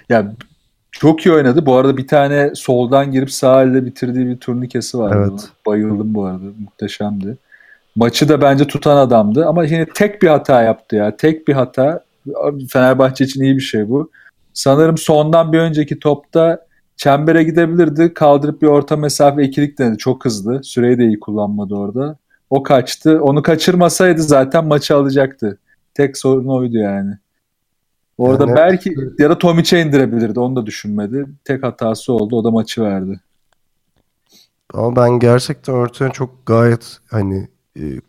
ya 0.09 0.33
çok 0.93 1.27
iyi 1.27 1.33
oynadı. 1.33 1.67
Bu 1.67 1.75
arada 1.77 1.97
bir 1.97 2.07
tane 2.07 2.51
soldan 2.55 3.13
girip 3.13 3.31
sağ 3.31 3.63
elle 3.63 3.87
bitirdiği 3.87 4.27
bir 4.27 4.37
turnikesi 4.37 4.99
vardı. 4.99 5.29
Evet. 5.31 5.49
Bayıldım 5.67 6.15
bu 6.15 6.25
arada. 6.25 6.45
Muhteşemdi. 6.61 7.37
Maçı 7.97 8.29
da 8.29 8.43
bence 8.43 8.67
tutan 8.67 8.97
adamdı. 8.97 9.47
Ama 9.47 9.65
yine 9.65 9.87
tek 9.87 10.23
bir 10.23 10.29
hata 10.29 10.63
yaptı 10.63 10.97
ya. 10.97 11.17
Tek 11.17 11.49
bir 11.49 11.55
hata. 11.55 12.05
Fenerbahçe 12.69 13.25
için 13.25 13.43
iyi 13.43 13.57
bir 13.57 13.61
şey 13.61 13.89
bu. 13.89 14.11
Sanırım 14.53 14.99
sondan 14.99 15.53
bir 15.53 15.59
önceki 15.59 15.99
topta 15.99 16.67
çembere 16.97 17.43
gidebilirdi. 17.43 18.15
Kaldırıp 18.15 18.63
bir 18.63 18.67
orta 18.67 18.97
mesafe 18.97 19.43
ikilik 19.43 19.79
denedi. 19.79 19.99
Çok 19.99 20.25
hızlı. 20.25 20.65
Süreyi 20.65 20.99
de 20.99 21.05
iyi 21.07 21.21
kullanmadı 21.21 21.75
orada. 21.75 22.17
O 22.51 22.63
kaçtı. 22.63 23.23
Onu 23.23 23.43
kaçırmasaydı 23.43 24.23
zaten 24.23 24.67
maçı 24.67 24.97
alacaktı. 24.97 25.59
Tek 25.95 26.19
sorun 26.19 26.47
oydu 26.47 26.77
yani. 26.77 27.19
Orada 28.19 28.47
Yani- 28.47 28.57
belki 28.57 28.95
ya 29.19 29.31
da 29.31 29.39
Tomic'e 29.39 29.83
indirebilirdi. 29.83 30.41
Onu 30.41 30.57
da 30.57 30.67
düşünmedi. 30.67 31.27
Tek 31.45 31.63
hatası 31.63 32.13
oldu. 32.13 32.37
O 32.37 32.45
da 32.45 32.51
maçı 32.51 32.83
verdi. 32.83 33.21
Ama 34.75 34.97
ben 34.97 35.19
gerçekten 35.19 35.75
Örtel'in 35.75 36.11
çok 36.11 36.47
gayet 36.47 36.99
hani 37.11 37.49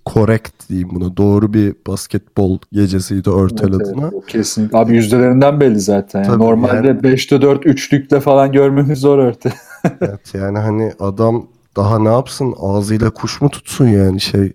correct 0.05 0.69
diyeyim 0.69 0.89
buna. 0.91 1.17
Doğru 1.17 1.53
bir 1.53 1.75
basketbol 1.87 2.59
gecesiydi 2.71 3.29
Örtel 3.29 3.73
Evet, 3.73 3.87
evet, 4.01 4.13
o 4.13 4.21
kesin. 4.21 4.69
Abi 4.73 4.95
yüzdelerinden 4.95 5.59
belli 5.59 5.79
zaten. 5.79 6.23
Tabii, 6.23 6.43
Normalde 6.43 6.87
yani- 6.87 6.99
5'te 6.99 7.41
4 7.41 7.65
üçlükte 7.65 8.19
falan 8.19 8.51
görmemiz 8.51 8.99
zor 8.99 9.19
örte. 9.19 9.53
Evet 10.01 10.33
yani 10.33 10.57
hani 10.59 10.93
adam 10.99 11.47
daha 11.75 11.99
ne 11.99 12.09
yapsın 12.09 12.53
ağzıyla 12.59 13.09
kuş 13.09 13.41
mu 13.41 13.49
tutsun 13.49 13.87
yani 13.87 14.21
şey 14.21 14.53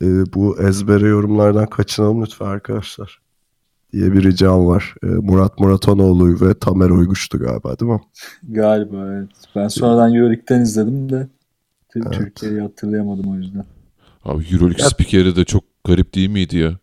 e, 0.00 0.06
bu 0.34 0.62
ezbere 0.62 1.08
yorumlardan 1.08 1.66
kaçınalım 1.66 2.22
lütfen 2.22 2.46
arkadaşlar 2.46 3.20
diye 3.92 4.12
bir 4.12 4.22
ricam 4.22 4.66
var. 4.66 4.94
E, 5.02 5.06
Murat 5.06 5.58
Muratanoğlu 5.58 6.40
ve 6.40 6.54
Tamer 6.54 6.90
Uyguş'tu 6.90 7.38
galiba 7.38 7.78
değil 7.78 7.92
mi? 7.92 8.00
Galiba 8.48 9.06
evet. 9.08 9.28
Ben 9.56 9.68
sonradan 9.68 10.14
Euroleague'den 10.14 10.60
izledim 10.60 11.10
de 11.10 11.28
Türkiye'yi 12.12 12.60
hatırlayamadım 12.60 13.30
o 13.30 13.34
yüzden. 13.34 13.64
Abi 14.24 14.44
Euroleague 14.52 14.84
spikeri 14.88 15.36
de 15.36 15.44
çok 15.44 15.64
garip 15.84 16.14
değil 16.14 16.28
miydi 16.28 16.56
ya? 16.56 16.78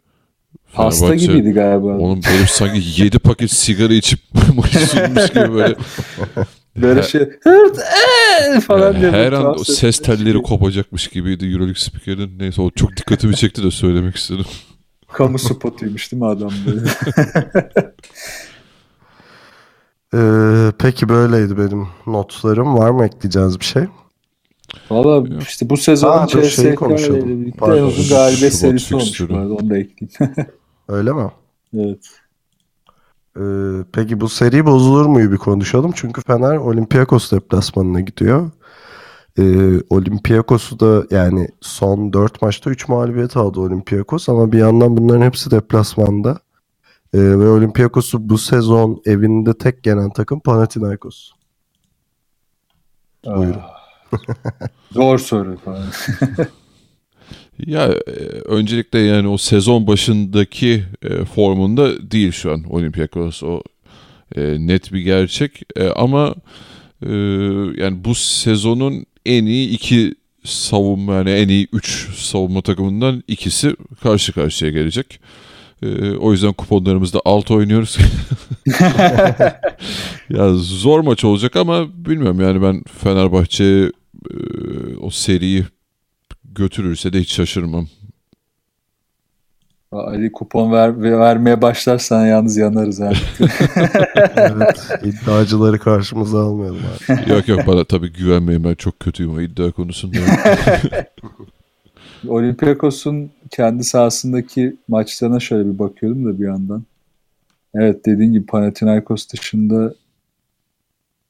Hasta 0.74 1.06
Fenerbahçe, 1.08 1.26
gibiydi 1.26 1.52
galiba. 1.54 1.88
Onun 1.88 2.16
böyle 2.24 2.46
sanki 2.48 3.02
7 3.02 3.20
paket 3.20 3.52
sigara 3.52 3.94
içip 3.94 4.20
maçı 4.56 4.80
sunmuş 4.80 5.28
gibi 5.30 5.54
böyle. 5.54 5.76
Böyle 6.78 7.00
Her- 7.00 7.04
şey 7.08 7.22
hırt 7.44 7.78
eee 7.78 8.60
falan 8.60 9.02
diye. 9.02 9.12
her 9.12 9.32
an 9.32 9.60
o 9.60 9.64
ses 9.64 10.00
telleri 10.00 10.42
kopacakmış 10.42 11.08
gibiydi 11.08 11.46
Euroleague 11.46 11.76
spikerin. 11.82 12.40
Neyse 12.40 12.62
o 12.62 12.72
çok 12.72 12.98
dikkatimi 12.98 13.36
çekti 13.36 13.64
de 13.64 13.72
söylemek 13.72 14.16
istedim. 14.16 14.46
Kamu 15.14 15.40
spotuymuş 15.40 16.12
değil 16.12 16.22
mi 16.24 16.28
adam 16.30 16.52
böyle? 16.68 16.90
E, 20.14 20.20
peki 20.80 21.10
böyleydi 21.10 21.58
benim 21.58 21.88
notlarım. 22.08 22.78
Var 22.78 22.90
mı 22.90 23.06
ekleyeceğiniz 23.06 23.60
bir 23.60 23.66
şey? 23.66 23.84
Valla 24.90 25.28
işte 25.42 25.70
bu 25.70 25.78
sezon 25.78 26.18
Aa, 26.18 26.28
CSK 26.28 26.60
ile 26.60 26.76
konuşalım. 26.76 27.30
birlikte 27.30 27.66
en 27.66 27.84
uzun 27.84 28.18
galibiyet 28.18 28.54
serisi 28.54 28.96
olmuş 28.96 29.30
bu 29.30 29.36
arada 29.38 29.54
onu 29.54 29.70
da 29.70 29.78
ekleyeyim. 29.78 30.48
Öyle 30.88 31.14
mi? 31.14 31.32
evet. 31.78 32.10
E, 33.38 33.44
peki 33.94 34.20
bu 34.22 34.30
seri 34.30 34.66
bozulur 34.66 35.06
muyu 35.06 35.32
bir 35.32 35.38
konuşalım. 35.38 35.92
Çünkü 35.96 36.22
Fener 36.22 36.58
Olympiakos 36.58 37.32
deplasmanına 37.32 38.00
gidiyor. 38.00 38.52
E, 39.40 39.44
Olympiakos'u 39.90 40.80
da 40.80 41.16
yani 41.16 41.48
son 41.62 42.14
4 42.14 42.42
maçta 42.42 42.70
3 42.70 42.88
mağlubiyet 42.88 43.38
aldı 43.38 43.60
Olympiakos 43.60 44.30
ama 44.30 44.52
bir 44.52 44.58
yandan 44.58 44.98
bunların 44.98 45.22
hepsi 45.22 45.52
deplasmanda. 45.52 46.40
E, 47.14 47.20
ve 47.20 47.50
Olympiakos'u 47.50 48.30
bu 48.30 48.38
sezon 48.38 49.02
evinde 49.06 49.54
tek 49.58 49.86
yenen 49.86 50.10
takım 50.10 50.40
Panathinaikos. 50.40 51.32
Buyurun. 53.26 53.62
Zor 54.92 55.18
soru 55.18 55.58
falan. 55.58 55.86
Ya 57.66 57.86
e, 57.88 58.12
öncelikle 58.46 59.00
yani 59.00 59.28
o 59.28 59.38
sezon 59.38 59.88
başındaki 59.88 60.84
e, 61.04 61.26
formunda 61.26 62.12
değil 62.12 62.32
şu 62.32 62.52
an 62.52 62.64
Olympiakos 62.70 63.44
o 63.44 63.62
e, 64.36 64.42
net 64.60 64.94
bir 64.94 65.00
gerçek 65.00 65.62
ama 65.96 66.36
yani 67.78 68.06
bu 68.06 68.16
sezonun 68.16 69.06
en 69.26 69.46
iyi 69.46 69.70
iki 69.70 70.16
savunma 70.44 71.14
yani 71.14 71.30
en 71.30 71.48
iyi 71.48 71.68
üç 71.74 72.08
savunma 72.16 72.62
takımından 72.62 73.24
ikisi 73.28 73.76
karşı 74.04 74.34
karşıya 74.34 74.72
gelecek. 74.72 75.20
E, 75.84 76.12
o 76.18 76.32
yüzden 76.32 76.54
kuponlarımızda 76.54 77.20
alt 77.26 77.52
oynuyoruz. 77.52 77.98
ya 80.30 80.54
zor 80.54 81.00
maç 81.00 81.24
olacak 81.26 81.56
ama 81.56 82.06
bilmiyorum 82.06 82.42
yani 82.42 82.62
ben 82.62 82.84
Fenerbahçe 83.04 83.64
e, 84.32 84.36
o 85.02 85.10
seriyi 85.10 85.66
götürürse 86.44 87.14
de 87.14 87.20
hiç 87.20 87.34
şaşırmam. 87.34 87.88
Ali 89.92 90.32
kupon 90.32 90.72
ver, 90.72 91.02
ve- 91.04 91.20
vermeye 91.20 91.62
başlarsan 91.62 92.26
yalnız 92.26 92.58
yanarız 92.58 93.02
abi. 93.02 93.16
evet, 94.36 94.88
iddiacıları 95.04 95.80
karşımıza 95.80 96.40
almayalım 96.40 96.80
abi. 97.10 97.32
yok 97.32 97.48
yok 97.48 97.68
bana 97.68 97.84
tabii 97.84 98.14
güvenmeyin 98.14 98.64
ben 98.64 98.76
çok 98.76 99.00
kötüyüm 99.00 99.34
o 99.34 99.42
iddia 99.42 99.72
konusunda. 99.72 100.18
Olympiakos'un 102.28 103.32
kendi 103.50 103.84
sahasındaki 103.84 104.76
maçlarına 104.88 105.40
şöyle 105.40 105.74
bir 105.74 105.80
bakıyordum 105.80 106.26
da 106.26 106.40
bir 106.40 106.46
yandan. 106.46 106.84
Evet 107.76 108.06
dediğin 108.06 108.34
gibi 108.34 108.46
Panathinaikos 108.46 109.30
dışında 109.30 109.94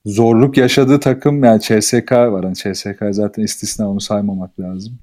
zorluk 0.06 0.58
yaşadığı 0.58 1.00
takım 1.00 1.44
yani 1.44 1.62
CSK 1.62 2.12
var. 2.12 2.44
Yani 2.44 2.56
CSK 2.56 3.04
zaten 3.12 3.44
istisna 3.44 3.90
onu 3.92 4.02
saymamak 4.02 4.60
lazım. 4.60 4.94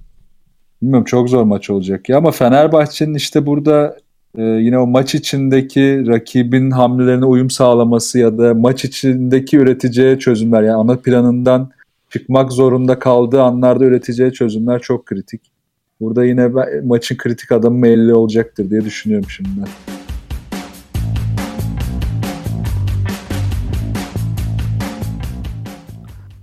Bilmiyorum 0.83 1.05
çok 1.05 1.29
zor 1.29 1.43
maç 1.43 1.71
olacak 1.71 2.09
ya 2.09 2.19
ama 2.19 2.31
Fenerbahçe'nin 2.31 3.15
işte 3.15 3.47
burada 3.47 3.97
e, 4.39 4.43
yine 4.43 4.79
o 4.79 4.87
maç 4.87 5.15
içindeki 5.15 6.07
rakibin 6.07 6.71
hamlelerine 6.71 7.25
uyum 7.25 7.51
sağlaması 7.51 8.19
ya 8.19 8.39
da 8.39 8.55
maç 8.55 8.85
içindeki 8.85 9.57
üreteceği 9.57 10.19
çözümler 10.19 10.63
yani 10.63 10.77
ana 10.77 10.97
planından 10.97 11.71
çıkmak 12.11 12.53
zorunda 12.53 12.99
kaldığı 12.99 13.43
anlarda 13.43 13.85
üreteceği 13.85 14.33
çözümler 14.33 14.81
çok 14.81 15.07
kritik. 15.07 15.56
Burada 16.01 16.25
yine 16.25 16.55
ben, 16.55 16.87
maçın 16.87 17.17
kritik 17.17 17.53
adamı 17.53 17.83
belli 17.83 18.15
olacaktır 18.15 18.71
diye 18.71 18.85
düşünüyorum 18.85 19.31
şimdi. 19.31 19.51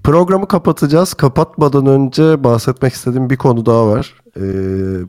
Programı 0.03 0.47
kapatacağız. 0.47 1.13
Kapatmadan 1.13 1.85
önce 1.85 2.43
bahsetmek 2.43 2.93
istediğim 2.93 3.29
bir 3.29 3.37
konu 3.37 3.65
daha 3.65 3.87
var. 3.87 4.15
Ee, 4.37 4.41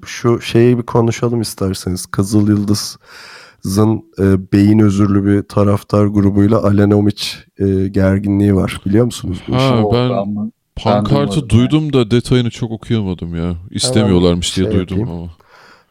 şu 0.06 0.40
şeyi 0.40 0.78
bir 0.78 0.82
konuşalım 0.82 1.40
isterseniz. 1.40 2.06
Kızıl 2.06 2.48
Yıldız'ın 2.48 4.04
e, 4.18 4.52
beyin 4.52 4.78
özürlü 4.78 5.26
bir 5.26 5.42
taraftar 5.42 6.06
grubuyla 6.06 6.62
Alenomic 6.62 7.22
e, 7.58 7.88
gerginliği 7.88 8.54
var. 8.54 8.80
Biliyor 8.86 9.04
musunuz? 9.04 9.42
bu 9.48 9.56
işi? 9.56 9.64
Ha, 9.64 9.84
ben 9.92 10.52
pankartı 10.76 11.48
duydum 11.50 11.92
da 11.92 12.10
detayını 12.10 12.50
çok 12.50 12.70
okuyamadım 12.70 13.34
ya. 13.34 13.56
İstemiyorlarmış 13.70 14.56
diye 14.56 14.66
şey 14.66 14.74
duydum 14.74 14.98
yapayım. 14.98 15.20
ama. 15.20 15.30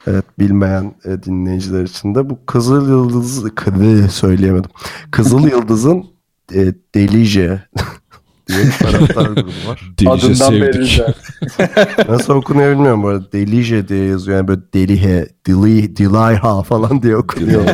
Evet 0.07 0.25
bilmeyen 0.39 0.95
e, 1.05 1.23
dinleyiciler 1.23 1.83
için 1.83 2.15
de 2.15 2.29
bu 2.29 2.39
Kızıl 2.45 2.89
Yıldız 2.89 3.43
kıdı 3.55 4.09
söyleyemedim. 4.09 4.71
Kızıl 5.11 5.47
Yıldız'ın 5.47 6.05
e, 6.53 6.73
Delice 6.95 7.63
diye 8.47 8.59
bir 8.63 8.71
taraftar 8.71 9.25
grubu 9.25 9.51
var. 9.67 9.91
Delice 9.99 10.27
Adından 10.27 10.33
sevdik. 10.33 11.01
Nasıl 12.09 12.33
okunuyor 12.33 12.71
bilmiyorum 12.71 13.03
bu 13.03 13.07
arada. 13.07 13.31
Delice 13.31 13.87
diye 13.87 14.05
yazıyor. 14.05 14.37
Yani 14.37 14.47
böyle 14.47 14.61
Delihe, 14.73 15.27
Dili, 15.45 15.95
Dilayha 15.95 16.63
falan 16.63 17.03
diye 17.03 17.17
okunuyor. 17.17 17.65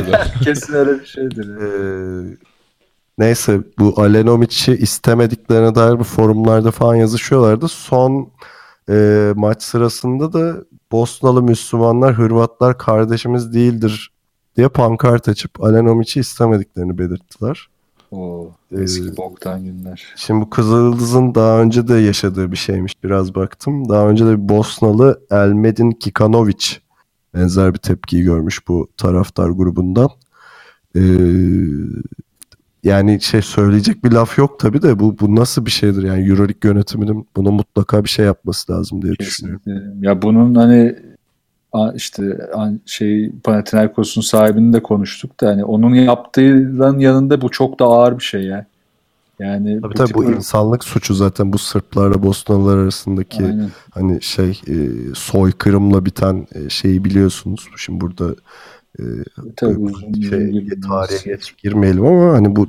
Kesin 0.43 0.74
öyle 0.74 0.99
bir 0.99 1.05
şeydir. 1.05 1.49
ya. 1.49 1.68
Ee, 1.68 2.48
neyse 3.20 3.59
bu 3.80 3.93
Alenomic'i 4.01 4.78
istemediklerine 4.78 5.76
dair 5.76 5.99
bu 5.99 6.03
forumlarda 6.03 6.72
falan 6.72 6.95
yazışıyorlardı. 6.95 7.67
Son 7.67 8.30
e, 8.89 9.32
maç 9.36 9.63
sırasında 9.63 10.34
da 10.34 10.55
Bosnalı 10.91 11.43
Müslümanlar 11.43 12.13
Hırvatlar 12.13 12.78
kardeşimiz 12.78 13.53
değildir 13.53 14.11
diye 14.57 14.67
pankart 14.70 15.28
açıp 15.30 15.63
Alenomic'i 15.63 16.20
istemediklerini 16.20 16.97
belirttiler. 16.97 17.70
Oo, 18.11 18.47
Ee, 18.72 18.82
eski 18.82 19.17
boktan 19.17 19.63
günler. 19.63 20.13
Şimdi 20.15 20.41
bu 20.41 20.49
Kızıldız'ın 20.49 21.36
daha 21.36 21.61
önce 21.61 21.88
de 21.88 21.93
yaşadığı 21.95 22.51
bir 22.51 22.57
şeymiş 22.57 23.03
biraz 23.03 23.36
baktım. 23.36 23.89
Daha 23.89 24.09
önce 24.09 24.26
de 24.26 24.32
bir 24.32 24.49
Bosnalı 24.49 25.22
Elmedin 25.32 25.91
Kikanovic 25.91 26.65
benzer 27.34 27.74
bir 27.74 27.80
tepkiyi 27.80 28.24
görmüş 28.24 28.67
bu 28.67 28.88
taraftar 28.97 29.49
grubundan. 29.49 30.09
Ee, 30.95 30.99
yani 32.84 33.21
şey 33.21 33.41
söyleyecek 33.41 34.03
bir 34.03 34.11
laf 34.11 34.38
yok 34.38 34.59
tabii 34.59 34.82
de 34.82 34.99
bu 34.99 35.19
bu 35.19 35.36
nasıl 35.36 35.65
bir 35.65 35.71
şeydir 35.71 36.03
yani 36.03 36.30
Euroleague 36.30 36.71
yönetiminin 36.71 37.27
buna 37.36 37.51
mutlaka 37.51 38.03
bir 38.03 38.09
şey 38.09 38.25
yapması 38.25 38.71
lazım 38.71 39.01
diye 39.01 39.13
düşünüyorum. 39.13 39.61
Kesinlikle. 39.65 40.07
Ya 40.07 40.21
bunun 40.21 40.55
hani 40.55 40.95
işte 41.95 42.49
şey 42.86 43.32
Panathinaikos'un 43.43 44.21
sahibini 44.21 44.73
de 44.73 44.84
konuştuk 44.84 45.41
da 45.41 45.47
hani 45.47 45.65
onun 45.65 45.95
yaptığının 45.95 46.99
yanında 46.99 47.41
bu 47.41 47.51
çok 47.51 47.80
da 47.80 47.86
ağır 47.86 48.19
bir 48.19 48.23
şey 48.23 48.43
ya. 48.43 48.65
Yani 49.39 49.82
Tabii 49.82 49.93
tabii 49.93 50.07
tip 50.07 50.15
bu 50.15 50.23
insanlık 50.23 50.84
suçu 50.84 51.13
zaten 51.13 51.53
bu 51.53 51.57
Sırplarla 51.57 52.23
Bosnalılar 52.23 52.77
arasındaki 52.77 53.45
Aynen. 53.45 53.69
hani 53.91 54.21
şey 54.21 54.61
e, 54.67 54.75
soykırımla 55.15 56.05
biten 56.05 56.47
e, 56.55 56.69
şeyi 56.69 57.05
biliyorsunuz. 57.05 57.67
Şimdi 57.77 58.01
burada 58.01 58.36
e, 58.99 59.51
Tabii 59.55 59.93
şey, 60.29 60.67
tarihe 60.87 61.31
geç 61.31 61.57
girmeyelim 61.63 62.05
ama 62.05 62.33
hani 62.33 62.55
bu, 62.55 62.67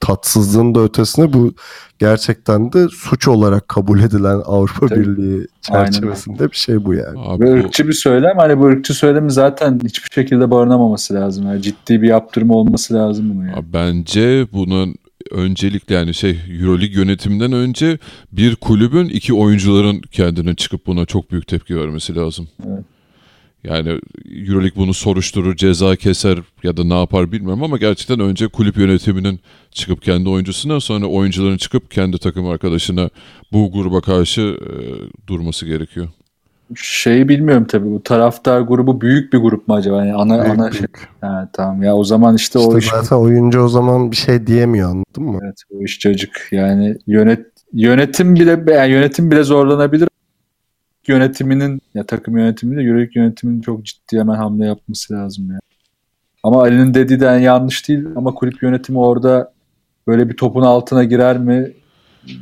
tatsızlığın 0.00 0.74
da 0.74 0.80
ötesine 0.80 1.32
bu 1.32 1.54
gerçekten 1.98 2.72
de 2.72 2.88
suç 2.88 3.28
olarak 3.28 3.68
kabul 3.68 4.00
edilen 4.00 4.40
Avrupa 4.44 4.86
Tabii. 4.86 5.00
Birliği 5.00 5.46
çerçevesinde 5.60 6.50
bir 6.50 6.56
şey 6.56 6.84
bu 6.84 6.94
yani. 6.94 7.18
Abi 7.18 7.46
bu- 7.46 7.50
ırkçı 7.50 7.88
bir 7.88 7.92
söylem. 7.92 8.38
Hani 8.38 8.58
bu 8.58 8.66
ırkçı 8.66 8.94
söylemi 8.94 9.30
zaten 9.30 9.80
hiçbir 9.84 10.10
şekilde 10.10 10.50
barınamaması 10.50 11.14
lazım. 11.14 11.46
Yani 11.46 11.62
ciddi 11.62 12.02
bir 12.02 12.08
yaptırım 12.08 12.50
olması 12.50 12.94
lazım 12.94 13.30
bunun 13.30 13.46
yani. 13.46 13.56
Abi 13.56 13.72
Bence 13.72 14.46
bunun 14.52 14.94
öncelikle 15.30 15.94
yani 15.94 16.14
şey 16.14 16.38
Euroleague 16.60 16.96
yönetiminden 17.00 17.52
önce 17.52 17.98
bir 18.32 18.56
kulübün 18.56 19.08
iki 19.08 19.34
oyuncuların 19.34 20.00
kendine 20.00 20.54
çıkıp 20.54 20.86
buna 20.86 21.06
çok 21.06 21.30
büyük 21.30 21.46
tepki 21.46 21.76
vermesi 21.76 22.16
lazım. 22.16 22.48
Evet. 22.68 22.84
Yani 23.64 24.00
Euroleague 24.48 24.76
bunu 24.76 24.94
soruşturur, 24.94 25.56
ceza 25.56 25.96
keser 25.96 26.38
ya 26.62 26.76
da 26.76 26.84
ne 26.84 26.98
yapar 27.00 27.32
bilmiyorum 27.32 27.62
ama 27.62 27.76
gerçekten 27.76 28.20
önce 28.20 28.48
kulüp 28.48 28.76
yönetiminin 28.76 29.40
çıkıp 29.70 30.02
kendi 30.02 30.28
oyuncusuna 30.28 30.80
sonra 30.80 31.06
oyuncuların 31.06 31.56
çıkıp 31.56 31.90
kendi 31.90 32.18
takım 32.18 32.46
arkadaşına 32.46 33.10
bu 33.52 33.72
gruba 33.72 34.00
karşı 34.00 34.40
e, 34.40 34.68
durması 35.26 35.66
gerekiyor. 35.66 36.08
Şeyi 36.76 37.28
bilmiyorum 37.28 37.66
tabii 37.70 37.90
bu 37.90 38.02
taraftar 38.02 38.60
grubu 38.60 39.00
büyük 39.00 39.32
bir 39.32 39.38
grup 39.38 39.68
mu 39.68 39.74
acaba? 39.74 40.04
Yani 40.04 40.14
ana 40.14 40.44
Büyük 40.44 40.58
ana 40.58 40.70
şey. 40.70 40.80
büyük. 40.80 41.08
Ha, 41.20 41.48
tamam 41.52 41.82
ya 41.82 41.96
o 41.96 42.04
zaman 42.04 42.34
işte, 42.36 42.58
o 42.58 42.78
İşte 42.78 42.78
iş 42.78 42.86
zaten 43.02 43.16
oyuncu 43.16 43.60
o 43.60 43.68
zaman 43.68 44.10
bir 44.10 44.16
şey 44.16 44.46
diyemiyor 44.46 44.90
anladın 44.90 45.22
mı? 45.24 45.38
evet, 45.44 45.62
o 45.70 45.84
iş 45.84 45.98
cacık. 46.00 46.48
Yani 46.52 46.96
yönet 47.06 47.46
yönetim 47.72 48.34
bile 48.34 48.72
yani 48.74 48.92
yönetim 48.92 49.30
bile 49.30 49.42
zorlanabilir. 49.42 50.08
Yönetiminin 51.08 51.80
ya 51.94 52.06
takım 52.06 52.38
yönetiminin 52.38 52.78
de 52.78 52.82
Euroleague 52.82 53.22
yönetiminin 53.22 53.60
çok 53.60 53.84
ciddi 53.84 54.18
hemen 54.18 54.34
hamle 54.36 54.66
yapması 54.66 55.14
lazım 55.14 55.50
yani. 55.50 55.60
Ama 56.42 56.62
Ali'nin 56.62 56.94
dediği 56.94 57.20
de 57.20 57.24
yanlış 57.24 57.88
değil 57.88 58.04
ama 58.16 58.34
kulüp 58.34 58.62
yönetimi 58.62 58.98
orada 58.98 59.52
böyle 60.06 60.28
bir 60.28 60.36
topun 60.36 60.62
altına 60.62 61.04
girer 61.04 61.38
mi? 61.38 61.72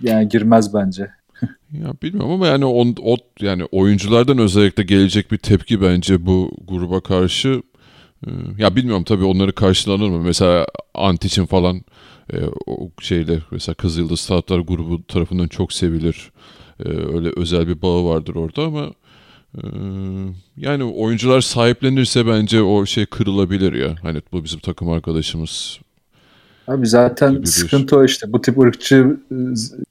Yani 0.02 0.28
girmez 0.28 0.74
bence. 0.74 1.10
Ya 1.72 1.92
bilmiyorum 2.02 2.30
ama 2.30 2.46
yani 2.46 2.64
on, 2.64 2.94
o 3.02 3.16
yani 3.40 3.64
oyunculardan 3.64 4.38
özellikle 4.38 4.82
gelecek 4.82 5.32
bir 5.32 5.38
tepki 5.38 5.82
bence 5.82 6.26
bu 6.26 6.50
gruba 6.68 7.00
karşı. 7.00 7.62
Ee, 8.26 8.30
Ya 8.58 8.76
bilmiyorum 8.76 9.04
tabii 9.04 9.24
onları 9.24 9.52
karşılanır 9.52 10.08
mı? 10.08 10.20
Mesela 10.20 10.66
Antic'in 10.94 11.46
falan 11.46 11.82
e, 12.32 12.36
o 12.66 12.90
şeyle 13.00 13.38
mesela 13.50 13.74
Kızıldız 13.74 14.26
Taraftar 14.26 14.58
grubu 14.58 15.06
tarafından 15.06 15.48
çok 15.48 15.72
sevilir. 15.72 16.30
Ee, 16.84 16.88
öyle 16.88 17.30
özel 17.36 17.68
bir 17.68 17.82
bağı 17.82 18.04
vardır 18.04 18.34
orada 18.34 18.62
ama 18.62 18.90
e, 19.56 19.62
yani 20.56 20.84
oyuncular 20.84 21.40
sahiplenirse 21.40 22.26
bence 22.26 22.62
o 22.62 22.86
şey 22.86 23.06
kırılabilir 23.06 23.72
ya. 23.72 23.94
Hani 24.02 24.22
bu 24.32 24.44
bizim 24.44 24.60
takım 24.60 24.88
arkadaşımız. 24.90 25.78
Abi 26.68 26.86
zaten 26.86 27.42
bir- 27.42 27.46
sıkıntı 27.46 27.96
o 27.96 28.04
işte. 28.04 28.32
Bu 28.32 28.40
tip 28.42 28.58
ırkçı 28.58 29.16
z- 29.32 29.84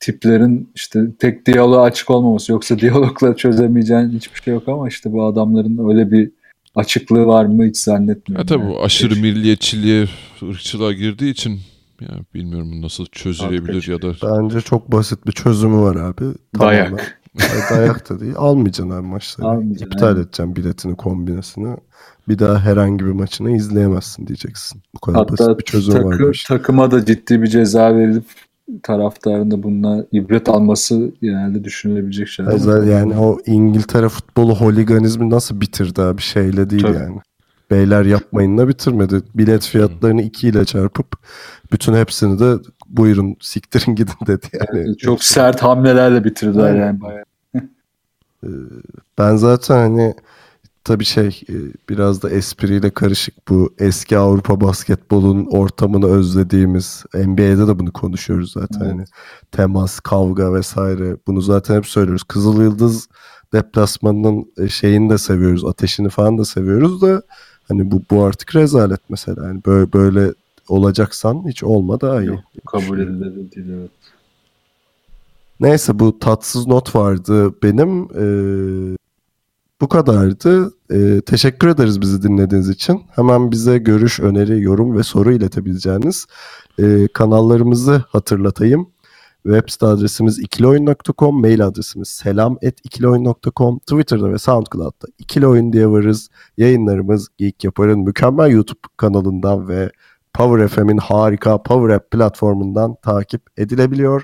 tiplerin 0.00 0.68
işte 0.74 1.00
tek 1.18 1.46
diyaloğa 1.46 1.82
açık 1.82 2.10
olmaması. 2.10 2.52
Yoksa 2.52 2.78
diyalogla 2.78 3.36
çözemeyeceğin 3.36 4.10
hiçbir 4.10 4.42
şey 4.42 4.54
yok 4.54 4.68
ama 4.68 4.88
işte 4.88 5.12
bu 5.12 5.24
adamların 5.24 5.88
öyle 5.90 6.10
bir 6.10 6.30
açıklığı 6.74 7.26
var 7.26 7.44
mı 7.44 7.64
hiç 7.66 7.76
zannetmiyorum. 7.76 8.46
Ya 8.48 8.58
tabii 8.58 8.72
yani. 8.72 8.82
aşırı 8.84 9.16
milliyetçiliğe, 9.16 10.06
ırkçılığa 10.42 10.92
girdiği 10.92 11.30
için 11.30 11.60
ya 12.00 12.08
bilmiyorum 12.34 12.82
nasıl 12.82 13.06
çözülebilir 13.06 13.88
ya 13.88 14.02
da 14.02 14.12
Bence 14.22 14.60
çok 14.60 14.92
basit 14.92 15.26
bir 15.26 15.32
çözümü 15.32 15.76
var 15.82 15.96
abi. 15.96 16.24
Dayak. 16.58 16.86
Tamamen. 16.88 17.04
Ay, 17.40 17.78
Dayak 17.78 18.10
da 18.10 18.20
değil. 18.20 18.34
Almayacaksın 18.36 18.90
abi 18.90 19.06
maçları. 19.06 19.48
Almayacaksın, 19.48 19.86
İptal 19.86 20.06
aynen. 20.06 20.16
edeceksin 20.20 20.56
biletini, 20.56 20.96
kombinesini. 20.96 21.76
Bir 22.28 22.38
daha 22.38 22.58
herhangi 22.60 23.04
bir 23.06 23.10
maçını 23.10 23.50
izleyemezsin 23.56 24.26
diyeceksin. 24.26 24.82
Bu 24.94 24.98
kadar 25.00 25.18
Hatta 25.20 25.32
basit 25.32 25.58
bir 25.58 25.64
çözüm 25.64 25.94
takı- 25.94 26.22
bu 26.24 26.30
işte. 26.30 26.54
takıma 26.58 26.90
da 26.90 27.04
ciddi 27.04 27.42
bir 27.42 27.46
ceza 27.46 27.96
verilip 27.96 28.24
taraftarın 28.82 29.50
da 29.50 29.62
bununla 29.62 30.06
ibret 30.12 30.48
alması 30.48 31.12
genelde 31.22 31.64
düşünülebilecek 31.64 32.28
şeyler. 32.28 32.52
Özel 32.52 32.88
yani 32.88 33.16
o 33.16 33.38
İngiltere 33.46 34.08
futbolu 34.08 34.54
holiganizmi 34.56 35.30
nasıl 35.30 35.60
bitirdi 35.60 36.02
abi 36.02 36.22
şeyle 36.22 36.70
değil 36.70 36.82
Tabii. 36.82 36.96
yani. 36.96 37.20
Beyler 37.70 38.04
yapmayınla 38.04 38.68
bitirmedi. 38.68 39.22
Bilet 39.34 39.66
fiyatlarını 39.66 40.22
2 40.22 40.48
ile 40.48 40.64
çarpıp 40.64 41.16
bütün 41.72 41.94
hepsini 41.94 42.38
de 42.40 42.54
buyurun 42.86 43.36
siktirin 43.40 43.94
gidin 43.94 44.14
dedi 44.26 44.46
yani. 44.52 44.96
Çok 44.96 45.24
sert 45.24 45.62
hamlelerle 45.62 46.24
bitirdiler 46.24 46.74
yani 46.74 47.00
bayağı. 47.00 47.24
Ben 49.18 49.36
zaten 49.36 49.76
hani 49.76 50.14
tabii 50.84 51.04
şey 51.04 51.42
e, 51.48 51.54
biraz 51.88 52.22
da 52.22 52.30
espriyle 52.30 52.90
karışık 52.90 53.48
bu 53.48 53.74
eski 53.78 54.18
Avrupa 54.18 54.60
basketbolun 54.60 55.46
ortamını 55.46 56.06
özlediğimiz 56.06 57.04
NBA'de 57.14 57.66
de 57.66 57.78
bunu 57.78 57.92
konuşuyoruz 57.92 58.52
zaten. 58.52 58.80
Evet. 58.80 58.92
Hani 58.92 59.04
temas, 59.52 60.00
kavga 60.00 60.54
vesaire 60.54 61.16
bunu 61.26 61.40
zaten 61.40 61.76
hep 61.76 61.86
söylüyoruz. 61.86 62.22
Kızıl 62.22 62.62
Yıldız 62.62 63.08
deplasmanının 63.52 64.52
e, 64.58 64.68
şeyini 64.68 65.10
de 65.10 65.18
seviyoruz. 65.18 65.64
Ateşini 65.64 66.08
falan 66.08 66.38
da 66.38 66.44
seviyoruz 66.44 67.02
da 67.02 67.22
hani 67.68 67.90
bu 67.90 68.02
bu 68.10 68.24
artık 68.24 68.56
rezalet 68.56 69.00
mesela. 69.08 69.46
Yani 69.46 69.60
böyle 69.66 69.92
böyle 69.92 70.34
olacaksan 70.68 71.48
hiç 71.48 71.64
olma 71.64 72.00
daha 72.00 72.22
iyi. 72.22 72.26
Yok, 72.26 72.40
kabul 72.66 72.98
edilebilir 72.98 73.52
değil 73.52 73.66
evet. 73.78 73.90
Neyse 75.60 75.98
bu 75.98 76.18
tatsız 76.18 76.66
not 76.66 76.94
vardı 76.94 77.62
benim. 77.62 78.02
Ee, 78.02 78.96
bu 79.80 79.88
kadardı. 79.88 80.74
Ee, 80.90 81.20
teşekkür 81.26 81.68
ederiz 81.68 82.00
bizi 82.00 82.22
dinlediğiniz 82.22 82.68
için. 82.68 83.02
Hemen 83.10 83.50
bize 83.50 83.78
görüş, 83.78 84.20
öneri, 84.20 84.62
yorum 84.62 84.98
ve 84.98 85.02
soru 85.02 85.32
iletebileceğiniz 85.32 86.26
e, 86.78 87.08
kanallarımızı 87.12 88.04
hatırlatayım. 88.08 88.93
Web 89.44 89.68
site 89.68 89.86
adresimiz 89.86 90.38
ikiloyun.com, 90.38 91.40
mail 91.40 91.66
adresimiz 91.66 92.08
selam.ikiloyun.com, 92.08 93.78
Twitter'da 93.78 94.32
ve 94.32 94.38
SoundCloud'da 94.38 95.06
ikiloyun 95.18 95.72
diye 95.72 95.88
varız. 95.88 96.28
Yayınlarımız 96.56 97.28
Geek 97.38 97.64
Yapar'ın 97.64 97.98
mükemmel 97.98 98.50
YouTube 98.50 98.80
kanalından 98.96 99.68
ve 99.68 99.90
Power 100.34 100.68
FM'in 100.68 100.96
harika 100.98 101.62
Power 101.62 101.94
App 101.96 102.10
platformundan 102.10 102.96
takip 103.02 103.42
edilebiliyor. 103.56 104.22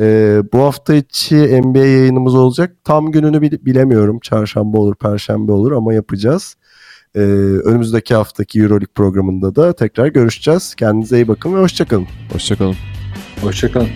Ee, 0.00 0.42
bu 0.52 0.58
hafta 0.58 0.94
içi 0.94 1.62
NBA 1.62 1.78
yayınımız 1.78 2.34
olacak. 2.34 2.76
Tam 2.84 3.12
gününü 3.12 3.42
bil- 3.42 3.64
bilemiyorum. 3.64 4.18
Çarşamba 4.20 4.78
olur, 4.78 4.94
perşembe 4.94 5.52
olur 5.52 5.72
ama 5.72 5.94
yapacağız. 5.94 6.56
Ee, 7.14 7.20
önümüzdeki 7.64 8.14
haftaki 8.14 8.60
Euroleague 8.60 8.92
programında 8.94 9.54
da 9.54 9.72
tekrar 9.72 10.06
görüşeceğiz. 10.06 10.74
Kendinize 10.74 11.16
iyi 11.16 11.28
bakın 11.28 11.54
ve 11.54 11.60
hoşçakalın. 11.60 12.06
Hoşçakalın. 12.32 12.76
Hoşçakalın. 13.42 13.88